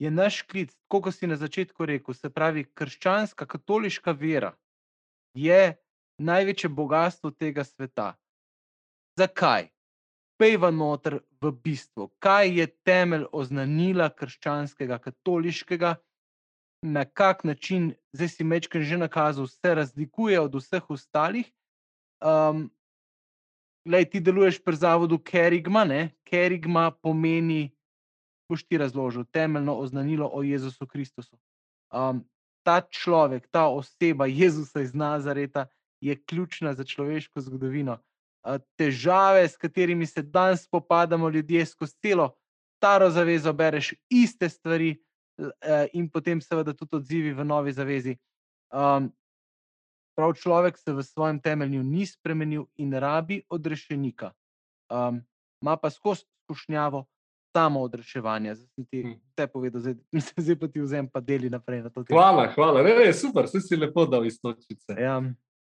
je 0.01 0.11
naš 0.11 0.41
klic, 0.41 0.73
kot 0.87 1.13
si 1.15 1.29
na 1.29 1.37
začetku 1.37 1.85
rekel, 1.85 2.17
se 2.17 2.29
pravi, 2.33 2.65
krščanska, 2.73 3.45
katoliška 3.45 4.11
vera 4.17 4.55
je 5.37 5.77
največje 6.19 6.69
bogatstvo 6.69 7.31
tega 7.31 7.63
sveta. 7.63 8.15
Zakaj? 9.19 9.69
Pejva 10.39 10.71
noter 10.71 11.19
v 11.43 11.51
bistvu, 11.51 12.07
kaj 12.23 12.47
je 12.61 12.67
temelj 12.87 13.25
oznanila 13.35 14.07
krščanskega, 14.09 14.97
katoliškega 15.03 15.97
na 16.87 17.03
kak 17.05 17.43
način, 17.43 17.91
zdaj 18.15 18.27
si 18.27 18.43
mečken 18.43 18.83
že 18.87 18.97
nakazal, 18.97 19.47
se 19.47 19.75
razlikuje 19.75 20.39
od 20.39 20.55
vseh 20.55 20.89
ostalih. 20.89 21.51
Um, 22.19 22.67
lej, 23.85 24.09
ti 24.11 24.19
deluješ 24.19 24.59
pri 24.63 24.75
zavodu 24.75 25.19
Kerigma, 25.19 25.85
ne? 25.85 26.09
Kerigma 26.27 26.91
pomeni, 26.91 27.69
boš 28.49 28.65
ti 28.67 28.77
razložil, 28.77 29.25
temeljno 29.31 29.77
oznanilo 29.79 30.29
o 30.33 30.43
Jezusu 30.43 30.87
Kristusu. 30.87 31.37
Um, 31.93 32.23
ta 32.63 32.81
človek, 32.81 33.47
ta 33.51 33.67
oseba 33.67 34.27
Jezusa 34.27 34.81
iz 34.81 34.93
Nazareta 34.93 35.67
je 36.01 36.15
ključna 36.15 36.73
za 36.73 36.83
človeško 36.83 37.41
zgodovino. 37.41 37.97
Uh, 38.43 38.59
težave, 38.75 39.47
s 39.47 39.57
katerimi 39.57 40.05
se 40.05 40.21
danes 40.21 40.63
spopadamo 40.63 41.29
ljudje 41.29 41.65
skozi 41.65 41.95
celo 42.01 42.35
staro 42.77 43.09
zavezo, 43.09 43.53
bereš 43.53 43.93
iste 44.09 44.49
stvari, 44.49 44.95
Eh, 45.39 45.89
in 45.93 46.09
potem, 46.09 46.41
seveda, 46.41 46.73
tudi 46.73 46.95
odzivi 46.95 47.31
v 47.33 47.45
novi 47.45 47.71
zavezi. 47.71 48.17
Um, 48.75 49.09
prav 50.19 50.33
človek 50.35 50.75
se 50.75 50.91
v 50.91 50.99
svojem 50.99 51.39
temelju 51.39 51.79
ni 51.79 52.03
spremenil 52.05 52.65
in 52.77 52.91
rabi 52.93 53.39
odrešenika. 53.49 54.33
Um, 54.91 55.23
Ma 55.61 55.75
pa 55.75 55.89
skozi 55.89 56.23
skušnjavo 56.43 57.03
samo 57.51 57.81
odreševanja. 57.81 58.55
Zdaj 58.55 58.67
sem 58.75 58.85
ti 58.85 58.99
Hm. 59.03 59.13
vse 59.31 59.47
povedal, 59.47 59.81
zdaj, 59.81 59.95
zdaj 60.43 60.55
pa 60.55 60.67
ti 60.67 60.79
vzem 60.79 61.07
pa 61.07 61.19
deli 61.19 61.49
naprej 61.49 61.81
na 61.83 61.89
to 61.89 62.03
temo. 62.03 62.15
Hvala, 62.15 62.47
hvala. 62.55 62.83
Ne, 62.83 62.93
ne, 62.95 63.13
super, 63.13 63.43
vsi 63.43 63.59
si 63.61 63.75
lepo 63.75 64.05
dal 64.05 64.25
istočice. 64.25 64.95
Ja, 64.99 65.23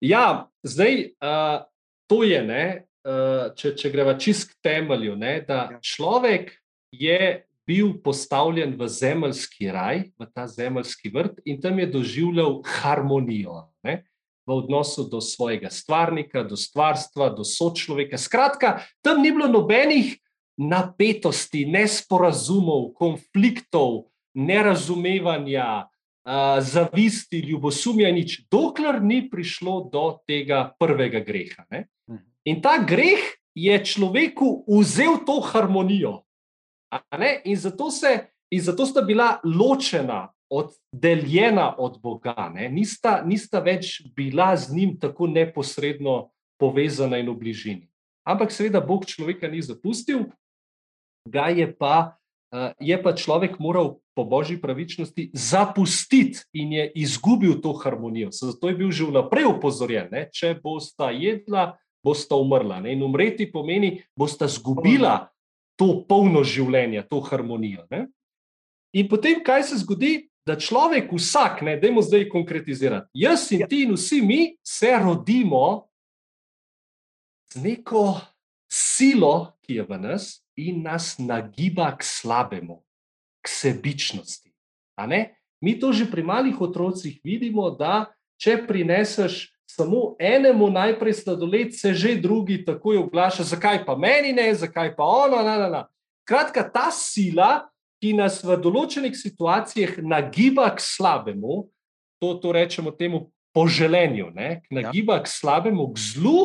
Ja, 0.01 0.45
zdaj 0.61 1.15
uh, 1.17 1.63
to 2.05 2.21
je, 2.23 2.37
ne, 2.43 2.65
uh, 3.01 3.49
če, 3.57 3.71
če 3.73 3.89
greva 3.89 4.13
čist 4.13 4.51
k 4.51 4.59
temelju, 4.61 5.15
ne, 5.15 5.41
da 5.41 5.71
Ja. 5.71 5.79
človek 5.81 6.51
je 6.93 7.43
bil 7.65 7.95
postavljen 8.03 8.75
v 8.77 8.87
zemeljski 8.87 9.71
raj, 9.73 10.11
v 10.19 10.27
ta 10.35 10.45
zemeljski 10.47 11.09
vrt 11.09 11.39
in 11.45 11.57
tam 11.61 11.79
je 11.79 11.87
doživljal 11.87 12.61
harmonijo 12.63 13.71
ne, 13.83 14.03
v 14.47 14.55
odnosu 14.55 15.09
do 15.11 15.19
svojega 15.21 15.69
stvarnika, 15.69 16.43
do 16.43 16.55
stvarstva, 16.55 17.29
do 17.35 17.43
sočloveka. 17.43 18.17
Skratka, 18.17 18.79
tam 19.03 19.21
ni 19.21 19.31
bilo 19.31 19.47
nobenih 19.51 20.15
napetosti, 20.57 21.67
nesporazumov, 21.67 22.95
konfliktov, 22.95 24.07
nerazumevanja, 24.33 25.89
zavisti, 26.59 27.39
ljubosumja, 27.39 28.11
nič, 28.11 28.47
dokler 28.51 28.99
ni 29.03 29.29
prišlo 29.29 29.89
do 29.91 30.17
tega 30.27 30.71
prvega 30.79 31.19
greha. 31.19 31.67
Ne? 31.71 31.87
Mhm. 32.09 32.23
In 32.45 32.61
ta 32.61 32.77
greh 32.83 33.19
je 33.55 33.75
človeku 33.85 34.65
vzel 34.67 35.23
to 35.25 35.39
harmonijo. 35.41 36.23
In 37.43 37.57
zato, 37.57 37.91
se, 37.91 38.31
in 38.51 38.61
zato 38.61 38.85
sta 38.85 39.01
bila 39.01 39.39
ločena, 39.43 40.31
oddeljena 40.49 41.75
od 41.77 41.99
Boga, 42.01 42.51
ne? 42.53 42.69
nista, 42.69 43.21
nista 43.25 43.59
več 43.59 44.01
bila 44.15 44.55
z 44.55 44.75
njim 44.75 44.97
tako 44.99 45.27
neposredno 45.27 46.29
povezana 46.59 47.19
in 47.21 47.29
v 47.29 47.37
bližini. 47.37 47.85
Ampak 48.27 48.51
seveda 48.51 48.81
Bog 48.83 49.05
človeka 49.07 49.47
ni 49.47 49.61
zapustil, 49.61 50.27
ga 51.27 51.47
je 51.51 51.67
pa, 51.71 52.17
uh, 52.51 52.71
je 52.79 52.97
pa 52.99 53.15
človek 53.15 53.59
moral 53.59 53.99
po 54.17 54.25
božji 54.25 54.57
pravičnosti 54.61 55.29
zapustiti 55.33 56.41
in 56.53 56.73
je 56.73 56.91
izgubil 56.95 57.61
to 57.61 57.75
harmonijo. 57.77 58.31
Zato 58.31 58.67
je 58.67 58.75
bil 58.75 58.91
že 58.91 59.05
vnaprej 59.05 59.45
upozorjen, 59.45 60.09
ne? 60.11 60.27
če 60.33 60.57
bosta 60.63 61.11
jedla, 61.13 61.77
bosta 62.03 62.35
umrla. 62.35 62.81
Ne? 62.81 62.95
In 62.97 63.03
umreti 63.03 63.45
pomeni, 63.51 64.01
bosta 64.17 64.47
zgubila 64.49 65.29
to 65.77 66.01
polno 66.09 66.41
življenje, 66.43 67.05
to 67.05 67.21
harmonijo. 67.21 67.85
Ne? 67.93 68.07
In 68.97 69.07
potem, 69.11 69.43
kaj 69.45 69.69
se 69.69 69.77
zgodi, 69.83 70.25
da 70.47 70.55
človek, 70.55 71.11
vsak, 71.11 71.61
ne, 71.61 71.75
dajmo 71.79 72.01
zdaj 72.01 72.29
konkretizirati, 72.31 73.11
jaz 73.13 73.49
in 73.51 73.67
ti 73.67 73.83
in 73.83 73.93
vsi 73.97 74.21
mi 74.23 74.41
se 74.63 74.93
rodimo 75.03 75.89
z 77.51 77.63
neko 77.63 78.21
silo, 78.71 79.51
ki 79.67 79.81
je 79.81 79.83
v 79.83 79.99
nas 79.99 80.29
in 80.55 80.79
nas 80.83 81.17
nagiba 81.19 81.91
k 81.99 82.03
slabemu, 82.03 82.79
k 83.43 83.45
sebičnosti. 83.51 84.51
Mi 85.61 85.73
to 85.79 85.91
že 85.91 86.07
pri 86.07 86.23
malih 86.23 86.55
otrocih 86.61 87.19
vidimo, 87.23 87.69
da 87.75 88.07
če 88.39 88.63
prineseš 88.67 89.51
samo 89.67 90.15
enemu 90.19 90.69
najprej 90.71 91.13
sladoled, 91.13 91.75
se 91.75 91.93
že 91.93 92.15
drugi 92.15 92.63
takoj 92.65 93.03
oglaša, 93.03 93.43
zakaj 93.43 93.83
pa 93.85 93.97
meni 93.97 94.31
ne, 94.33 94.53
zakaj 94.55 94.95
pa 94.95 95.03
ono. 95.03 95.43
Na, 95.43 95.57
na, 95.57 95.67
na. 95.69 95.81
Kratka, 96.23 96.63
ta 96.63 96.87
sila, 96.91 97.67
ki 98.01 98.13
nas 98.17 98.41
v 98.45 98.57
določenih 98.61 99.15
situacijah 99.17 99.97
nagiba 100.03 100.69
k 100.75 100.83
slabemu, 100.83 101.65
to, 102.21 102.37
to 102.41 102.53
rečemo 102.53 102.93
temu 102.93 103.27
poželenju, 103.57 104.31
ne, 104.37 104.61
nagiba 104.73 105.17
k 105.23 105.31
slabemu, 105.31 105.89
k 105.93 105.97
zlu, 106.13 106.39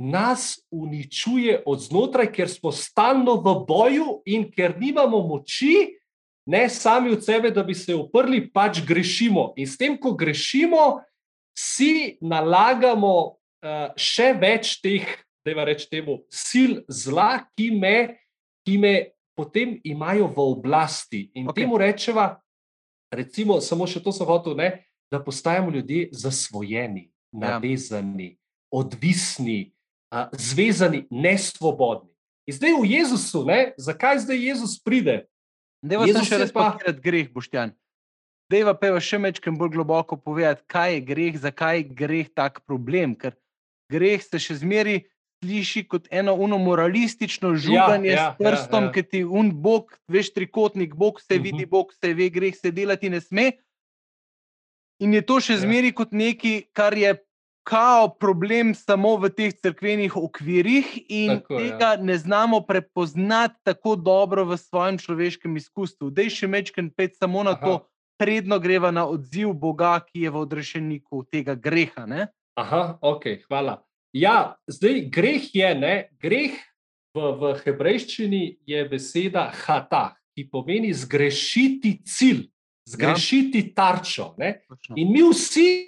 nas 0.00 0.56
uničuje 0.72 1.60
od 1.68 1.80
znotraj, 1.84 2.30
ker 2.32 2.48
smo 2.48 2.72
stalno 2.72 3.36
v 3.44 3.54
boju 3.68 4.20
in 4.24 4.46
ker 4.48 4.72
nimamo 4.80 5.20
moči, 5.28 6.00
ne 6.48 6.68
sami 6.72 7.12
od 7.12 7.24
sebe, 7.24 7.50
da 7.52 7.62
bi 7.62 7.76
se 7.76 7.94
uprli, 7.94 8.46
pač 8.48 8.80
grešimo. 8.86 9.52
In 9.60 9.68
s 9.68 9.76
tem, 9.76 9.98
ko 10.00 10.14
grešimo, 10.16 11.02
si 11.52 12.16
nalagamo 12.24 13.14
uh, 13.28 13.92
še 13.98 14.32
več 14.40 14.78
teh, 14.80 15.04
da 15.44 15.52
je 15.52 15.66
reč 15.68 15.84
temu, 15.92 16.22
sil 16.32 16.80
zla, 16.88 17.44
ki 17.56 17.70
me, 17.76 17.96
ki 18.64 18.80
me 18.80 18.94
potem 19.40 19.80
imajo 19.88 20.28
v 20.28 20.38
oblasti. 20.44 21.20
In 21.32 21.48
okay. 21.48 21.64
temu 21.64 21.80
rečeva, 21.80 22.36
recimo, 23.08 23.56
samo 23.64 23.88
še 23.88 24.04
to 24.04 24.12
sem 24.12 24.28
hotel, 24.28 24.52
ne, 24.52 24.84
da 25.08 25.16
postajamo 25.24 25.72
ljudje 25.72 26.12
zasvojeni, 26.12 27.08
navezani, 27.32 28.36
ja. 28.36 28.38
odvisni, 28.76 29.72
uh, 30.12 30.28
zvezani, 30.36 31.06
nesvobodni. 31.08 32.12
In 32.44 32.54
zdaj 32.60 32.76
v 32.76 32.84
Jezusu, 32.92 33.44
ne, 33.48 33.72
zakaj 33.80 34.26
zdaj 34.28 34.44
Jezus 34.44 34.76
pride? 34.76 35.24
Deva 35.80 36.04
Jezus 36.04 36.28
še 36.28 36.44
razpakirati 36.44 37.00
pa... 37.00 37.04
greh, 37.08 37.32
Boštjan. 37.32 37.72
Deva 38.50 38.74
pa 38.76 38.92
še 39.00 39.16
mečkam 39.22 39.56
bolj 39.56 39.78
globoko 39.78 40.18
povedati, 40.20 40.66
kaj 40.68 40.98
je 40.98 41.00
greh, 41.06 41.38
zakaj 41.38 41.80
je 41.80 41.88
greh 41.96 42.28
tak 42.28 42.60
problem. 42.68 43.16
Ker 43.16 43.38
greh 43.88 44.20
se 44.20 44.42
še 44.42 44.60
zmeri 44.60 45.06
sliši 45.40 45.84
kot 45.88 46.08
eno 46.10 46.34
uno 46.34 46.58
moralistično 46.58 47.54
žuganje 47.54 48.08
ja, 48.08 48.14
ja, 48.14 48.34
s 48.34 48.42
prstom, 48.44 48.84
ja, 48.84 48.88
ja. 48.88 48.92
ki 48.92 49.02
ti 49.02 49.24
un 49.24 49.50
bog, 49.62 49.96
veš, 50.08 50.32
trikotnik, 50.36 50.94
bog 50.94 51.20
se 51.20 51.34
uh 51.34 51.40
-huh. 51.40 51.42
vidi, 51.42 51.66
bog 51.66 51.92
se 51.92 52.14
ve, 52.14 52.28
greh 52.28 52.54
se 52.56 52.70
delati 52.70 53.10
ne 53.10 53.20
sme. 53.20 53.52
In 54.98 55.14
je 55.14 55.22
to 55.22 55.40
še 55.40 55.52
ja. 55.52 55.58
zmeri 55.58 55.92
kot 55.92 56.12
nekaj, 56.12 56.62
kar 56.72 56.98
je 56.98 57.16
kao 57.62 58.08
problem 58.08 58.74
samo 58.74 59.16
v 59.16 59.30
teh 59.30 59.52
crkvenih 59.52 60.16
okvirih, 60.16 60.86
in 61.08 61.28
tako, 61.28 61.58
tega 61.58 61.90
ja. 61.92 61.96
ne 61.96 62.18
znamo 62.18 62.60
prepoznati 62.60 63.54
tako 63.62 63.96
dobro 63.96 64.44
v 64.44 64.56
svojem 64.56 64.98
človeškem 64.98 65.56
izkustvu. 65.56 66.10
Dej 66.10 66.30
še 66.30 66.46
mečken 66.46 66.90
pet 66.90 67.16
samo 67.16 67.42
na 67.42 67.50
Aha. 67.50 67.66
to, 67.66 67.74
predno 68.20 68.58
greva 68.58 68.90
na 68.90 69.06
odziv 69.08 69.52
Boga, 69.52 70.00
ki 70.00 70.20
je 70.20 70.30
v 70.30 70.36
odrešeniku 70.36 71.24
tega 71.32 71.54
greha. 71.54 72.06
Ne? 72.06 72.28
Aha, 72.56 72.98
ok, 73.00 73.24
hvala. 73.48 73.80
Ja, 74.12 74.56
zdaj 74.66 75.04
greh 75.12 75.54
je, 75.54 75.74
ne, 75.74 75.94
greh 76.22 76.56
v, 77.14 77.26
v 77.38 77.52
hebrejščini 77.64 78.42
je 78.66 78.84
beseda 78.90 79.50
hata, 79.54 80.16
ki 80.34 80.46
pomeni 80.50 80.90
zgrešiti 80.94 82.00
cilj, 82.06 82.48
zgrešiti 82.90 83.64
ja. 83.64 83.72
tarčo. 83.74 84.32
Ne? 84.38 84.62
In 84.98 85.12
mi 85.14 85.22
vsi 85.26 85.86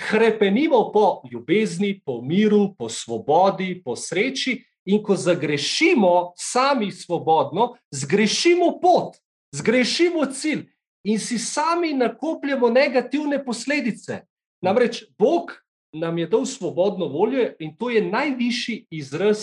krepenimo 0.00 0.90
po 0.92 1.22
ljubezni, 1.30 2.00
po 2.04 2.20
miru, 2.22 2.74
po 2.78 2.88
svobodi, 2.88 3.74
po 3.84 3.96
sreči, 3.96 4.58
in 4.84 5.02
ko 5.02 5.16
zagrešimo 5.16 6.32
sami 6.36 6.90
svobodno, 6.92 7.76
zgrešimo 7.94 8.80
pot, 8.82 9.14
zgrešimo 9.54 10.26
cilj 10.26 10.66
in 11.04 11.18
si 11.18 11.38
sami 11.38 11.92
nakopljamo 11.94 12.70
negativne 12.70 13.44
posledice. 13.44 14.24
Namreč 14.62 15.04
Bog 15.18 15.52
nam 15.92 16.18
je 16.18 16.26
dal 16.26 16.46
svobodno 16.46 17.06
voljo 17.06 17.50
in 17.58 17.76
to 17.76 17.90
je 17.90 18.10
najvišji 18.10 18.86
izraz 18.90 19.38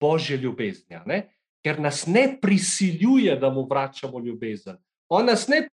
božje 0.00 0.36
ljubezni, 0.36 0.96
ne? 1.06 1.28
ker 1.64 1.80
nas 1.80 2.06
ne 2.06 2.38
prisiljuje, 2.42 3.36
da 3.36 3.50
mu 3.50 3.66
vračamo 3.70 4.18
ljubezen. 4.18 4.76
On 5.08 5.26
nas 5.26 5.48
ne 5.48 5.68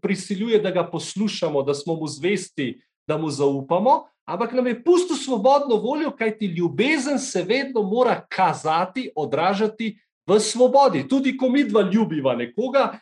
prisiljuje, 0.00 0.58
da 0.58 0.70
ga 0.70 0.90
poslušamo, 0.90 1.62
da 1.62 1.74
smo 1.74 1.94
mu 1.94 2.08
zvesti, 2.08 2.82
da 3.06 3.18
mu 3.18 3.30
zaupamo, 3.30 4.02
ampak 4.24 4.52
nam 4.52 4.66
je 4.66 4.84
pusto 4.84 5.14
svobodno 5.14 5.76
voljo, 5.76 6.10
kajti 6.10 6.46
ljubezen 6.46 7.18
se 7.18 7.42
vedno 7.42 7.82
mora 7.82 8.26
kazati, 8.28 9.10
odražati 9.16 9.98
v 10.26 10.40
svobodi. 10.40 11.08
Tudi 11.08 11.36
ko 11.36 11.48
mi 11.48 11.64
dva 11.64 11.82
ljubiva 11.92 12.34
nekoga, 12.34 12.98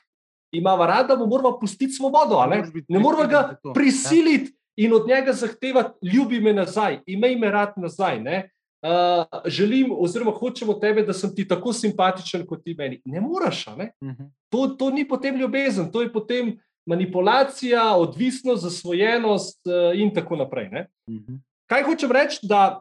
imamo 0.52 0.86
rad, 0.86 1.08
da 1.08 1.16
mu 1.16 1.26
moramo 1.26 1.58
pustiti 1.58 1.92
svobodo. 1.92 2.46
Ne, 2.50 2.64
ne 2.88 2.98
moramo 2.98 3.28
ga 3.28 3.56
prisiliti 3.74 4.59
in 4.76 4.92
od 4.94 5.08
njega 5.08 5.32
zahtevati, 5.32 6.06
ljubi 6.14 6.40
me 6.40 6.52
nazaj, 6.52 7.00
imej 7.06 7.36
me 7.36 7.50
rad 7.50 7.72
nazaj. 7.76 8.20
Ne. 8.20 8.50
Uh, 8.80 9.40
želim, 9.44 9.92
oziroma 9.92 10.30
hočemo 10.30 10.74
tebe, 10.80 11.02
da 11.02 11.12
sem 11.12 11.34
ti 11.36 11.48
tako 11.48 11.72
simpatičen 11.72 12.46
kot 12.46 12.64
ti 12.64 12.74
meni. 12.74 13.02
Ne 13.04 13.20
moraš, 13.20 13.66
ne? 13.76 13.92
Uh 14.00 14.08
-huh. 14.08 14.30
to, 14.48 14.66
to 14.66 14.90
ni 14.90 15.08
potem 15.08 15.36
ljubezen, 15.36 15.92
to 15.92 16.02
je 16.02 16.12
potem 16.12 16.58
manipulacija, 16.86 17.96
odvisnost, 17.96 18.62
zasvojenost 18.62 19.66
uh, 19.66 20.00
in 20.00 20.14
tako 20.14 20.36
naprej. 20.36 20.66
Uh 20.66 20.72
-huh. 21.16 21.38
Kaj 21.66 21.82
hočem 21.82 22.12
reči, 22.12 22.38
da 22.42 22.80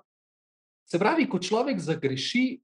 se 0.85 0.99
pravi, 0.99 1.29
ko 1.29 1.39
človek 1.39 1.79
zagreši, 1.79 2.59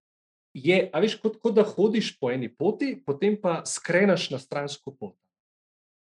je, 0.55 0.77
veš, 1.01 1.17
kot, 1.19 1.35
kot 1.43 1.55
da 1.55 1.63
hodiš 1.67 2.15
po 2.19 2.31
eni 2.31 2.47
poti, 2.49 2.95
potem 3.05 3.35
pa 3.41 3.59
skreneš 3.67 4.29
na 4.31 4.39
stransko 4.39 4.95
pot. 4.95 5.15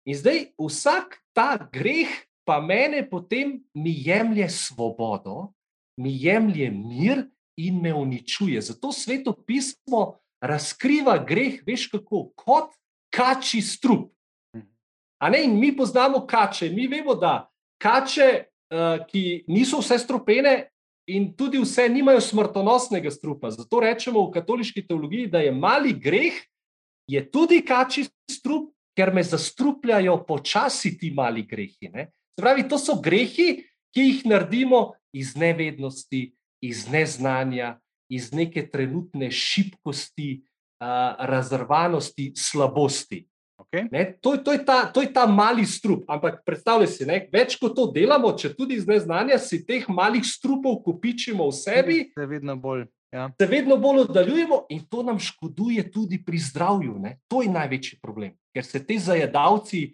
In 0.06 0.18
zdaj 0.18 0.52
vsak 0.60 1.18
ta 1.34 1.56
greh, 1.72 2.12
pa 2.46 2.62
mene 2.62 3.04
potem 3.10 3.60
mi 3.74 3.94
jemlje 4.06 4.50
svobodo, 4.50 5.54
mi 5.98 6.14
jemlje 6.24 6.72
mir 6.72 7.26
in 7.58 7.82
me 7.82 7.94
uničuje. 7.94 8.62
Zato 8.62 8.92
sveto 8.92 9.34
pismo 9.34 10.20
razkriva 10.42 11.18
greh, 11.18 11.62
veš 11.66 11.88
kako, 11.92 12.30
kot 12.36 12.76
kači 13.10 13.62
strup. 13.62 14.12
Ne, 15.26 15.44
in 15.44 15.60
mi 15.60 15.72
poznamo 15.76 16.26
kače, 16.28 16.70
mi 16.70 16.88
vemo, 16.88 17.16
da 17.16 17.48
kače, 17.82 18.44
uh, 18.70 19.06
ki 19.08 19.46
niso 19.48 19.80
vse 19.82 19.98
strupene, 20.00 20.68
in 21.08 21.32
tudi 21.38 21.58
vse 21.62 21.88
nimajo 21.90 22.22
smrtonosnega 22.22 23.12
strupa. 23.12 23.50
Zato 23.52 23.80
rečemo 23.80 24.28
v 24.28 24.34
katoliški 24.34 24.86
teologiji, 24.88 25.28
da 25.28 25.40
je 25.40 25.52
mali 25.52 25.94
greh 25.94 26.38
je 27.08 27.22
tudi 27.32 27.62
kači 27.66 28.06
strup, 28.32 28.72
ker 28.98 29.14
me 29.14 29.24
zastrupljajo 29.24 30.18
počasi 30.28 30.98
ti 30.98 31.12
mali 31.14 31.44
grehi. 31.44 31.92
Pravi, 32.36 32.68
to 32.68 32.78
so 32.78 32.98
grehi, 33.02 33.64
ki 33.96 34.02
jih 34.10 34.26
naredimo 34.28 34.92
iz 35.16 35.36
nevednosti, 35.40 36.36
iz 36.62 36.88
neznanja, 36.92 37.78
iz 38.12 38.34
neke 38.34 38.66
trenutne 38.68 39.32
šibkosti, 39.32 40.44
uh, 40.84 41.16
razrvanosti, 41.20 42.34
slabosti. 42.36 43.24
Okay. 43.58 43.88
Ne, 43.92 44.18
to, 44.22 44.36
to, 44.38 44.52
je 44.52 44.66
ta, 44.66 44.92
to 44.92 45.02
je 45.02 45.14
ta 45.14 45.26
mali 45.28 45.66
strup. 45.66 46.04
Ampak 46.12 46.42
predstavljaj 46.46 46.88
si, 46.92 47.06
ne, 47.08 47.22
več 47.32 47.56
kot 47.60 47.72
to 47.76 47.88
delamo, 47.96 48.34
če 48.36 48.52
tudi 48.56 48.76
iz 48.76 48.88
neznanja, 48.88 49.40
si 49.40 49.62
teh 49.66 49.88
malih 49.88 50.26
strupov 50.28 50.82
kupičimo 50.84 51.48
v 51.48 51.56
sebi. 51.56 51.98
Se 52.20 52.28
vedno 52.28 52.58
bolj. 52.60 52.84
Ja. 53.16 53.30
Se 53.40 53.48
vedno 53.48 53.78
bolj 53.80 54.10
oddaljujemo, 54.10 54.66
in 54.76 54.84
to 54.92 55.06
nam 55.08 55.22
škoduje 55.24 55.88
tudi 55.92 56.20
pri 56.20 56.42
zdravju. 56.50 56.98
Ne. 57.00 57.16
To 57.32 57.46
je 57.46 57.54
največji 57.54 58.02
problem, 58.04 58.36
ker 58.52 58.68
se 58.68 58.84
ti 58.84 59.00
zajedavci 59.00 59.86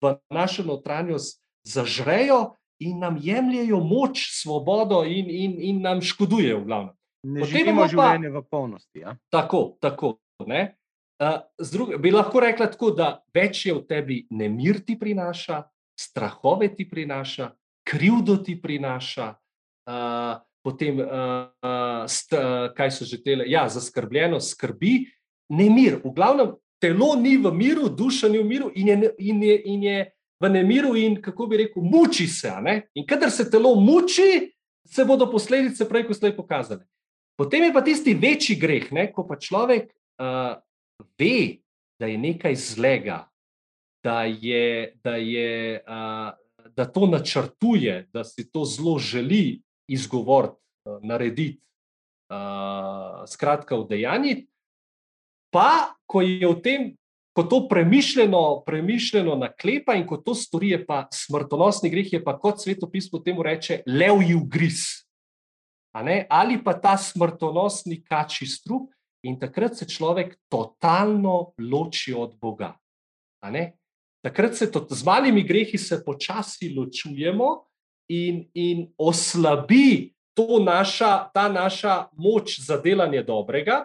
v 0.00 0.14
našo 0.32 0.64
notranjost 0.64 1.39
zažrejo 1.66 2.56
in 2.80 2.98
nam 2.98 3.18
jemljajo 3.20 3.80
moč, 3.84 4.24
svobodo, 4.40 5.04
in, 5.04 5.28
in, 5.30 5.56
in 5.58 5.82
nam 5.84 6.00
škodujejo, 6.00 6.62
v 6.62 6.64
glavnem. 6.64 6.94
Ne 7.28 7.44
živimo 7.44 7.84
življenje 7.88 8.30
v 8.32 8.42
polnosti. 8.48 9.02
Ja. 9.02 9.16
Tako, 9.32 9.76
tako. 9.80 10.16
Ne. 10.48 10.74
Uh, 11.20 11.42
druge, 11.72 11.98
bi 12.00 12.12
lahko 12.14 12.40
rekla 12.40 12.70
tako, 12.72 12.94
da 12.96 13.18
več 13.36 13.66
je 13.66 13.74
v 13.76 13.82
tebi 13.84 14.22
nemir 14.32 14.80
ti 14.86 14.96
prinaša, 14.96 15.60
strahove 16.00 16.70
ti 16.72 16.86
prinaša, 16.88 17.50
krivdo 17.84 18.38
ti 18.40 18.54
prinaša, 18.56 19.26
uh, 19.36 20.38
potem 20.64 21.02
uh, 21.04 22.08
st, 22.08 22.32
uh, 22.32 22.70
kaj 22.72 22.94
so 22.96 23.04
že 23.04 23.20
tele, 23.20 23.44
ja, 23.52 23.66
zaskrbljeno, 23.68 24.40
skrbi, 24.40 25.10
nemir. 25.52 26.00
V 26.00 26.14
glavnem, 26.16 26.54
telo 26.80 27.12
ni 27.20 27.36
v 27.36 27.52
miru, 27.52 27.92
duša 27.92 28.32
ni 28.32 28.40
v 28.40 28.48
miru 28.48 28.72
in 28.72 28.88
je, 28.88 29.12
in 29.20 29.44
je, 29.44 29.56
in 29.68 29.84
je 29.84 29.98
v 30.40 30.48
nemiru 30.48 30.96
in 30.96 31.20
kako 31.22 31.46
bi 31.46 31.56
rekel, 31.64 31.82
muči 31.82 32.26
se. 32.26 32.52
In 32.94 33.06
kadar 33.06 33.30
se 33.30 33.50
telo 33.50 33.74
muči, 33.74 34.52
se 34.88 35.04
bodo 35.04 35.28
posledice 35.30 35.88
prej, 35.88 36.06
ko 36.08 36.14
slej 36.14 36.36
pokazale. 36.36 36.86
Potem 37.36 37.64
je 37.64 37.72
pa 37.72 37.80
tisti 37.84 38.14
večji 38.14 38.56
greh, 38.60 38.90
ne, 38.92 39.06
ko 39.12 39.24
pa 39.24 39.38
človek 39.40 39.88
uh, 40.20 40.60
ve, 41.16 41.60
da 42.00 42.08
je 42.08 42.18
nekaj 42.18 42.56
zlega, 42.56 43.22
da, 44.04 44.24
je, 44.24 44.92
da, 45.04 45.16
je, 45.16 45.80
uh, 45.84 46.32
da 46.76 46.84
to 46.84 47.06
načrtuje, 47.06 48.08
da 48.12 48.24
si 48.24 48.44
to 48.50 48.64
zelo 48.64 48.98
želi 48.98 49.60
izgovoriti, 49.88 50.56
uh, 50.84 51.00
narediti, 51.04 51.60
uh, 52.32 53.24
skratka, 53.28 53.76
v 53.76 53.88
dejanji. 53.88 54.36
Pa, 55.52 55.96
ko 56.06 56.20
je 56.24 56.44
v 56.44 56.56
tem 56.60 56.80
ko 57.32 57.42
to 57.42 57.68
premišljeno, 57.68 58.62
premišljeno 58.66 59.36
naklepa 59.36 59.94
in 59.94 60.06
ko 60.06 60.16
to 60.16 60.34
stori, 60.34 60.72
je 60.74 60.86
pa 60.86 61.06
smrtonosni 61.14 61.90
greh, 61.90 62.12
je 62.12 62.24
pa 62.24 62.38
kot 62.38 62.62
svetopismo 62.62 63.18
temu 63.18 63.42
reče, 63.42 63.82
levji 63.86 64.34
ugriz. 64.34 65.06
Ali 66.28 66.58
pa 66.64 66.74
ta 66.80 66.96
smrtonosni 66.98 68.02
kači 68.02 68.46
strup, 68.46 68.90
in 69.22 69.38
takrat 69.40 69.76
se 69.76 69.88
človek 69.88 70.36
totalno 70.48 71.52
loči 71.58 72.14
od 72.16 72.36
Boga. 72.40 72.74
Takrat 74.24 74.56
se 74.56 74.70
to, 74.72 74.86
z 74.90 75.04
malimi 75.04 75.42
grehi 75.42 75.78
se 75.78 76.02
počasi 76.04 76.74
ločujemo 76.76 77.64
in, 78.08 78.44
in 78.54 78.88
oslabi 78.98 80.14
naša, 80.64 81.28
ta 81.34 81.48
naša 81.52 82.08
moč 82.16 82.60
za 82.64 82.76
delanje 82.80 83.22
dobrega, 83.22 83.84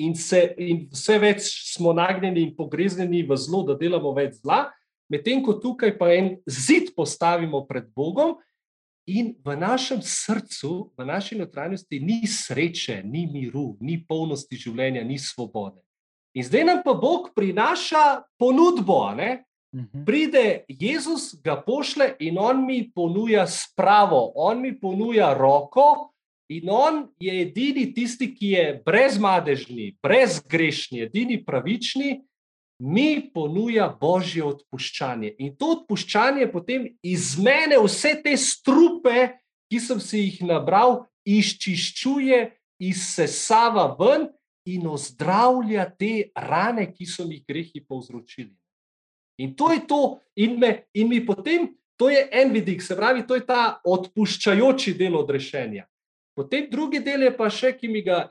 in, 0.00 0.14
se, 0.16 0.40
in 0.58 0.86
vse 0.92 1.18
več 1.20 1.48
smo 1.74 1.92
nagnjeni 1.96 2.46
in 2.48 2.54
pogreznjeni 2.56 3.22
v 3.28 3.36
zlo, 3.36 3.62
da 3.68 3.76
delamo 3.78 4.12
več 4.16 4.40
zla, 4.40 4.64
medtem 5.12 5.42
ko 5.44 5.58
tukaj 5.60 5.96
pa 5.98 6.12
en 6.14 6.34
zid 6.48 6.94
postavimo 6.96 7.64
pred 7.68 7.90
Bogom. 7.96 8.38
In 9.10 9.32
v 9.42 9.56
našem 9.58 10.02
srcu, 10.04 10.92
v 10.94 11.04
naši 11.08 11.34
notranjosti, 11.38 11.98
ni 12.04 12.20
sreče, 12.30 13.00
ni 13.02 13.24
miru, 13.26 13.74
ni 13.82 13.96
polnosti 13.98 14.58
življenja, 14.60 15.02
ni 15.02 15.18
svobode. 15.18 15.80
In 16.36 16.46
zdaj 16.46 16.66
nam 16.68 16.82
pa 16.84 16.94
Bog 16.94 17.32
prinaša 17.34 18.22
ponudbo. 18.38 19.10
Ne? 19.18 19.42
Mhm. 19.74 20.04
Pride 20.06 20.64
Jezus, 20.68 21.34
ga 21.42 21.56
pošle 21.62 22.14
in 22.20 22.38
on 22.38 22.62
mi 22.66 22.84
ponuja 22.94 23.46
spravo, 23.50 24.32
on 24.34 24.62
mi 24.62 24.72
ponuja 24.78 25.32
roko, 25.34 26.09
In 26.50 26.66
on 26.70 27.04
je 27.22 27.30
edini 27.44 27.92
tisti, 27.94 28.26
ki 28.34 28.48
je 28.56 28.64
brezmadežni, 28.86 29.92
brezgrešni, 30.02 31.04
edini 31.06 31.38
pravični, 31.46 32.16
mi 32.80 33.30
ponuja 33.34 33.86
božje 34.00 34.42
odpuščanje. 34.42 35.34
In 35.38 35.54
to 35.56 35.76
odpuščanje 35.76 36.48
potem 36.50 36.88
iz 37.06 37.36
mene 37.38 37.78
vse 37.78 38.16
te 38.24 38.34
strupe, 38.40 39.28
ki 39.70 39.78
sem 39.78 40.00
si 40.02 40.24
jih 40.24 40.40
nabral, 40.48 41.04
izčiščuje, 41.28 42.40
izsesava 42.82 43.92
ven 44.00 44.26
in 44.66 44.88
ozdravlja 44.90 45.84
te 46.00 46.32
rane, 46.34 46.88
ki 46.90 47.06
so 47.06 47.28
mi 47.28 47.38
grehi 47.46 47.84
povzročili. 47.84 48.56
In 49.40 49.54
to 49.54 49.70
je 49.72 49.84
to, 49.86 50.00
in, 50.36 50.58
me, 50.58 50.72
in 50.94 51.08
mi 51.08 51.20
potem, 51.24 51.70
to 52.00 52.10
je 52.10 52.26
en 52.32 52.50
vidik, 52.52 52.82
se 52.82 52.96
pravi, 52.96 53.22
to 53.28 53.38
je 53.38 53.46
ta 53.46 53.78
odpuščajoči 53.84 54.96
del 54.98 55.14
odrešenja. 55.20 55.86
Potem 56.40 56.70
drugi 56.70 57.02
del 57.04 57.26
je 57.26 57.32
pa 57.36 57.50
še, 57.52 57.74
ki 57.76 57.88
mi 57.92 58.00
ga 58.00 58.22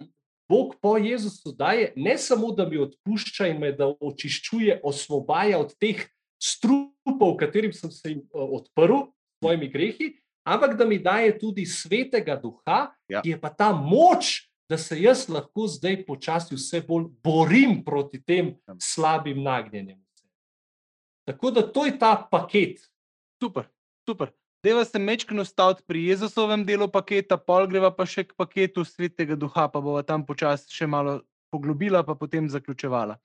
Bog 0.50 0.72
po 0.82 0.96
Jezusu 0.98 1.52
daje, 1.54 1.92
ne 1.94 2.16
samo 2.18 2.50
da 2.58 2.66
mi 2.66 2.80
odpušča 2.82 3.52
in 3.52 3.60
me 3.62 3.70
da 3.78 3.86
očiščuje, 3.86 4.80
osvobaja 4.82 5.60
od 5.62 5.76
teh 5.78 6.02
strupov, 6.42 7.36
katerim 7.38 7.76
sem 7.76 7.92
se 7.94 8.16
jim 8.16 8.24
eh, 8.24 8.48
odprl, 8.58 9.12
svojimi 9.38 9.70
grehi, 9.70 10.08
ampak 10.42 10.74
da 10.80 10.88
mi 10.90 10.98
daje 10.98 11.36
tudi 11.38 11.68
svetega 11.70 12.40
duha, 12.42 12.88
ja. 13.12 13.22
ki 13.22 13.36
je 13.36 13.40
pa 13.40 13.54
ta 13.54 13.70
moč, 13.78 14.50
da 14.70 14.78
se 14.78 14.98
jaz 15.02 15.28
lahko 15.30 15.68
zdaj 15.70 16.02
počasi 16.10 16.58
vse 16.58 16.82
bolj 16.86 17.08
borim 17.26 17.80
proti 17.86 18.18
tem 18.22 18.56
slabim 18.82 19.42
nagnjenjem. 19.46 20.02
Tako 21.30 21.54
da 21.54 21.62
to 21.62 21.86
je 21.86 21.94
ta 22.02 22.16
paket. 22.32 22.82
Super, 23.38 23.70
super. 24.06 24.34
Deva 24.64 24.84
se 24.86 25.00
mečkino 25.00 25.46
staviti 25.46 25.84
pri 25.88 26.04
Jezusovem 26.06 26.66
delu 26.66 26.90
paketa, 26.92 27.38
pol 27.38 27.68
greva 27.72 27.94
pa 27.96 28.04
še 28.06 28.26
k 28.28 28.36
paketu 28.36 28.84
svetega 28.84 29.38
duha, 29.40 29.70
pa 29.72 29.80
bova 29.80 30.04
tam 30.04 30.26
počasi 30.28 30.68
še 30.76 30.88
malo 30.88 31.22
poglobila, 31.54 32.04
pa 32.04 32.16
potem 32.20 32.50
zaključevala. 32.52 33.16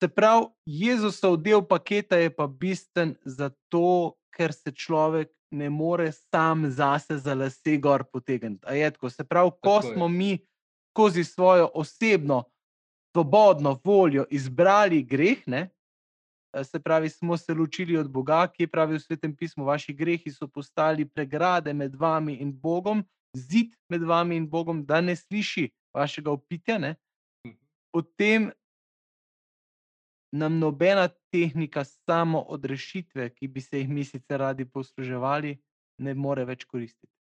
Se 0.00 0.08
pravi, 0.08 0.48
Jezusov 0.66 1.36
del 1.44 1.60
paketa 1.64 2.16
je 2.16 2.32
pa 2.32 2.48
bistven 2.48 3.14
zato, 3.24 4.16
ker 4.32 4.52
se 4.52 4.72
človek 4.72 5.32
ne 5.56 5.68
more 5.70 6.10
sam 6.12 6.66
zase 6.70 7.18
za 7.20 7.34
lase 7.34 7.76
gor 7.76 8.04
potegniti. 8.12 8.66
Se 9.12 9.24
pravi, 9.24 9.52
ko 9.60 9.80
smo 9.82 10.08
mi 10.08 10.38
skozi 10.92 11.24
svojo 11.24 11.70
osebno, 11.74 12.44
svobodno 13.12 13.78
voljo 13.84 14.24
izbrali 14.30 15.02
greh, 15.02 15.44
ne, 15.46 15.68
se 16.64 16.80
pravi, 16.80 17.08
smo 17.08 17.36
se 17.36 17.54
ločili 17.54 17.96
od 17.96 18.10
Boga, 18.10 18.46
ki 18.48 18.62
je 18.62 18.70
pravi 18.70 18.96
v 18.96 19.00
svetem 19.00 19.36
pismu, 19.36 19.64
vaši 19.64 19.92
grehi 19.92 20.30
so 20.30 20.48
postali 20.48 21.08
pregrade 21.08 21.72
med 21.72 21.94
vami 21.94 22.36
in 22.40 22.52
Bogom, 22.52 23.04
zid 23.36 23.74
med 23.88 24.02
vami 24.02 24.36
in 24.36 24.48
Bogom, 24.50 24.84
da 24.86 25.00
ne 25.00 25.16
sliši 25.16 25.68
vašega 25.94 26.30
opitja. 26.30 26.78
Ne? 26.78 26.94
Mhm. 27.46 27.56
Potem 27.92 28.50
nam 30.32 30.58
nobena 30.58 31.08
tehnika 31.32 31.84
samo 31.84 32.40
odrešitve, 32.40 33.30
ki 33.34 33.48
bi 33.48 33.60
se 33.60 33.78
jih 33.78 33.88
mi 33.88 34.04
sicer 34.04 34.40
radi 34.40 34.64
posluževali, 34.64 35.56
ne 35.98 36.14
more 36.14 36.44
več 36.44 36.64
koristiti. 36.64 37.12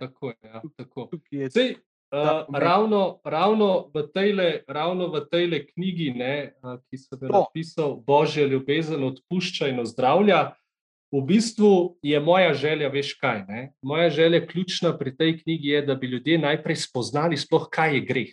Tako 0.00 0.30
je. 0.30 0.36
Ja, 0.42 0.62
tako. 0.76 1.10
Je 1.30 1.50
Sej, 1.50 1.74
Uh, 2.12 2.44
ravno, 2.52 3.20
ravno 3.24 3.88
v 3.94 4.02
tej 5.32 5.64
knjigi, 5.72 6.10
ne, 6.12 6.52
uh, 6.60 6.76
ki 6.90 6.98
sem 7.00 7.18
jo 7.22 7.28
napisal, 7.32 7.94
Božja 8.04 8.44
ljubezen 8.44 9.00
odpušča 9.00 9.70
in 9.72 9.80
ozdravlja, 9.80 10.52
v 11.08 11.20
bistvu 11.24 11.96
je 12.04 12.20
moja 12.20 12.52
želja, 12.52 12.88
veš 12.92 13.14
kaj. 13.16 13.44
Ne? 13.48 13.72
Moja 13.80 14.10
želja, 14.10 14.46
ključna 14.46 14.92
pri 14.98 15.16
tej 15.16 15.38
knjigi, 15.40 15.68
je, 15.68 15.82
da 15.82 15.94
bi 15.94 16.06
ljudje 16.06 16.38
najprej 16.38 16.76
spoznali, 16.76 17.36
sploh, 17.36 17.68
kaj 17.72 17.94
je 17.94 18.00
greh. 18.04 18.32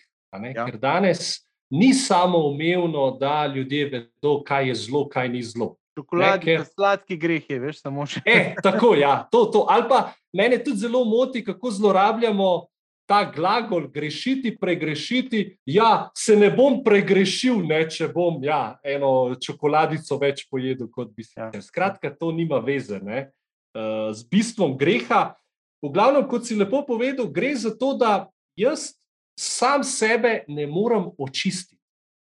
Ja. 0.56 0.66
Ker 0.66 0.78
danes 0.78 1.40
ni 1.70 1.94
samo 1.94 2.38
umevno, 2.52 3.12
da 3.20 3.48
ljudje 3.48 3.86
vedo, 3.86 4.42
kaj 4.44 4.68
je 4.68 4.76
zlo, 4.76 5.08
kaj 5.10 5.30
ni 5.30 5.44
zlo. 5.44 5.76
Čokoladni, 5.96 6.60
sladki 6.76 7.18
greh 7.18 7.50
je, 7.50 7.60
veš, 7.60 7.80
samo 7.84 8.06
še. 8.08 8.22
E, 8.26 8.56
tako, 8.64 8.94
ja, 8.96 9.28
to, 9.32 9.46
to. 9.52 9.66
Ali 9.70 9.88
pa 9.90 10.12
mene 10.36 10.60
tudi 10.64 10.84
zelo 10.84 11.04
moti, 11.06 11.44
kako 11.44 11.72
zlorabljamo 11.72 12.68
ta 13.10 13.24
glagol 13.26 13.88
grešiti, 13.90 14.54
pregrešiti, 14.62 15.58
ja, 15.66 16.10
se 16.18 16.36
ne 16.38 16.52
bom 16.54 16.84
pregrešil, 16.86 17.64
ne, 17.66 17.82
če 17.90 18.12
bom 18.14 18.38
ja, 18.46 18.78
eno 18.86 19.34
čokoladico 19.42 20.20
več 20.22 20.46
pojedel, 20.46 20.92
kot 20.94 21.10
bi 21.18 21.26
se. 21.26 21.40
Ja. 21.42 21.50
Skratka, 21.66 22.14
to 22.14 22.30
nima 22.36 22.62
veze 22.62 23.02
ne, 23.02 23.32
uh, 23.74 24.12
z 24.14 24.30
bistvom 24.30 24.78
greha. 24.78 25.34
V 25.82 25.90
glavnem, 25.96 26.28
kot 26.30 26.46
si 26.46 26.58
lepo 26.60 26.84
povedal, 26.86 27.32
gre 27.34 27.56
za 27.58 27.74
to, 27.74 27.96
da 27.98 28.30
jaz 28.60 28.92
sam 29.40 29.84
sebe 29.88 30.44
ne 30.52 30.68
morem 30.70 31.10
očistiti. 31.18 31.80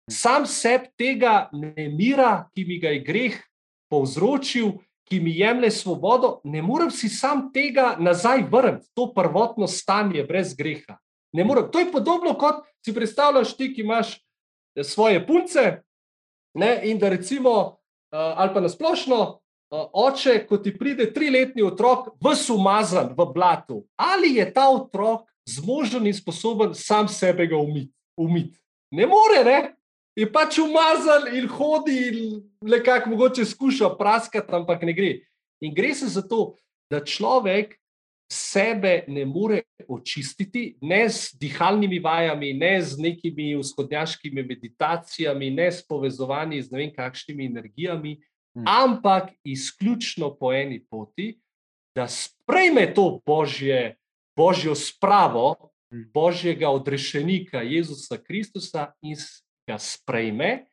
Sam 0.09 0.47
sebi 0.47 0.89
tega 0.97 1.49
nemira, 1.53 2.49
ki 2.55 2.65
mi 2.65 2.79
ga 2.81 2.95
je 2.95 3.03
greh 3.05 3.37
povzročil, 3.93 4.79
ki 5.09 5.21
mi 5.21 5.33
jemlje 5.39 5.71
svobodo, 5.71 6.41
ne 6.45 6.63
morem 6.63 6.91
si 6.91 7.09
sam 7.09 7.49
tega 7.53 7.97
nazaj 7.99 8.45
vrniti, 8.51 8.89
to 8.95 9.13
prvotno 9.15 9.67
stanje 9.67 10.25
brez 10.25 10.55
greha. 10.55 10.99
To 11.73 11.79
je 11.79 11.93
podobno, 11.93 12.35
kot 12.35 12.65
si 12.85 12.95
predstavljaš 12.95 13.57
ti, 13.57 13.73
ki 13.75 13.81
imaš 13.81 14.15
eh, 14.17 14.85
svoje 14.85 15.27
punce. 15.27 15.83
Ne, 16.55 16.81
in 16.85 16.99
da 16.99 17.09
recimo, 17.09 17.51
uh, 17.51 18.19
ali 18.41 18.51
pa 18.55 18.61
nasplošno, 18.61 19.19
uh, 19.21 19.85
oče, 19.93 20.47
ko 20.49 20.57
ti 20.59 20.73
pride 20.79 21.13
triletni 21.13 21.63
otrok, 21.63 22.09
vse 22.25 22.53
umazan 22.53 23.13
v 23.15 23.27
blatu, 23.35 23.85
ali 23.97 24.35
je 24.37 24.47
ta 24.53 24.69
otrok 24.73 25.29
zmožen 25.47 26.07
in 26.07 26.15
sposoben 26.15 26.75
sam 26.75 27.09
sebe 27.09 27.47
umiti? 27.55 27.93
Umit? 28.17 28.57
Ne 28.91 29.07
more, 29.07 29.45
ne? 29.45 29.78
Je 30.19 30.27
pač 30.27 30.59
umazan 30.59 31.29
in 31.37 31.47
hodi, 31.47 31.99
in 32.09 32.39
nekako 32.67 33.15
mogoče 33.15 33.45
skuša 33.47 33.93
praskati, 33.99 34.51
ampak 34.53 34.83
ne 34.83 34.93
gre. 34.93 35.13
In 35.63 35.75
gre 35.75 35.95
se 35.95 36.09
za 36.11 36.23
to, 36.23 36.57
da 36.91 37.05
človek 37.05 37.77
sebe 38.29 39.05
ne 39.09 39.25
more 39.25 39.63
očistiti, 39.89 40.77
ne 40.83 41.07
z 41.09 41.39
dihalnimi 41.41 42.01
vajami, 42.03 42.53
ne 42.53 42.75
z 42.83 42.99
nekimi 43.01 43.55
vzhodnjaškimi 43.57 44.43
meditacijami, 44.43 45.51
ne 45.51 45.71
s 45.73 45.87
povezovanji 45.87 46.63
z 46.63 46.73
ne 46.73 46.83
vem 46.83 46.93
kakšnimi 46.95 47.47
energijami, 47.47 48.19
hmm. 48.19 48.67
ampak 48.67 49.33
izključno 49.45 50.35
po 50.37 50.53
eni 50.53 50.83
poti, 50.91 51.39
da 51.97 52.09
sprejme 52.09 52.91
to 52.95 53.21
božje, 53.27 53.97
božjo 54.37 54.75
spravo. 54.75 55.55
Hmm. 55.89 56.05
Božjega 56.13 56.69
odrešenika 56.69 57.63
Jezusa 57.65 58.19
Kristusa 58.21 58.91
in 59.01 59.17
ga 59.69 59.77
sprejme, 59.79 60.67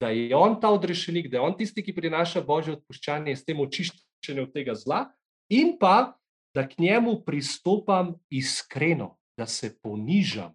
da 0.00 0.08
je 0.08 0.36
on 0.36 0.56
ta 0.60 0.70
odrešenik, 0.72 1.28
da 1.28 1.36
je 1.36 1.44
on 1.44 1.56
tisti, 1.56 1.84
ki 1.84 1.94
prinaša 1.94 2.40
božje 2.44 2.78
odpuščanje 2.78 3.34
in 3.34 3.36
s 3.36 3.44
tem 3.44 3.60
očiščenje 3.60 4.46
od 4.46 4.54
tega 4.56 4.74
zla, 4.74 5.04
in 5.52 5.76
pa 5.80 6.16
da 6.56 6.64
k 6.66 6.80
njemu 6.80 7.20
pristopam 7.26 8.14
iskreno, 8.32 9.18
da 9.38 9.46
se 9.46 9.76
ponižam, 9.82 10.54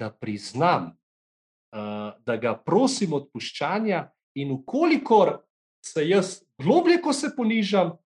da 0.00 0.10
priznam, 0.12 0.92
uh, 0.92 2.12
da 2.20 2.36
ga 2.36 2.54
prosim 2.54 3.16
odpuščanja, 3.16 4.10
in 4.34 4.52
ukolikor 4.52 5.40
se 5.84 6.06
jaz 6.08 6.40
globlje, 6.60 7.00
ko 7.02 7.12
se 7.12 7.32
ponižam, 7.36 7.96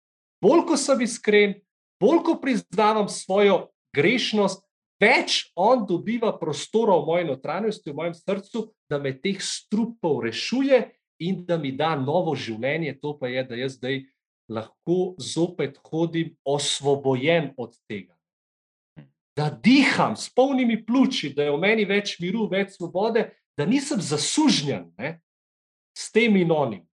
bolj 0.42 0.64
ko 0.66 0.76
sem 0.76 1.02
iskren, 1.04 1.54
bolj 2.02 2.22
ko 2.26 2.38
priznavam 2.40 3.08
svojo 3.08 3.68
grešnost, 3.94 4.65
več 5.00 5.50
on 5.56 5.84
dobiva 5.88 6.32
prostora 6.38 6.96
v 7.00 7.06
moji 7.06 7.28
notranjosti, 7.30 7.90
v 7.90 7.98
mojem 8.00 8.14
srcu, 8.16 8.66
da 8.90 8.98
me 8.98 9.14
teh 9.14 9.40
strupov 9.42 10.22
rešuje 10.24 10.82
in 11.24 11.44
da 11.46 11.58
mi 11.58 11.72
da 11.72 11.94
novo 11.96 12.36
življenje. 12.36 12.98
To 13.00 13.16
pa 13.18 13.30
je, 13.32 13.44
da 13.44 13.58
jaz 13.58 13.78
zdaj 13.78 14.04
lahko 14.48 15.16
zopet 15.18 15.78
hodim 15.90 16.36
osvobojen 16.46 17.52
od 17.56 17.74
tega. 17.88 18.14
Da 19.36 19.50
diham 19.50 20.16
s 20.16 20.30
polnimi 20.32 20.78
pljuči, 20.86 21.34
da 21.36 21.44
je 21.44 21.52
v 21.52 21.60
meni 21.60 21.84
več 21.84 22.16
miru, 22.22 22.46
več 22.48 22.78
svobode, 22.78 23.28
da 23.56 23.66
nisem 23.68 24.00
zasužnjen 24.00 24.92
ne, 24.96 25.18
s 25.96 26.12
tem 26.12 26.36
in 26.40 26.52
onim. 26.52 26.84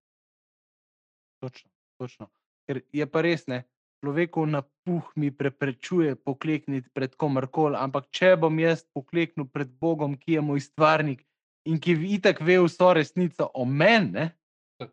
Točno, 1.44 1.72
točno. 2.00 2.28
Ker 2.68 2.82
je 2.96 3.08
pa 3.08 3.24
res, 3.24 3.48
ne, 3.48 3.64
človekov 4.04 4.44
napuh 4.52 5.06
mi 5.16 5.32
preprečuje 5.32 6.20
poklekniti 6.20 6.92
pred 6.92 7.16
komarkoli, 7.16 7.80
ampak 7.80 8.12
če 8.12 8.36
bom 8.36 8.52
jaz 8.60 8.84
pokleknil 8.92 9.48
pred 9.48 9.72
Bogom, 9.80 10.20
ki 10.20 10.36
je 10.36 10.42
moj 10.44 10.60
stvarnik 10.60 11.24
in 11.64 11.80
ki 11.80 11.96
itak 12.20 12.44
ve 12.44 12.60
vso 12.60 12.92
resnico 12.92 13.48
o 13.56 13.64
meni, 13.64 14.28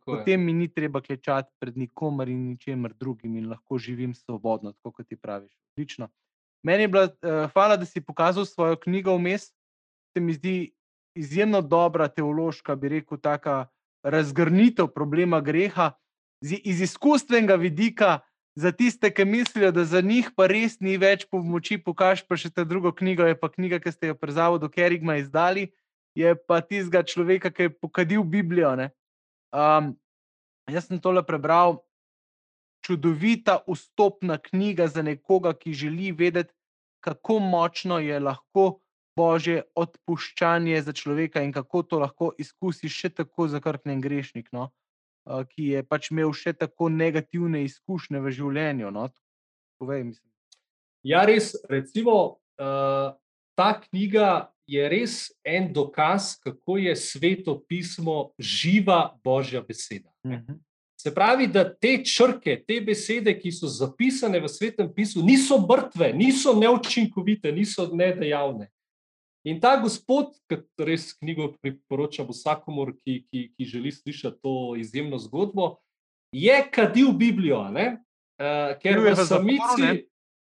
potem 0.07 0.39
mi 0.39 0.55
ni 0.55 0.71
treba 0.71 1.03
klečati 1.03 1.51
pred 1.59 1.75
nikomer 1.75 2.31
in 2.31 2.55
ničemer 2.55 2.95
drugim 2.95 3.35
in 3.35 3.51
lahko 3.51 3.83
živim 3.83 4.15
svobodno, 4.15 4.71
tako 4.79 5.03
kot 5.03 5.11
ti 5.11 5.19
praviš. 5.19 5.51
Odlično. 5.75 6.07
Meni 6.63 6.87
je 6.87 6.89
bila 6.89 7.11
uh, 7.11 7.51
hvala, 7.51 7.75
da 7.75 7.89
si 7.89 7.99
pokazal 7.99 8.47
svojo 8.47 8.79
knjigo 8.79 9.17
vmes. 9.19 9.51
Se 10.15 10.23
mi 10.23 10.39
zdi 10.39 10.71
izjemno 11.19 11.63
dobra 11.63 12.07
teološka, 12.07 12.77
bi 12.79 12.95
rekel, 12.95 13.19
taka 13.19 13.67
razgrnitev 14.07 14.93
problema 14.95 15.41
greha 15.41 15.97
z, 16.41 16.63
iz 16.63 16.81
izkustvenega 16.81 17.59
vidika 17.59 18.21
za 18.55 18.73
tiste, 18.73 19.11
ki 19.15 19.25
mislijo, 19.25 19.71
da 19.73 19.85
za 19.85 20.01
njih 20.01 20.31
pa 20.37 20.47
res 20.51 20.81
ni 20.81 20.97
več 20.99 21.27
pomoči, 21.31 21.79
pokaž 21.79 22.25
pa 22.27 22.37
še 22.37 22.51
ta 22.51 22.65
druga 22.65 22.93
knjiga, 22.95 23.29
je 23.31 23.39
pa 23.39 23.51
knjiga, 23.53 23.79
ki 23.83 23.93
ste 23.95 24.11
jo 24.11 24.17
pri 24.19 24.35
Zavodu 24.35 24.69
Kerigma 24.69 25.21
izdali, 25.21 25.71
je 26.19 26.35
pa 26.35 26.61
tistega 26.61 27.05
človeka, 27.07 27.53
ki 27.55 27.69
je 27.69 27.75
pokadil 27.75 28.25
Biblijo. 28.27 28.75
Um, 29.55 29.95
jaz 30.71 30.91
sem 30.91 30.99
tole 30.99 31.23
prebral, 31.27 31.79
čudovita 32.83 33.61
vstopna 33.69 34.39
knjiga 34.39 34.89
za 34.89 35.03
nekoga, 35.03 35.55
ki 35.55 35.73
želi 35.73 36.13
vedeti, 36.13 36.55
kako 37.01 37.39
močno 37.39 37.99
je 37.99 38.19
lahko 38.21 38.81
božje 39.17 39.63
odpuščanje 39.75 40.83
za 40.83 40.93
človeka 40.93 41.43
in 41.43 41.53
kako 41.53 41.83
to 41.83 41.99
lahko 41.99 42.33
izkusi 42.39 42.89
še 42.89 43.11
tako 43.15 43.49
zakrknen 43.49 44.01
grešnik. 44.01 44.49
No? 44.53 44.71
Ki 45.25 45.75
je 45.75 45.83
pač 45.87 46.11
imel 46.11 46.33
še 46.33 46.53
tako 46.57 46.89
negativne 46.89 47.65
izkušnje 47.65 48.21
v 48.21 48.33
življenju. 48.35 48.91
No? 48.95 49.09
Povej, 49.81 50.13
ja, 51.07 51.25
res. 51.29 51.55
Recimo, 51.71 52.41
uh, 52.61 53.13
ta 53.57 53.71
knjiga 53.81 54.51
je 54.71 54.89
res 54.89 55.15
en 55.45 55.73
dokaz, 55.73 56.37
kako 56.41 56.79
je 56.79 56.97
sveto 56.97 57.59
pismo 57.69 58.33
živa 58.39 59.19
božja 59.25 59.63
beseda. 59.63 60.11
Uh 60.25 60.33
mhm. 60.33 60.45
-huh. 60.47 60.59
Se 61.01 61.15
pravi, 61.15 61.47
da 61.47 61.65
te 61.65 62.05
črke, 62.05 62.65
te 62.69 62.77
besede, 62.81 63.33
ki 63.41 63.49
so 63.53 63.67
zapisane 63.67 64.41
v 64.41 64.49
svetem 64.49 64.91
pismu, 64.95 65.23
niso 65.25 65.57
mrtve, 65.57 66.13
niso 66.13 66.53
neučinkovite, 66.53 67.53
niso 67.53 67.87
nedejavne. 67.93 68.69
In 69.49 69.61
ta 69.61 69.77
gospod, 69.81 70.35
ki 70.51 70.61
res 70.85 71.15
knjigo 71.17 71.55
priporočam 71.63 72.29
vsakomor, 72.29 72.93
ki, 73.01 73.23
ki, 73.33 73.45
ki 73.57 73.69
želi 73.69 73.93
slišati 73.93 74.37
to 74.45 74.75
izjemno 74.77 75.19
zgodbo, 75.19 75.79
je 76.33 76.57
kadil 76.71 77.13
Biblijo, 77.17 77.63
uh, 77.65 78.75
ker 78.83 79.01
je 79.01 79.15
v 79.15 79.27
samici 79.27 79.89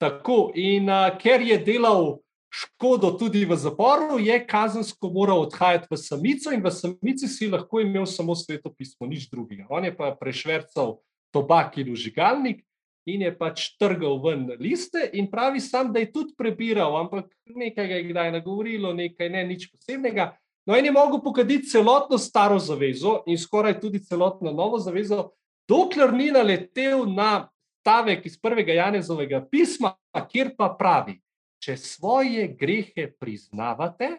tako. 0.02 0.50
In 0.58 0.90
uh, 0.90 1.12
ker 1.18 1.44
je 1.46 1.60
delal 1.62 2.18
škodo 2.50 3.12
tudi 3.20 3.44
v 3.44 3.56
zaporu, 3.56 4.18
je 4.18 4.34
kazensko 4.46 5.10
moral 5.14 5.44
odhajati 5.46 5.86
v 5.90 5.96
samico 6.00 6.52
in 6.52 6.64
v 6.64 6.72
samici 6.72 7.28
si 7.28 7.48
lahko 7.48 7.80
imel 7.80 8.06
samo 8.06 8.34
sveto 8.34 8.72
pismo, 8.74 9.06
nič 9.06 9.28
drugega. 9.30 9.68
On 9.70 9.84
je 9.84 9.94
pa 9.94 10.10
prešvrcal 10.16 10.98
tobak 11.30 11.78
in 11.78 11.92
užigalnik 11.92 12.64
in 13.08 13.24
je 13.24 13.32
pač 13.38 13.70
trgal 13.80 14.18
ven 14.22 14.46
liste, 14.60 15.00
in 15.16 15.30
pravi 15.30 15.60
sam, 15.64 15.92
da 15.92 16.02
je 16.02 16.10
tudi 16.12 16.34
prebiral, 16.36 16.96
ampak 17.00 17.30
nekaj 17.48 17.88
je 17.92 18.02
kdaj 18.10 18.32
nagovorilo, 18.36 18.92
nekaj 18.96 19.30
ne, 19.32 19.44
nič 19.48 19.68
posebnega. 19.72 20.34
No, 20.68 20.76
in 20.76 20.84
je 20.84 20.92
mogel 20.92 21.22
pokaditi 21.24 21.70
celotno 21.70 22.18
staro 22.20 22.58
zavezo 22.60 23.22
in 23.26 23.38
skoraj 23.40 23.78
tudi 23.80 24.02
celotno 24.04 24.52
novo 24.52 24.78
zavezo, 24.78 25.30
dokler 25.68 26.12
ni 26.12 26.28
naletel 26.34 27.06
na 27.08 27.48
stavek 27.80 28.26
iz 28.26 28.36
prvega 28.36 28.76
Janezovega 28.76 29.40
pisma, 29.50 29.94
kjer 30.28 30.52
pa 30.58 30.68
pravi: 30.78 31.16
Če 31.64 31.76
svoje 31.76 32.44
grehe 32.52 33.08
priznavate, 33.18 34.18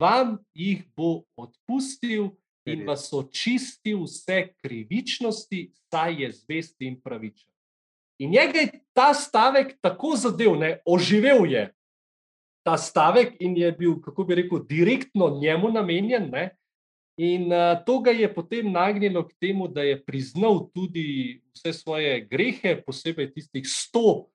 vam 0.00 0.38
jih 0.54 0.86
bo 0.96 1.24
odpustil. 1.36 2.30
In 2.62 2.84
vas 2.86 3.08
očistil 3.10 4.04
vse 4.04 4.52
krivičnosti, 4.62 5.64
saj 5.90 6.20
je 6.22 6.28
zvest 6.30 6.76
in 6.86 6.94
pravičen. 7.02 7.51
In 8.20 8.30
njega 8.30 8.58
je 8.58 8.80
ta 8.92 9.14
stavek 9.14 9.78
tako 9.80 10.16
zadev, 10.16 10.56
ne, 10.60 10.76
oživel 10.84 11.46
je 11.50 11.70
ta 12.62 12.76
stavek 12.78 13.36
in 13.40 13.56
je 13.56 13.72
bil, 13.72 13.96
kako 14.00 14.24
bi 14.24 14.34
rekel, 14.34 14.62
direktno 14.68 15.38
njemu 15.40 15.70
namenjen. 15.70 16.30
Ne, 16.30 16.50
in 17.18 17.52
uh, 17.52 17.84
to 17.86 18.00
ga 18.00 18.10
je 18.10 18.28
potem 18.34 18.72
nagnilo 18.72 19.26
k 19.28 19.34
temu, 19.40 19.68
da 19.68 19.82
je 19.82 19.98
priznal 20.04 20.68
tudi 20.74 21.42
vse 21.54 21.72
svoje 21.72 22.20
grehe, 22.30 22.78
posebej 22.86 23.32
tistih 23.34 23.66
sto 23.66 24.28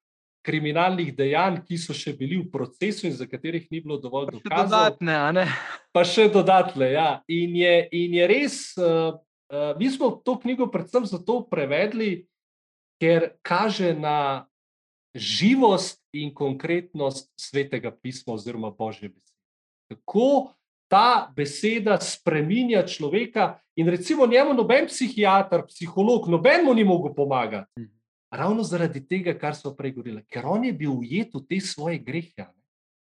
kriminalnih 0.48 1.12
dejanj, 1.16 1.60
ki 1.68 1.80
so 1.80 1.96
še 1.96 2.14
bili 2.16 2.38
v 2.40 2.48
procesu 2.52 3.08
in 3.10 3.16
za 3.16 3.28
katerih 3.28 3.66
ni 3.72 3.82
bilo 3.84 3.98
dovolj 4.00 4.38
dokazov. 4.38 4.70
Dodatne, 4.72 5.48
pa 5.92 6.04
še 6.08 6.30
dodatne, 6.32 6.92
ja. 6.94 7.10
In 7.28 7.56
je, 7.58 7.74
in 7.92 8.16
je 8.16 8.28
res, 8.32 8.60
uh, 8.80 9.18
uh, 9.52 9.72
mi 9.80 9.92
smo 9.92 10.14
to 10.24 10.38
knjigo 10.40 10.70
predvsem 10.72 11.08
zato 11.10 11.42
prevedli 11.52 12.28
ker 13.02 13.32
kaže 13.42 13.94
na 13.94 14.46
živost 15.16 16.02
in 16.14 16.34
konkretnost 16.34 17.32
svetega 17.40 17.92
pisma 17.92 18.34
oziroma 18.34 18.72
božje 18.72 19.10
besede. 19.10 19.38
Kako 19.90 20.54
ta 20.88 21.32
beseda 21.36 22.00
spremenja 22.00 22.86
človeka, 22.88 23.60
in 23.76 23.88
recimo 23.88 24.28
njemu 24.28 24.54
noben 24.54 24.88
psihiater, 24.88 25.66
psiholog, 25.68 26.30
noben 26.30 26.66
mu 26.66 26.74
ni 26.74 26.84
mogel 26.84 27.14
pomagati. 27.16 27.72
Mhm. 27.80 27.94
Ravno 28.32 28.64
zaradi 28.64 29.08
tega, 29.08 29.38
kar 29.40 29.56
smo 29.56 29.72
prej 29.76 29.92
govorili, 29.92 30.26
ker 30.28 30.46
on 30.46 30.66
je 30.66 30.74
bil 30.74 30.92
ujet 30.92 31.34
v 31.34 31.46
te 31.48 31.60
svoje 31.60 31.98
grehe. 31.98 32.48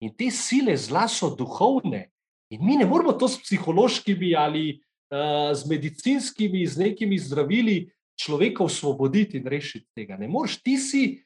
In 0.01 0.14
te 0.14 0.30
sile 0.30 0.76
zla 0.76 1.09
so 1.09 1.34
duhovne. 1.34 2.11
In 2.51 2.64
mi 2.64 2.76
ne 2.76 2.86
moramo 2.86 3.12
to 3.12 3.28
s 3.28 3.43
psihološkimi 3.43 4.34
ali 4.36 4.78
uh, 5.11 5.51
z 5.55 5.66
medicinskimi, 5.66 6.66
z 6.66 6.78
nekimi 6.78 7.18
zdravili 7.18 7.91
človeka 8.18 8.64
osvoboditi 8.64 9.38
in 9.38 9.46
rešiti 9.46 9.86
tega. 9.94 10.16
Ne 10.16 10.28
moreš, 10.28 10.58
ti 10.62 10.76
si, 10.76 11.22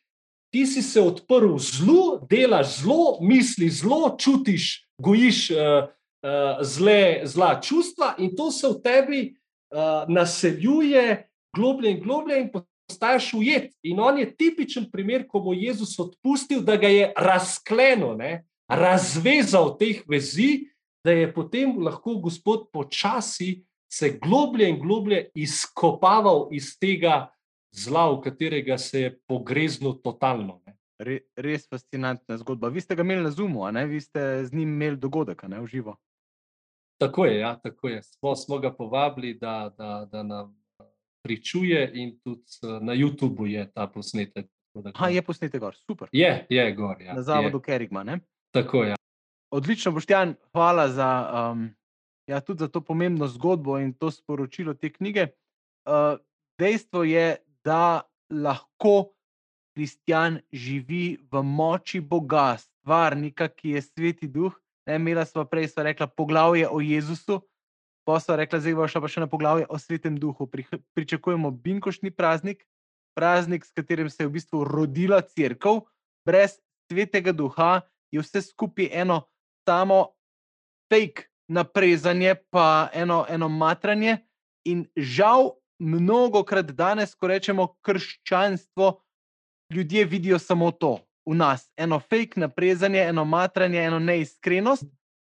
ti 0.52 0.66
si 0.66 0.82
se 0.82 1.00
odprl 1.00 1.56
zlu, 1.58 2.20
delaš 2.30 2.82
zlo, 2.82 3.18
misliš 3.20 3.80
zlo, 3.80 4.16
čutiš, 4.20 4.86
gojiš 5.00 5.50
uh, 5.50 5.88
uh, 5.88 6.60
zle, 6.62 7.22
zla 7.24 7.60
čustva 7.60 8.14
in 8.18 8.36
to 8.36 8.50
se 8.50 8.68
v 8.68 8.80
tebi 8.84 9.22
uh, 9.32 10.04
naseljuje 10.08 11.28
globlje 11.56 11.90
in 11.90 12.00
globlje 12.00 12.40
in 12.40 12.50
postaješ 12.52 13.34
ujet. 13.34 13.72
In 13.82 14.00
on 14.00 14.18
je 14.18 14.28
tipičen 14.36 14.90
primer, 14.90 15.26
ko 15.28 15.40
bo 15.40 15.52
Jezus 15.52 15.98
odpustil, 15.98 16.60
da 16.60 16.76
ga 16.76 16.88
je 16.88 17.12
razklenil, 17.16 18.16
ne, 18.16 18.44
razvezal 18.68 19.76
teh 19.78 20.02
vezi, 20.08 20.68
da 21.04 21.12
je 21.12 21.32
potem 21.34 21.78
lahko 21.82 22.14
Gospod 22.22 22.68
počasi 22.72 23.64
se 23.92 24.18
globlje 24.22 24.68
in 24.68 24.78
globlje 24.80 25.30
izkopaval 25.34 26.48
iz 26.50 26.78
tega 26.80 27.28
zla, 27.72 28.08
v 28.12 28.20
katerega 28.24 28.78
se 28.78 29.00
je 29.00 29.18
pogreznil 29.28 29.98
totalno. 30.04 30.62
Re, 31.02 31.18
res 31.36 31.66
fascinantna 31.68 32.38
zgodba. 32.38 32.68
Vi 32.68 32.80
ste 32.80 32.96
ga 32.96 33.02
imeli 33.02 33.26
na 33.26 33.30
Zumu, 33.30 33.66
vi 33.88 34.00
ste 34.00 34.44
z 34.44 34.52
njim 34.52 34.72
imeli 34.72 34.96
dogodek, 34.96 35.42
ne 35.48 35.60
v 35.60 35.66
živo. 35.66 35.96
Tako 37.00 37.26
je, 37.26 37.38
ja, 37.40 37.56
tako 37.58 37.88
je. 37.88 38.02
Smo, 38.02 38.36
smo 38.36 38.58
ga 38.58 38.72
povabili, 38.72 39.34
da, 39.34 39.74
da, 39.78 40.08
da 40.12 40.22
nam 40.22 40.54
pričuje, 41.24 41.90
in 41.94 42.18
tudi 42.24 42.42
na 42.80 42.94
YouTubu 42.94 43.46
je 43.46 43.66
ta 43.72 43.86
posnetek. 43.86 44.46
Ha, 44.94 45.08
je 45.08 45.22
posnetek 45.22 45.60
gor, 45.60 45.76
super. 45.76 46.08
Je, 46.12 46.46
je 46.48 46.72
gor. 46.72 47.02
Ja, 47.02 47.14
na 47.14 47.22
zavodu 47.22 47.60
Kerigma. 47.60 48.18
Tako 48.54 48.84
je. 48.84 48.90
Ja. 48.90 48.96
Odlično, 49.50 49.92
Boštjan, 49.92 50.34
hvala 50.52 50.88
za, 50.88 51.10
um, 51.52 51.68
ja, 52.26 52.40
za 52.58 52.68
to 52.68 52.80
pomembno 52.80 53.26
zgodbo 53.28 53.78
in 53.78 53.92
to 53.94 54.10
sporočilo 54.10 54.74
te 54.74 54.92
knjige. 54.92 55.26
Uh, 55.84 56.18
dejstvo 56.58 57.04
je, 57.04 57.36
da 57.64 58.02
lahko 58.30 59.12
kristjan 59.74 60.40
živi 60.52 61.18
v 61.30 61.42
moči 61.42 62.00
Boga, 62.00 62.56
stvarnika, 62.58 63.48
ki 63.48 63.76
je 63.76 63.82
sveti 63.82 64.28
duh. 64.28 64.52
Ne, 64.86 64.98
imela 64.98 65.24
smo 65.24 65.44
prej, 65.44 65.68
smo 65.68 65.82
rekla, 65.86 66.06
poglavje 66.06 66.68
o 66.68 66.80
Jezusu, 66.80 67.40
pa 68.04 68.18
smo 68.20 68.36
rekla, 68.36 68.60
zdaj 68.60 68.74
bo 68.74 68.88
šla 68.88 69.02
pa 69.02 69.08
še 69.08 69.22
na 69.22 69.30
poglavje 69.30 69.66
o 69.70 69.78
svetem 69.78 70.18
duhu. 70.18 70.46
Pri, 70.50 70.66
pričakujemo 70.96 71.50
binkošni 71.54 72.10
praznik, 72.10 72.66
praznik, 73.14 73.64
s 73.64 73.70
katerim 73.70 74.10
se 74.10 74.24
je 74.24 74.28
v 74.28 74.36
bistvu 74.38 74.64
rodila 74.66 75.22
crkva, 75.22 75.80
brez 76.26 76.58
svetega 76.90 77.32
duha 77.32 77.86
je 78.12 78.20
vse 78.20 78.42
skupaj 78.50 78.90
eno 78.92 79.22
samo 79.68 80.12
fake 80.90 81.31
naprezanje, 81.52 82.34
pa 82.50 82.88
eno, 82.94 83.22
eno 83.28 83.48
matranje. 83.48 84.18
In 84.64 84.86
žal, 84.96 85.52
mnogo 85.82 86.44
krat 86.46 86.72
danes, 86.78 87.14
ko 87.14 87.28
rečemo 87.28 87.66
krščanstvo, 87.82 88.92
ljudje 89.74 90.04
vidijo 90.04 90.38
samo 90.38 90.70
to 90.70 90.98
v 91.26 91.36
nas, 91.38 91.68
eno 91.76 92.00
fake 92.00 92.40
naprezanje, 92.40 92.98
eno 92.98 93.24
matranje, 93.24 93.78
eno 93.78 93.98
neiskrenost, 93.98 94.86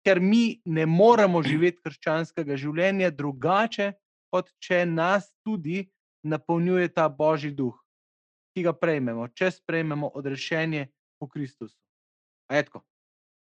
ker 0.06 0.20
mi 0.20 0.60
ne 0.64 0.86
moremo 0.86 1.42
živeti 1.42 1.82
krščanskega 1.82 2.56
življenja 2.58 3.10
drugače, 3.10 3.92
kot 4.30 4.50
če 4.62 4.84
nas 4.86 5.30
tudi 5.46 5.86
napolnjuje 6.26 6.90
ta 6.94 7.08
božji 7.08 7.52
duh, 7.54 7.74
ki 8.54 8.66
ga 8.66 8.74
prejmemo, 8.74 9.28
če 9.34 9.50
sprejmemo 9.58 10.10
odrešenje 10.14 10.86
v 11.22 11.30
Kristusu. 11.30 11.78
Ajetko. 12.50 12.82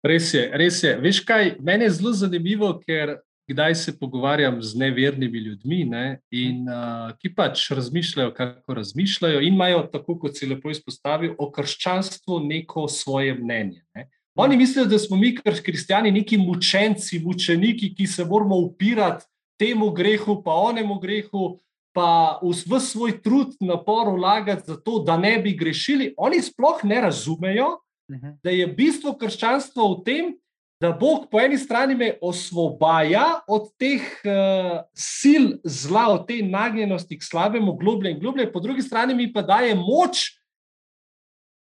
Res 0.03 0.35
je, 0.35 0.47
res 0.57 0.83
je. 0.83 0.95
Veš 0.97 1.21
kaj, 1.29 1.57
meni 1.61 1.85
je 1.85 1.97
zelo 1.99 2.13
zanimivo, 2.17 2.73
ker 2.81 3.19
kdaj 3.51 3.75
se 3.75 3.93
pogovarjam 3.99 4.63
z 4.63 4.79
nevernimi 4.79 5.39
ljudmi, 5.39 5.85
ne, 5.85 6.05
in, 6.31 6.63
uh, 6.71 7.11
ki 7.19 7.33
pač 7.35 7.67
razmišljajo, 7.75 8.31
kako 8.37 8.77
razmišljajo, 8.79 9.41
in 9.43 9.55
imajo, 9.55 9.83
tako 9.93 10.17
kot 10.23 10.39
si 10.39 10.47
lepo 10.47 10.71
izpostavil, 10.71 11.35
o 11.39 11.51
krščanstvu 11.51 12.39
neko 12.47 12.87
svoje 12.89 13.35
mnenje. 13.35 13.83
Ne. 13.95 14.07
Oni 14.39 14.57
mislijo, 14.57 14.87
da 14.87 14.99
smo 14.99 15.19
mi, 15.19 15.35
kristijani, 15.35 16.15
neki 16.15 16.39
mučenci, 16.39 17.19
mučeniki, 17.19 17.91
ki 17.95 18.07
se 18.07 18.25
moramo 18.25 18.57
upirati 18.57 19.27
temu 19.59 19.91
grehu, 19.91 20.39
pa 20.43 20.55
onemu 20.55 21.01
grehu, 21.03 21.59
pa 21.93 22.39
v 22.41 22.81
svoj 22.81 23.19
trud, 23.21 23.59
napor 23.61 24.15
vlagati 24.15 24.71
za 24.71 24.79
to, 24.81 25.03
da 25.05 25.19
ne 25.19 25.37
bi 25.43 25.53
grešili. 25.59 26.15
Oni 26.17 26.41
sploh 26.43 26.85
ne 26.85 27.01
razumejo, 27.03 27.75
Mhm. 27.75 27.90
Da 28.43 28.51
je 28.51 28.67
bistvo 28.67 29.15
krščanstva 29.19 29.85
v 29.93 29.99
tem, 30.05 30.31
da 30.81 30.93
Bog 30.97 31.27
po 31.31 31.41
eni 31.41 31.59
strani 31.61 31.95
me 31.95 32.15
osvobaja 32.25 33.43
od 33.49 33.69
teh 33.79 34.01
uh, 34.25 34.81
sil 35.21 35.45
zla, 35.65 36.07
od 36.15 36.27
te 36.29 36.41
nagnjenosti 36.43 37.19
k 37.19 37.25
slabemu, 37.25 37.77
globlje 37.77 38.15
in 38.15 38.21
globlje, 38.21 38.53
po 38.53 38.61
drugi 38.61 38.83
strani 38.83 39.15
mi 39.15 39.29
pa 39.33 39.43
daje 39.43 39.75
moč, 39.77 40.41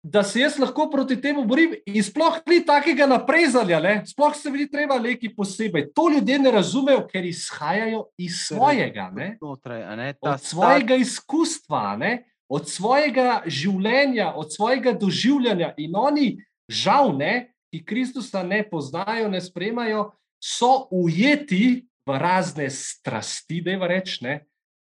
da 0.07 0.22
se 0.22 0.41
jaz 0.41 0.59
lahko 0.59 0.87
proti 0.91 1.16
temu 1.20 1.45
borim. 1.45 1.74
In 1.87 2.03
sploh 2.03 2.39
ni 2.47 2.61
takega 2.66 3.09
naprezanja, 3.11 3.80
ne? 3.82 3.95
sploh 4.07 4.34
se 4.39 4.51
mi 4.51 4.59
ni 4.59 4.70
treba 4.70 4.99
neki 5.03 5.32
posebej. 5.34 5.89
To 5.95 6.09
ljudje 6.11 6.39
ne 6.39 6.51
razumejo, 6.51 7.07
ker 7.11 7.24
izhajajo 7.26 8.05
iz 8.18 8.39
svojega, 8.47 9.11
Znotraj, 9.39 9.82
od 10.20 10.41
svojega 10.41 10.95
izkustva. 11.03 11.97
Ne? 11.97 12.12
Od 12.49 12.69
svojega 12.71 13.43
življenja, 13.47 14.33
od 14.37 14.53
svojega 14.55 14.93
doživljanja. 14.95 15.73
In 15.83 15.97
oni, 15.97 16.29
žal, 16.69 17.13
ne, 17.17 17.53
ki 17.73 17.83
Kristusa 17.85 18.43
ne 18.47 18.63
poznajo, 18.69 19.29
ne 19.31 19.41
spremajo, 19.43 20.11
so 20.43 20.87
ujeti 20.95 21.87
v 22.07 22.19
razne 22.21 22.69
strasti, 22.71 23.61
da 23.65 23.75
je 23.75 23.89
reč, 23.91 24.21
ne, 24.23 24.39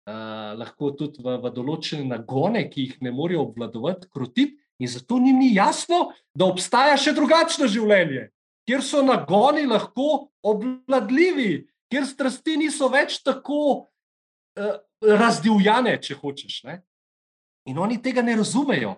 uh, 0.09 0.53
lahko 0.61 0.93
tudi 0.99 1.25
v, 1.25 1.39
v 1.41 1.53
določene 1.55 2.05
nagone, 2.09 2.67
ki 2.69 2.89
jih 2.89 3.01
ne 3.07 3.15
morejo 3.15 3.49
obvladovati, 3.49 4.11
krotiti. 4.13 4.59
In 4.83 4.91
zato 4.91 5.21
njim 5.23 5.39
ni 5.39 5.53
jasno, 5.55 6.11
da 6.35 6.49
obstaja 6.51 6.97
še 6.99 7.15
drugačno 7.15 7.69
življenje, 7.71 8.27
kjer 8.67 8.83
so 8.83 9.05
nagoni 9.07 9.69
lahko 9.71 10.27
obvladljivi, 10.45 11.63
kjer 11.93 12.09
strasti 12.11 12.57
niso 12.59 12.89
več 12.93 13.21
tako 13.23 13.61
uh, 13.79 14.75
razdivljane, 15.01 15.95
če 16.03 16.19
hočeš. 16.19 16.65
Ne? 16.69 16.83
In 17.65 17.79
oni 17.79 18.03
tega 18.03 18.23
ne 18.23 18.37
razumejo. 18.37 18.95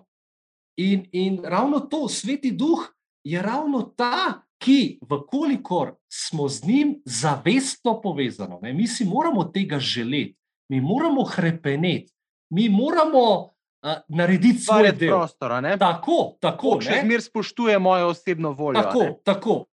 In, 0.77 1.07
in 1.11 1.39
ravno 1.43 1.79
to, 1.79 2.07
sveti 2.09 2.51
duh, 2.51 2.83
je 3.23 3.41
ravno 3.41 3.81
ta, 3.81 4.43
ki, 4.57 4.99
vkolikor 5.09 5.95
smo 6.11 6.49
z 6.49 6.67
njim 6.67 7.01
zavestno 7.05 8.01
povezani, 8.01 8.55
ne, 8.61 8.73
mi 8.73 8.87
si 8.87 9.05
moramo 9.05 9.43
tega 9.43 9.79
želeti, 9.79 10.35
mi 10.69 10.81
moramo 10.81 11.23
krepeneti, 11.25 12.13
mi 12.49 12.69
moramo 12.69 13.41
uh, 13.41 13.91
narediti 14.07 14.59
svoje 14.59 14.91
delo. 14.91 15.17
Prostor, 15.17 15.51
tako, 15.79 16.37
tako. 16.39 16.77
Če 16.81 17.01
zmer 17.03 17.21
spoštuje 17.21 17.79
mojo 17.79 18.07
osebno 18.07 18.51
voljo. 18.51 18.81
Tako, 18.81 19.05
tako. 19.23 19.65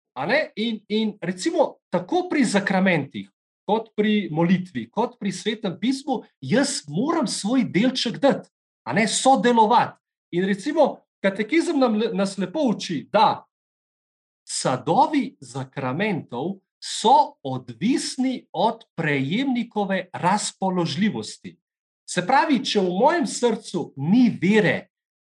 In, 0.57 0.81
in 0.89 1.19
recimo, 1.21 1.77
tako 1.91 2.27
pri 2.31 2.45
zakramentih, 2.45 3.31
kot 3.65 3.89
pri 3.97 4.29
molitvi, 4.31 4.91
kot 4.91 5.19
pri 5.19 5.33
svetem 5.33 5.79
pismu, 5.81 6.23
jaz 6.41 6.83
moram 6.89 7.27
svoj 7.27 7.65
delček 7.65 8.19
dati 8.19 8.51
a 8.85 8.93
ne 8.93 9.09
sodelovati. 9.09 9.99
In 10.33 10.47
recimo, 10.47 11.05
katekizem 11.23 11.79
nam, 11.79 11.99
nas 12.13 12.39
lepo 12.39 12.67
uči, 12.73 13.09
da 13.13 13.45
sadovi 14.49 15.37
zakramentov 15.41 16.59
so 16.83 17.39
odvisni 17.43 18.47
od 18.53 18.85
prejemnikove 18.95 20.09
razpoložljivosti. 20.13 21.57
Se 22.09 22.27
pravi, 22.27 22.59
če 22.65 22.81
v 22.81 22.91
mojem 22.99 23.27
srcu 23.27 23.93
ni 23.97 24.27
vere, 24.43 24.89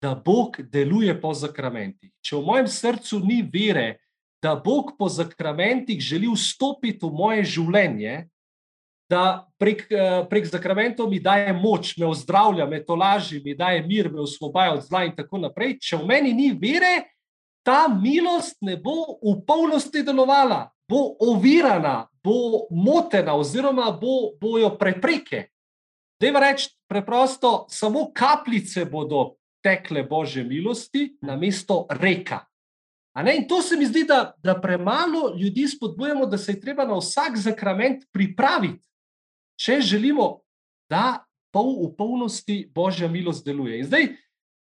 da 0.01 0.15
Bog 0.15 0.57
deluje 0.71 1.13
po 1.21 1.33
zakramentih, 1.33 2.11
če 2.23 2.35
v 2.35 2.43
mojem 2.43 2.67
srcu 2.67 3.19
ni 3.23 3.41
vere, 3.53 3.99
da 4.43 4.55
Bog 4.55 4.95
po 4.99 5.07
zakramentih 5.09 6.01
želi 6.03 6.27
vstopiti 6.31 7.05
v 7.05 7.11
moje 7.15 7.43
življenje, 7.55 8.15
da 9.14 9.47
prek, 9.57 9.86
eh, 9.91 10.26
prek 10.30 10.47
zakramentov 10.49 11.09
mi 11.09 11.20
daje 11.20 11.53
moč, 11.53 11.97
me 11.97 12.07
ozdravlja, 12.09 12.66
me 12.66 12.82
tolaži, 12.86 13.41
mi 13.45 13.55
daje 13.55 13.84
mir, 13.86 14.09
me 14.11 14.22
osvobaja 14.22 14.74
od 14.74 14.82
zla 14.82 15.03
in 15.05 15.16
tako 15.16 15.38
naprej. 15.38 15.78
Če 15.80 16.01
v 16.01 16.07
meni 16.09 16.34
ni 16.34 16.49
vere, 16.51 17.14
ta 17.64 17.88
milost 17.88 18.57
ne 18.61 18.76
bo 18.78 19.20
v 19.22 19.38
polnosti 19.47 20.03
delovala, 20.03 20.66
bo 20.89 21.14
ovirana, 21.30 22.07
bo 22.24 22.66
motena, 22.72 23.38
oziroma 23.38 23.91
bo, 23.91 24.34
bojo 24.41 24.74
prepreke. 24.80 25.47
Dejva 26.20 26.39
reči 26.49 26.72
preprosto, 26.89 27.66
samo 27.70 28.09
kapljice 28.16 28.86
bodo 28.89 29.36
tekle 29.64 30.03
božje 30.03 30.43
milosti 30.43 31.14
na 31.22 31.38
mesto 31.38 31.86
reka. 31.89 32.43
In 33.14 33.45
to 33.47 33.61
se 33.61 33.78
mi 33.78 33.86
zdi, 33.86 34.07
da, 34.09 34.34
da 34.43 34.55
premalo 34.61 35.36
ljudi 35.38 35.68
spodbujamo, 35.68 36.26
da 36.26 36.38
se 36.38 36.51
je 36.51 36.59
treba 36.59 36.86
na 36.86 36.97
vsak 36.97 37.38
zakrament 37.38 38.07
pripraviti 38.11 38.84
če 39.64 39.80
želimo, 39.82 40.43
da 40.91 41.24
pol 41.53 41.78
v 41.86 41.93
polnosti 41.95 42.57
božja 42.74 43.07
milost 43.07 43.45
deluje. 43.45 43.80
In 43.80 43.88
zdaj, 43.88 44.09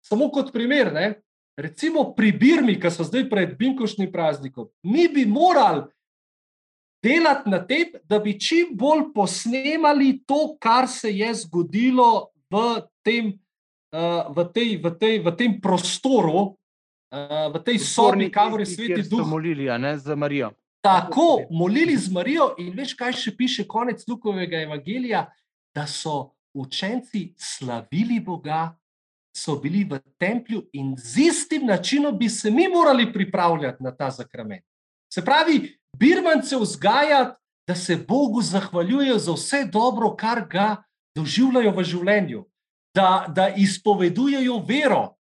samo 0.05 0.29
kot 0.31 0.53
primer, 0.53 0.93
ne, 0.93 1.07
recimo 1.59 2.11
pri 2.15 2.31
Birmi, 2.31 2.77
ki 2.79 2.91
so 2.93 3.03
zdaj 3.07 3.27
pred 3.31 3.55
Binkošnim 3.59 4.11
praznikom, 4.13 4.69
mi 4.87 5.07
bi 5.11 5.25
morali 5.25 5.87
delati 7.05 7.49
na 7.49 7.59
tem, 7.65 7.93
da 8.09 8.19
bi 8.19 8.35
čim 8.39 8.73
bolj 8.77 9.09
posnemali 9.13 10.21
to, 10.25 10.55
kar 10.61 10.87
se 10.89 11.11
je 11.13 11.33
zgodilo 11.45 12.29
v 12.49 12.81
tem, 13.05 13.33
uh, 13.93 14.29
v 14.33 14.45
tej, 14.53 14.77
v 14.81 14.93
tej, 14.97 15.19
v 15.25 15.35
tem 15.37 15.57
prostoru, 15.61 16.55
uh, 17.13 17.47
v 17.53 17.61
tej 17.65 17.77
sobi, 17.81 18.29
kamor 18.33 18.65
je 18.65 18.73
sveti 18.73 19.05
duh. 19.09 19.25
Molili, 19.27 19.69
ne, 19.77 19.97
za 19.97 20.17
Marijo. 20.17 20.53
Tako, 20.85 21.41
molili 21.49 21.97
z 21.97 22.11
Marijo, 22.13 22.51
in 22.61 22.73
veš, 22.77 22.91
kaj 22.93 23.15
še 23.17 23.31
piše 23.33 23.63
konec 23.65 24.03
Lukovega 24.05 24.59
evangelija, 24.61 25.23
da 25.73 25.87
so 25.89 26.35
učenci 26.53 27.31
slavili 27.37 28.19
Boga, 28.21 28.75
so 29.35 29.55
bili 29.59 29.81
v 29.89 29.97
templju 30.21 30.61
in 30.77 30.93
z 30.97 31.25
istim 31.25 31.65
načinom 31.65 32.13
bi 32.17 32.29
se 32.29 32.51
mi 32.51 32.67
morali 32.69 33.07
pripravljati 33.13 33.83
na 33.83 33.95
ta 33.95 34.11
zakrament. 34.11 34.63
Se 35.13 35.25
pravi, 35.25 35.73
birmance 35.97 36.55
vzgajati, 36.55 37.33
da 37.67 37.75
se 37.75 37.97
Bogu 38.07 38.41
zahvaljujejo 38.41 39.17
za 39.17 39.33
vse 39.33 39.65
dobro, 39.65 40.13
kar 40.15 40.45
ga 40.49 40.83
doživljajo 41.17 41.71
v 41.71 41.83
življenju, 41.83 42.45
da, 42.95 43.25
da 43.27 43.49
izpovedujejo 43.49 44.59
vero, 44.67 45.15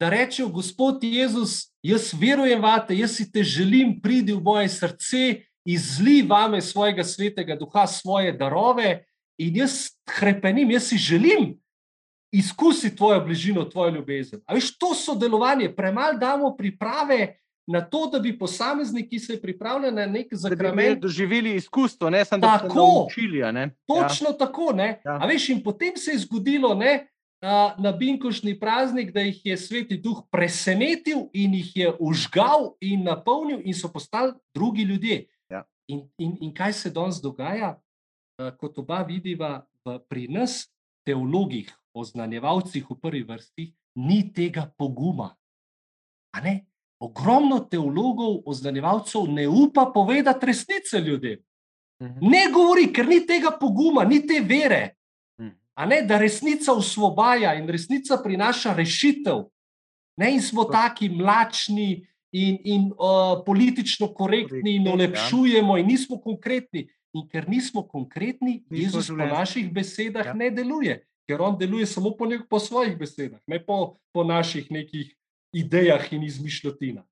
da 0.00 0.08
rečejo: 0.08 0.48
Gospod 0.48 1.04
Jezus, 1.04 1.72
jaz 1.82 2.12
verujem 2.20 2.62
vate, 2.62 2.96
jaz 2.96 3.16
si 3.16 3.32
te 3.32 3.42
želim, 3.42 4.00
pridi 4.02 4.32
v 4.32 4.42
moje 4.42 4.68
srce, 4.68 5.42
izli 5.64 6.22
vame 6.22 6.60
svojega 6.62 7.04
svetega 7.04 7.56
duha, 7.56 7.86
svoje 7.86 8.32
darove 8.32 9.04
in 9.38 9.56
jaz 9.56 9.90
krepenim, 10.04 10.70
jaz 10.70 10.88
si 10.88 10.98
želim. 10.98 11.54
Izkusi 12.32 12.96
tvojo 12.96 13.22
bližino, 13.24 13.64
tvojo 13.64 13.90
ljubezen. 13.90 14.40
A 14.46 14.54
veš, 14.54 14.74
to 14.78 14.94
sodelovanje, 14.94 15.70
premalo 15.76 16.18
damo 16.18 16.56
priprave, 16.56 17.38
na 17.68 17.80
to, 17.80 18.06
da 18.12 18.18
bi 18.18 18.38
posamezniki 18.38 19.18
se 19.18 19.42
pripravljali 19.42 19.94
na 19.94 20.06
nek 20.06 20.26
zakrament. 20.30 20.88
Da 20.88 20.94
bi 20.94 21.00
doživeli 21.00 21.54
izkustvo, 21.54 22.10
ne 22.10 22.24
samo 22.24 22.40
da 22.40 22.60
bi 22.62 22.68
se 22.68 22.74
naučili. 22.74 23.38
Točno 23.86 24.28
ja. 24.28 24.38
tako. 24.38 24.74
Ja. 25.04 25.18
Veš, 25.28 25.48
in 25.48 25.62
potem 25.62 25.96
se 25.96 26.10
je 26.10 26.18
zgodilo 26.18 26.74
ne, 26.74 27.08
na 27.78 27.92
Binkošni 27.92 28.58
praznik, 28.60 29.12
da 29.12 29.20
jih 29.20 29.40
je 29.46 29.56
sveti 29.56 29.96
duh 29.96 30.22
presenetil 30.30 31.28
in 31.32 31.54
jih 31.54 31.76
je 31.76 31.92
užgal 32.00 32.74
in 32.80 33.04
napolnil, 33.04 33.60
in 33.64 33.74
so 33.74 33.92
postali 33.92 34.32
drugi 34.54 34.82
ljudje. 34.82 35.26
Ja. 35.50 35.64
In, 35.88 36.08
in, 36.18 36.36
in 36.40 36.54
kaj 36.54 36.72
se 36.72 36.90
danes 36.90 37.22
dogaja, 37.22 37.78
kot 38.58 38.78
oba 38.78 39.02
vidiva 39.02 39.66
pri 40.08 40.28
nas, 40.28 40.66
teologih, 41.06 41.70
oznanjevalcih 41.94 42.90
v 42.90 42.96
prvi 43.00 43.22
vrsti, 43.22 43.70
ni 43.94 44.22
tega 44.32 44.66
poguma. 44.78 45.34
Ogromno 47.00 47.60
teologov, 47.70 48.42
oznanjevalcev 48.46 49.30
ne 49.30 49.46
upa 49.48 49.90
povedati 49.94 50.46
resnice 50.46 51.00
ljudem. 51.00 51.38
Mhm. 52.02 52.18
Ne 52.20 52.50
govori, 52.52 52.92
ker 52.92 53.06
ni 53.06 53.26
tega 53.26 53.50
poguma, 53.60 54.04
ni 54.04 54.26
te 54.26 54.40
vere. 54.40 54.97
Ne, 55.86 56.02
da 56.02 56.18
resnica 56.18 56.72
usvobaja 56.72 57.54
in 57.54 57.68
resnica 57.68 58.18
prinaša 58.22 58.74
rešitev. 58.74 59.44
Ne, 60.18 60.32
in 60.34 60.42
smo 60.42 60.64
taki 60.64 61.08
mlačni 61.08 62.06
in, 62.32 62.58
in 62.64 62.88
uh, 62.90 63.44
politično 63.46 64.12
korektni 64.14 64.74
in 64.76 64.86
ja. 64.86 64.92
olepšujemo, 64.92 65.78
in 65.78 65.86
nismo 65.86 66.18
konkretni. 66.20 66.88
In 67.14 67.28
ker 67.28 67.48
nismo 67.48 67.86
konkretni, 67.88 68.64
Jezus 68.70 69.08
po 69.08 69.16
naših 69.16 69.70
besedah 69.72 70.26
ja. 70.26 70.34
ne 70.34 70.50
deluje, 70.50 70.98
ker 71.28 71.40
on 71.40 71.56
deluje 71.58 71.86
samo 71.86 72.12
po, 72.16 72.26
nek, 72.28 72.44
po 72.50 72.58
svojih 72.60 72.98
besedah, 72.98 73.40
ne 73.46 73.62
po, 73.64 73.96
po 74.12 74.24
naših 74.28 74.68
nekih 74.70 75.14
idejah 75.56 76.04
in 76.12 76.26
izmišljotinah. 76.26 77.06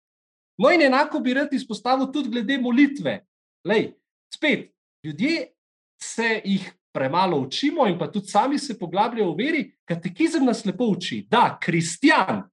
No, 0.59 0.73
in 0.73 0.83
enako 0.83 1.21
bi 1.21 1.35
rad 1.37 1.53
izpostavil 1.53 2.11
tudi 2.13 2.33
glede 2.35 2.59
molitve. 2.61 3.23
Lej, 3.65 3.95
spet, 4.35 4.69
ljudje 5.05 5.53
se 6.03 6.41
jih 6.45 6.69
premalo 6.97 7.37
učimo, 7.45 7.85
in 7.87 7.99
pa 8.01 8.09
tudi 8.09 8.33
sami 8.33 8.59
se 8.59 8.79
poglabljajo 8.79 9.35
v 9.35 9.37
veri. 9.37 9.63
Katekizem 9.85 10.45
nas 10.49 10.65
lepo 10.65 10.89
uči, 10.95 11.27
da 11.31 11.59
kristjan, 11.61 12.47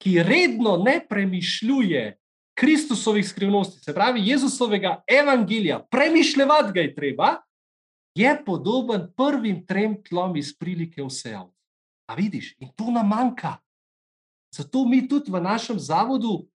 ki 0.00 0.22
redno 0.22 0.76
ne 0.80 1.02
premišljuje 1.08 2.16
Kristusovih 2.56 3.28
skrivnosti, 3.28 3.82
se 3.84 3.94
pravi 3.94 4.22
Jezusovega 4.24 5.02
evangelija, 5.06 5.82
premišljati 5.90 6.72
ga 6.72 6.80
je 6.80 6.94
treba, 6.94 7.34
je 8.16 8.32
podoben 8.44 9.12
prvim 9.16 9.66
trem 9.66 9.98
tlom 10.02 10.36
iz 10.36 10.54
prilike 10.58 11.04
vse. 11.04 11.36
A 12.08 12.14
vidiš, 12.14 12.54
in 12.58 12.72
to 12.76 12.90
nam 12.90 13.08
manjka. 13.08 13.58
Zato 14.56 14.86
mi 14.88 15.08
tudi 15.08 15.30
v 15.30 15.40
našem 15.40 15.78
zavodu 15.78 16.46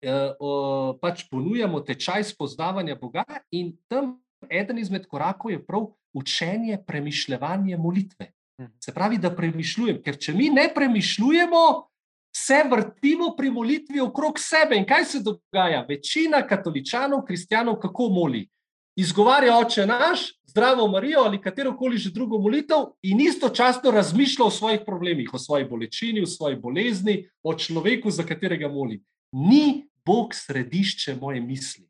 eh, 0.00 0.32
o, 0.40 0.96
pač 1.02 1.26
ponujamo 1.28 1.80
tečaj 1.84 2.24
spoznavanja 2.24 2.96
Boga, 2.96 3.24
in 3.52 3.76
tam 3.88 4.16
eden 4.48 4.78
izmed 4.78 5.04
korakov 5.06 5.52
je 5.52 5.60
prav 5.66 5.90
učenje, 6.12 6.78
premišljanje 6.86 7.76
molitve. 7.76 8.32
Mhm. 8.60 8.72
Se 8.80 8.94
pravi, 8.94 9.18
da 9.18 9.34
premišljujem, 9.36 10.02
ker 10.02 10.18
če 10.18 10.34
mi 10.34 10.50
ne 10.50 10.68
premišljujemo, 10.74 11.90
se 12.36 12.62
vrtimo 12.70 13.34
pri 13.36 13.50
molitvi 13.50 14.00
okrog 14.00 14.38
sebe. 14.38 14.76
In 14.76 14.86
kaj 14.86 15.04
se 15.04 15.20
dogaja? 15.20 15.84
Večina 15.88 16.42
katoličanov, 16.46 17.24
kristijanov, 17.26 17.80
kako 17.82 18.08
moli? 18.08 18.48
Izgovarja 18.96 19.56
oče 19.58 19.86
naš, 19.86 20.20
zdravo 20.50 20.88
Marijo 20.88 21.22
ali 21.24 21.40
katero 21.40 21.76
koli 21.76 21.98
že 21.98 22.10
drugo 22.10 22.38
molitev, 22.38 22.90
in 23.02 23.20
istočasno 23.20 23.90
razmišlja 23.90 24.44
o 24.44 24.50
svojih 24.50 24.80
problemih, 24.86 25.34
o 25.34 25.38
svoji 25.38 25.64
bolečini, 25.64 26.22
o 26.22 26.26
svoji 26.26 26.56
bolezni, 26.56 27.28
o 27.42 27.54
človeku, 27.54 28.10
za 28.10 28.26
katerega 28.26 28.68
moli. 28.68 29.00
Ni 29.32 29.86
Bog 30.04 30.34
središče 30.34 31.14
moje 31.20 31.40
misli, 31.40 31.86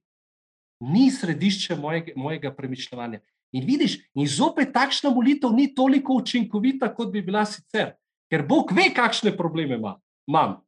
ni 0.81 1.11
središče 1.11 1.77
mojega, 1.77 2.12
mojega 2.16 2.55
premišljanja. 2.55 3.21
In 3.53 3.66
vidiš, 3.66 3.98
in 4.14 4.28
zopet 4.30 4.72
takšna 4.74 5.11
molitev 5.11 5.53
ni 5.55 5.66
toliko 5.74 6.20
učinkovita, 6.20 6.90
kot 6.94 7.11
bi 7.12 7.22
bila 7.22 7.42
sicer, 7.48 7.96
ker 8.30 8.46
Bog 8.46 8.70
ve, 8.72 8.90
kakšne 8.94 9.34
probleme 9.36 9.78
ima. 9.78 9.96
Imam. 10.30 10.61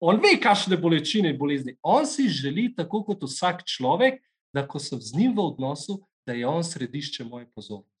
On 0.00 0.20
ve, 0.20 0.36
kakšne 0.38 0.76
bolečine 0.78 1.32
in 1.32 1.38
bolezni. 1.38 1.74
On 1.82 2.06
si 2.06 2.28
želi, 2.28 2.68
tako 2.76 3.02
kot 3.06 3.24
vsak 3.24 3.64
človek, 3.66 4.20
da 4.54 4.66
ko 4.68 4.78
sem 4.78 5.00
z 5.00 5.16
njim 5.16 5.34
v 5.36 5.48
odnosu, 5.48 5.98
da 6.26 6.36
je 6.36 6.46
on 6.46 6.64
središče 6.64 7.24
moje 7.24 7.48
pozornosti. 7.54 7.92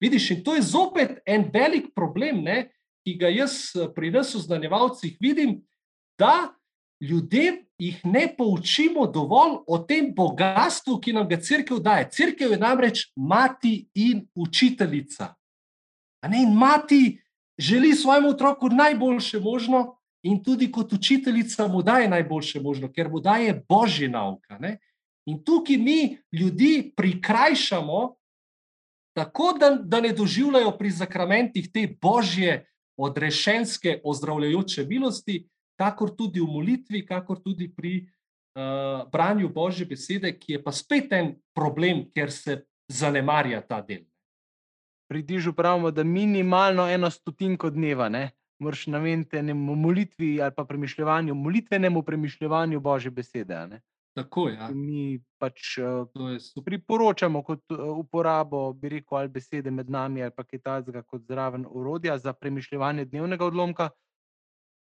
Vidiš, 0.00 0.30
in 0.30 0.44
to 0.46 0.54
je 0.54 0.62
zopet 0.62 1.18
en 1.26 1.48
velik 1.52 1.90
problem, 1.94 2.44
ne, 2.46 2.70
ki 3.02 3.16
ga 3.18 3.30
jaz 3.32 3.74
pri 3.94 4.12
nas, 4.14 4.34
oznanjevalcih, 4.38 5.16
vidim, 5.20 5.58
da 6.18 6.54
ljudem 7.02 7.64
jih 7.78 8.00
ne 8.04 8.26
poučimo 8.36 9.06
dovolj 9.06 9.60
o 9.66 9.78
tem 9.78 10.10
bogatstvu, 10.14 10.98
ki 11.00 11.12
nam 11.14 11.28
ga 11.28 11.38
crkva 11.40 11.78
daje. 11.78 12.08
Crkva 12.10 12.52
je 12.52 12.58
namreč 12.58 13.04
mati 13.16 13.88
in 13.94 14.26
učiteljica. 14.34 15.34
Ne, 16.28 16.42
in 16.42 16.52
mati 16.58 17.20
želi 17.58 17.94
svojemu 17.94 18.28
otroku 18.28 18.68
najboljše 18.68 19.40
možno, 19.40 19.94
in 20.22 20.42
tudi 20.42 20.72
kot 20.72 20.92
učiteljica 20.92 21.68
mu 21.68 21.82
daje 21.82 22.08
najboljše 22.08 22.60
možno, 22.60 22.90
ker 22.92 23.08
mu 23.08 23.20
daje 23.20 23.64
božji 23.68 24.08
nauka. 24.08 24.58
Ne. 24.58 24.78
In 25.26 25.44
tukaj 25.44 25.76
mi 25.76 26.18
ljudi 26.32 26.92
prikrajšamo, 26.96 28.16
tako 29.14 29.54
da, 29.60 29.70
da 29.70 30.00
ne 30.00 30.12
doživljajo 30.12 30.72
pri 30.78 30.90
zakramentih 30.90 31.70
te 31.72 31.86
božje, 32.00 32.64
odrešenske, 32.96 34.00
ozdravljajoče 34.04 34.84
milosti, 34.84 35.44
kakor 35.78 36.10
tudi 36.16 36.42
v 36.42 36.50
molitvi, 36.50 37.04
kakor 37.06 37.38
tudi 37.42 37.68
pri 37.70 38.02
uh, 38.02 39.06
branju 39.12 39.48
božje 39.48 39.86
besede, 39.86 40.32
ki 40.34 40.58
je 40.58 40.62
pa 40.62 40.74
spet 40.74 41.12
en 41.14 41.36
problem, 41.54 42.08
ker 42.14 42.32
se 42.34 42.64
zanemarja 42.90 43.62
ta 43.62 43.80
del. 43.80 44.02
Pri 45.08 45.22
dižu 45.22 45.54
pravimo, 45.56 45.90
da 45.90 46.04
minimalno 46.04 46.88
eno 46.90 47.10
stotinko 47.10 47.70
dneva. 47.70 48.08
Ne? 48.08 48.30
Morš 48.58 48.88
nameniti 48.90 49.40
molitvi 49.54 50.40
ali 50.42 50.52
pa 50.56 50.64
premišljanju, 50.64 51.34
molitvenemu 51.34 52.02
premišljanju 52.02 52.80
Božje 52.80 53.10
besede. 53.10 53.80
Tako, 54.18 54.48
ja. 54.50 54.68
Mi 54.74 55.20
pač 55.38 55.78
uh, 55.78 56.08
priporočamo 56.64 57.42
kot 57.46 57.70
uh, 57.70 57.94
uporabo, 58.00 58.72
bi 58.72 58.88
rekel, 58.96 59.18
ali 59.18 59.30
besede 59.30 59.70
med 59.70 59.90
nami, 59.90 60.24
ali 60.26 60.34
pa 60.34 60.42
kitajskega 60.44 61.04
kot 61.06 61.22
zraven 61.22 61.66
urodja 61.70 62.18
za 62.18 62.32
premišljanje 62.32 63.04
dnevnega 63.04 63.46
odlomka. 63.46 63.90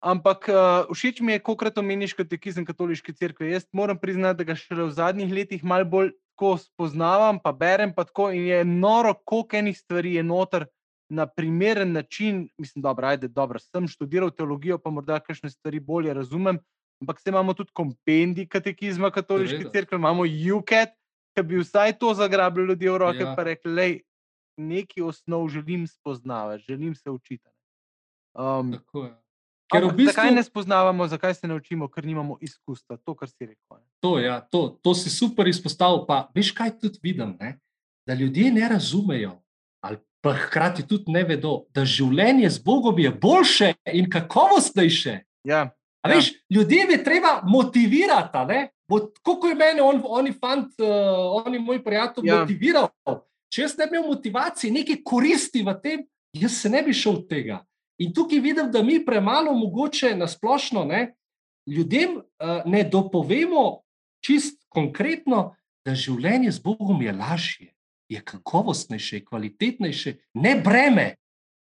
Ampak 0.00 0.48
uh, 0.48 0.88
všeč 0.88 1.20
mi 1.20 1.36
je, 1.36 1.42
kako 1.42 1.56
krat 1.60 1.78
omeniš 1.78 2.14
katekizem 2.16 2.64
katoliške 2.64 3.12
cerkve. 3.12 3.50
Jaz 3.50 3.66
moram 3.72 3.98
priznati, 4.00 4.38
da 4.38 4.48
ga 4.48 4.56
šele 4.56 4.88
v 4.88 4.96
zadnjih 4.96 5.32
letih 5.32 5.64
malo 5.64 5.84
bolj 5.84 6.14
tako 6.32 6.56
spoznavam, 6.56 7.36
pa 7.36 7.52
berem 7.52 7.92
pa 7.92 8.06
tako 8.08 8.30
in 8.32 8.46
je 8.48 8.64
noro, 8.64 9.12
koliko 9.14 9.56
enih 9.56 9.76
stvari 9.76 10.14
je 10.14 10.22
noter 10.24 10.64
na 11.12 11.26
primeren 11.26 11.92
način. 11.92 12.48
Mislim, 12.58 12.82
dobro, 12.82 13.06
ajde, 13.06 13.28
dobro, 13.28 13.58
sem 13.60 13.88
študiral 13.88 14.30
teologijo, 14.30 14.78
pa 14.78 14.90
morda 14.90 15.20
kakšne 15.20 15.50
stvari 15.50 15.80
bolje 15.80 16.14
razumem 16.14 16.60
ampak 17.00 17.20
se 17.20 17.30
imamo 17.30 17.54
tudi 17.54 17.72
kompendij 17.72 18.46
katekizma 18.48 19.10
katoliške 19.10 19.70
crkve, 19.72 19.96
imamo 19.96 20.22
UKET, 20.56 20.92
ki 21.34 21.42
bi 21.42 21.60
vsaj 21.62 21.98
to 21.98 22.14
zagrabili 22.14 22.66
ljudi 22.66 22.88
v 22.88 22.98
roke 22.98 23.22
in 23.24 23.26
ja. 23.26 23.34
rekli, 23.44 23.74
da 23.74 24.64
nekaj 24.64 25.02
osnov 25.02 25.48
želim 25.48 25.86
spoznavati, 25.86 26.64
želim 26.68 26.94
se 26.94 27.10
učiti. 27.10 27.48
Um, 28.34 28.74
Ker 29.70 29.84
v 29.86 29.94
bistvu, 29.94 30.12
Zakaj 30.12 30.34
ne 30.34 30.42
spoznavamo, 30.42 31.06
zakaj 31.08 31.34
se 31.34 31.48
ne 31.48 31.54
učimo, 31.54 31.88
ker 31.88 32.04
nimamo 32.06 32.38
izkustva, 32.42 32.96
to, 32.96 33.14
kar 33.14 33.28
si 33.30 33.46
rekel. 33.46 33.78
Ne? 33.78 33.86
to, 34.02 34.18
ja, 34.18 34.40
to, 34.40 34.78
to 34.82 34.94
si 34.94 35.10
super 35.10 35.48
izpostavil. 35.48 36.04
Pa 36.08 36.28
veš, 36.34 36.52
kaj 36.52 36.78
tudi 36.80 36.98
vidim? 37.02 37.36
Ne? 37.40 37.58
Da 38.06 38.14
ljudje 38.14 38.50
ne 38.52 38.68
razumejo, 38.68 39.36
ali 39.84 40.00
pa 40.20 40.34
hkrati 40.34 40.86
tudi 40.88 41.12
ne 41.12 41.22
vedo, 41.24 41.64
da 41.70 41.84
življenje 41.84 42.50
z 42.50 42.58
Bogom 42.64 42.98
je 42.98 43.10
boljše 43.10 43.74
in 43.92 44.10
kakovostnejše. 44.10 45.20
Ja, 45.44 45.70
Ja. 46.04 46.14
Veš, 46.14 46.32
ljudi 46.50 46.76
je 46.90 47.04
treba 47.04 47.42
motivirati. 47.44 48.32
Tako 49.22 49.46
je 49.46 49.54
meni, 49.54 49.80
on, 49.80 50.02
oni 50.04 50.32
fant, 50.32 50.72
uh, 50.80 51.44
oni 51.46 51.58
moj 51.58 51.84
prijatelj, 51.84 52.26
Ja. 52.26 52.40
motiviral. 52.40 52.88
Če 53.52 53.62
jaz 53.62 53.76
ne 53.78 53.86
bi 53.86 53.96
imel 53.96 54.08
motivacije, 54.08 54.72
nekaj 54.72 55.02
koristi 55.04 55.62
v 55.62 55.74
tem, 55.82 56.02
jaz 56.32 56.52
se 56.62 56.70
ne 56.70 56.82
bi 56.82 56.94
šel 56.94 57.26
tega. 57.28 57.64
In 58.00 58.14
tukaj 58.16 58.40
vidim, 58.40 58.70
da 58.72 58.82
mi 58.82 59.04
premalo 59.04 59.52
mogoče 59.54 60.14
na 60.16 60.28
splošno 60.28 60.84
ne, 60.84 61.14
ljudem 61.66 62.16
uh, 62.16 62.62
ne 62.64 62.84
dopovemo 62.84 63.82
čist 64.24 64.64
konkretno, 64.68 65.54
da 65.84 65.94
življenje 65.94 66.52
z 66.52 66.62
Bogom 66.64 67.02
je 67.02 67.12
lažje, 67.12 67.68
je 68.08 68.20
kakovostnejše, 68.20 69.16
je 69.16 69.24
kvalitetnejše, 69.24 70.14
ne 70.34 70.54
breme. 70.64 71.14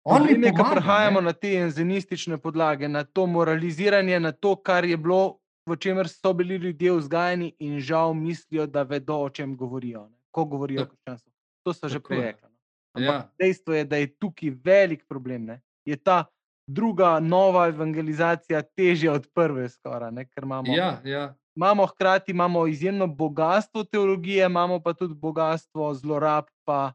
On 0.06 0.22
mi 0.22 0.36
je, 0.36 0.52
pomaga, 0.52 0.70
prehajamo 0.76 1.20
ne. 1.20 1.26
na 1.26 1.32
te 1.32 1.50
enzenistične 1.58 2.38
podlage, 2.38 2.88
na 2.88 3.04
to 3.04 3.26
moraliziranje, 3.26 4.20
na 4.20 4.32
to, 4.32 4.54
kar 4.56 4.84
je 4.84 4.96
bilo, 4.96 5.38
v 5.66 5.76
čemer 5.82 6.08
so 6.08 6.32
bili 6.32 6.60
ljudje 6.62 6.92
vzgajani 6.92 7.52
in 7.58 7.80
žal 7.80 8.14
mislijo, 8.14 8.66
da 8.66 8.84
vedo, 8.86 9.18
o 9.26 9.30
čem 9.30 9.56
govorijo. 9.56 10.06
Ne? 10.08 10.16
Ko 10.30 10.44
govorijo 10.44 10.84
o 10.84 10.86
krščanstvu. 10.86 11.32
To 11.66 11.74
so 11.74 11.88
že 11.88 12.00
prej 12.00 12.20
rekli. 12.20 12.48
no. 12.94 13.02
Ja. 13.02 13.16
dejstvo 13.38 13.74
je, 13.74 13.84
da 13.84 13.96
je 13.96 14.12
tukaj 14.14 14.52
velik 14.64 15.02
problem. 15.08 15.44
Ne? 15.44 15.60
Je 15.86 15.96
ta 15.96 16.24
druga 16.66 17.20
nova 17.20 17.68
evangelizacija 17.70 18.62
težja 18.62 19.12
od 19.12 19.28
prve, 19.34 19.68
skoraj, 19.68 20.12
ne? 20.12 20.24
ker 20.28 20.44
imamo 20.44 20.74
Ja, 20.74 21.00
ja, 21.04 21.34
imamo 21.56 21.86
hkrati 21.86 22.32
imamo 22.32 22.66
izjemno 22.66 23.06
bogatstvo 23.06 23.84
teologije, 23.84 24.46
imamo 24.46 24.80
pa 24.82 24.92
tudi 24.92 25.14
bogatstvo 25.14 25.94
zlorab, 25.94 26.44
pa 26.64 26.92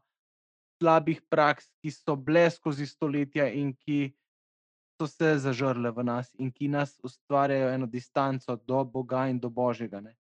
slabih 0.82 1.22
praks, 1.30 1.70
ki 1.82 1.90
so 1.90 2.16
bile 2.16 2.50
skozi 2.50 2.86
stoletja 2.86 3.48
in 3.48 3.72
ki 3.74 4.12
so 5.00 5.06
se 5.06 5.36
zažrle 5.38 5.90
v 5.90 6.04
nas 6.04 6.30
in 6.38 6.50
ki 6.52 6.68
nas 6.68 6.98
ustvarjajo 7.02 7.70
eno 7.74 7.86
distanco 7.86 8.56
do 8.56 8.84
Boga 8.84 9.28
in 9.28 9.38
do 9.40 9.50
Božjega. 9.50 10.00
Ne. 10.00 10.16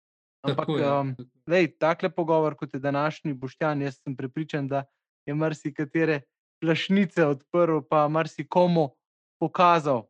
Ampak, 0.42 0.66
tako 0.66 0.78
je. 0.78 0.90
um, 0.92 1.14
lej, 1.46 1.72
takle 1.78 2.10
pogovor, 2.10 2.54
kot 2.54 2.74
je 2.74 2.80
današnji 2.80 3.34
Boštjan, 3.34 3.82
jaz 3.82 3.98
sem 4.02 4.16
prepričan, 4.16 4.68
da 4.68 4.84
je 5.26 5.34
marsikatere 5.34 6.20
plašnice 6.60 7.26
odprl, 7.26 7.80
pa 7.88 8.08
marsikomu 8.08 8.90
pokazal, 9.40 10.06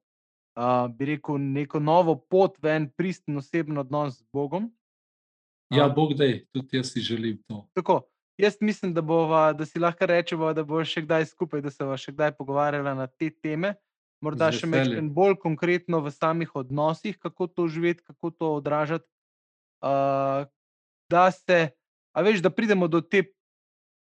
uh, 0.56 0.88
bi 0.92 1.14
rekel, 1.14 1.38
neko 1.38 1.80
novo 1.80 2.16
pot 2.16 2.56
v 2.62 2.74
en 2.76 2.88
pristen 2.90 3.36
osebni 3.36 3.78
odnos 3.78 4.18
z 4.18 4.26
Bogom. 4.32 4.70
Ja, 5.74 5.88
Bog 5.88 6.14
da, 6.16 6.24
tudi 6.52 6.80
jaz 6.80 6.92
si 6.92 7.00
želim 7.00 7.42
to. 7.46 7.66
Tako, 7.76 8.00
jaz 8.40 8.56
mislim, 8.60 8.94
da, 8.94 9.02
bova, 9.02 9.52
da 9.52 9.66
si 9.66 9.78
lahko 9.78 10.06
rečemo, 10.06 10.52
da 10.56 10.64
bo 10.64 10.80
še 10.84 11.04
kdaj 11.04 11.28
skupaj, 11.34 11.60
da 11.60 11.70
se 11.70 11.84
bomo 11.84 11.98
še 12.00 12.14
kdaj 12.16 12.32
pogovarjali 12.38 12.94
na 12.96 13.06
te 13.06 13.30
teme. 13.30 13.74
Morda 14.24 14.48
še 14.50 14.66
nekaj 14.66 15.04
bolj 15.14 15.36
konkretno 15.38 16.00
v 16.02 16.10
samih 16.10 16.56
odnosih, 16.58 17.18
kako 17.22 17.46
to 17.46 17.68
živeti, 17.70 18.02
kako 18.02 18.30
to 18.30 18.54
odražati. 18.56 19.06
Uh, 19.78 20.48
da 21.10 21.30
se, 21.30 21.70
a 22.16 22.22
veš, 22.22 22.42
da 22.42 22.50
pridemo 22.50 22.88
do 22.88 23.00
te 23.00 23.22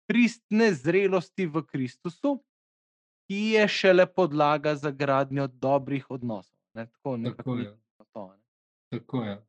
pristne 0.08 0.74
zrelosti 0.74 1.45
v 1.45 1.64
Kristusu, 1.66 2.38
ki 3.28 3.39
je 3.56 3.68
šele 3.68 4.06
podlaga 4.06 4.76
za 4.76 4.91
gradnjo 4.91 5.47
dobrih 5.47 6.12
odnosov. 6.12 6.58
Ne, 6.74 6.86
tako, 6.86 7.18
Tako 7.38 7.58
je. 7.58 7.78
to, 8.14 8.28
ne. 8.28 8.43
Tako 8.89 9.24
je. 9.24 9.45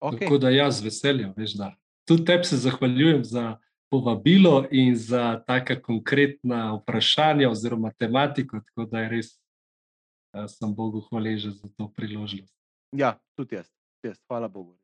Okej. 0.00 0.18
Tako 0.18 0.38
da 0.38 0.50
jaz 0.50 0.78
z 0.78 0.84
veseljem, 0.84 1.32
veš, 1.36 1.52
da. 1.60 1.74
Tudi 2.08 2.24
tebi 2.24 2.44
se 2.44 2.56
zahvaljujem 2.56 3.24
za 3.24 3.58
povabilo 3.90 4.66
in 4.70 4.96
za 4.96 5.42
taka 5.46 5.82
konkretna 5.82 6.74
vprašanja 6.74 7.50
oziroma 7.50 7.92
tematiko, 7.92 8.60
tako 8.60 8.90
da 8.90 9.00
je 9.00 9.08
res, 9.08 9.26
eh, 10.32 10.48
sem 10.48 10.74
Bogu 10.74 11.00
hvaležen 11.00 11.52
za 11.52 11.68
to 11.76 11.88
priložnost. 11.96 12.54
Ja, 12.92 13.18
tudi 13.36 13.54
jaz, 13.54 13.68
tudi 14.00 14.12
jaz, 14.12 14.22
hvala 14.28 14.48
Bogu. 14.48 14.78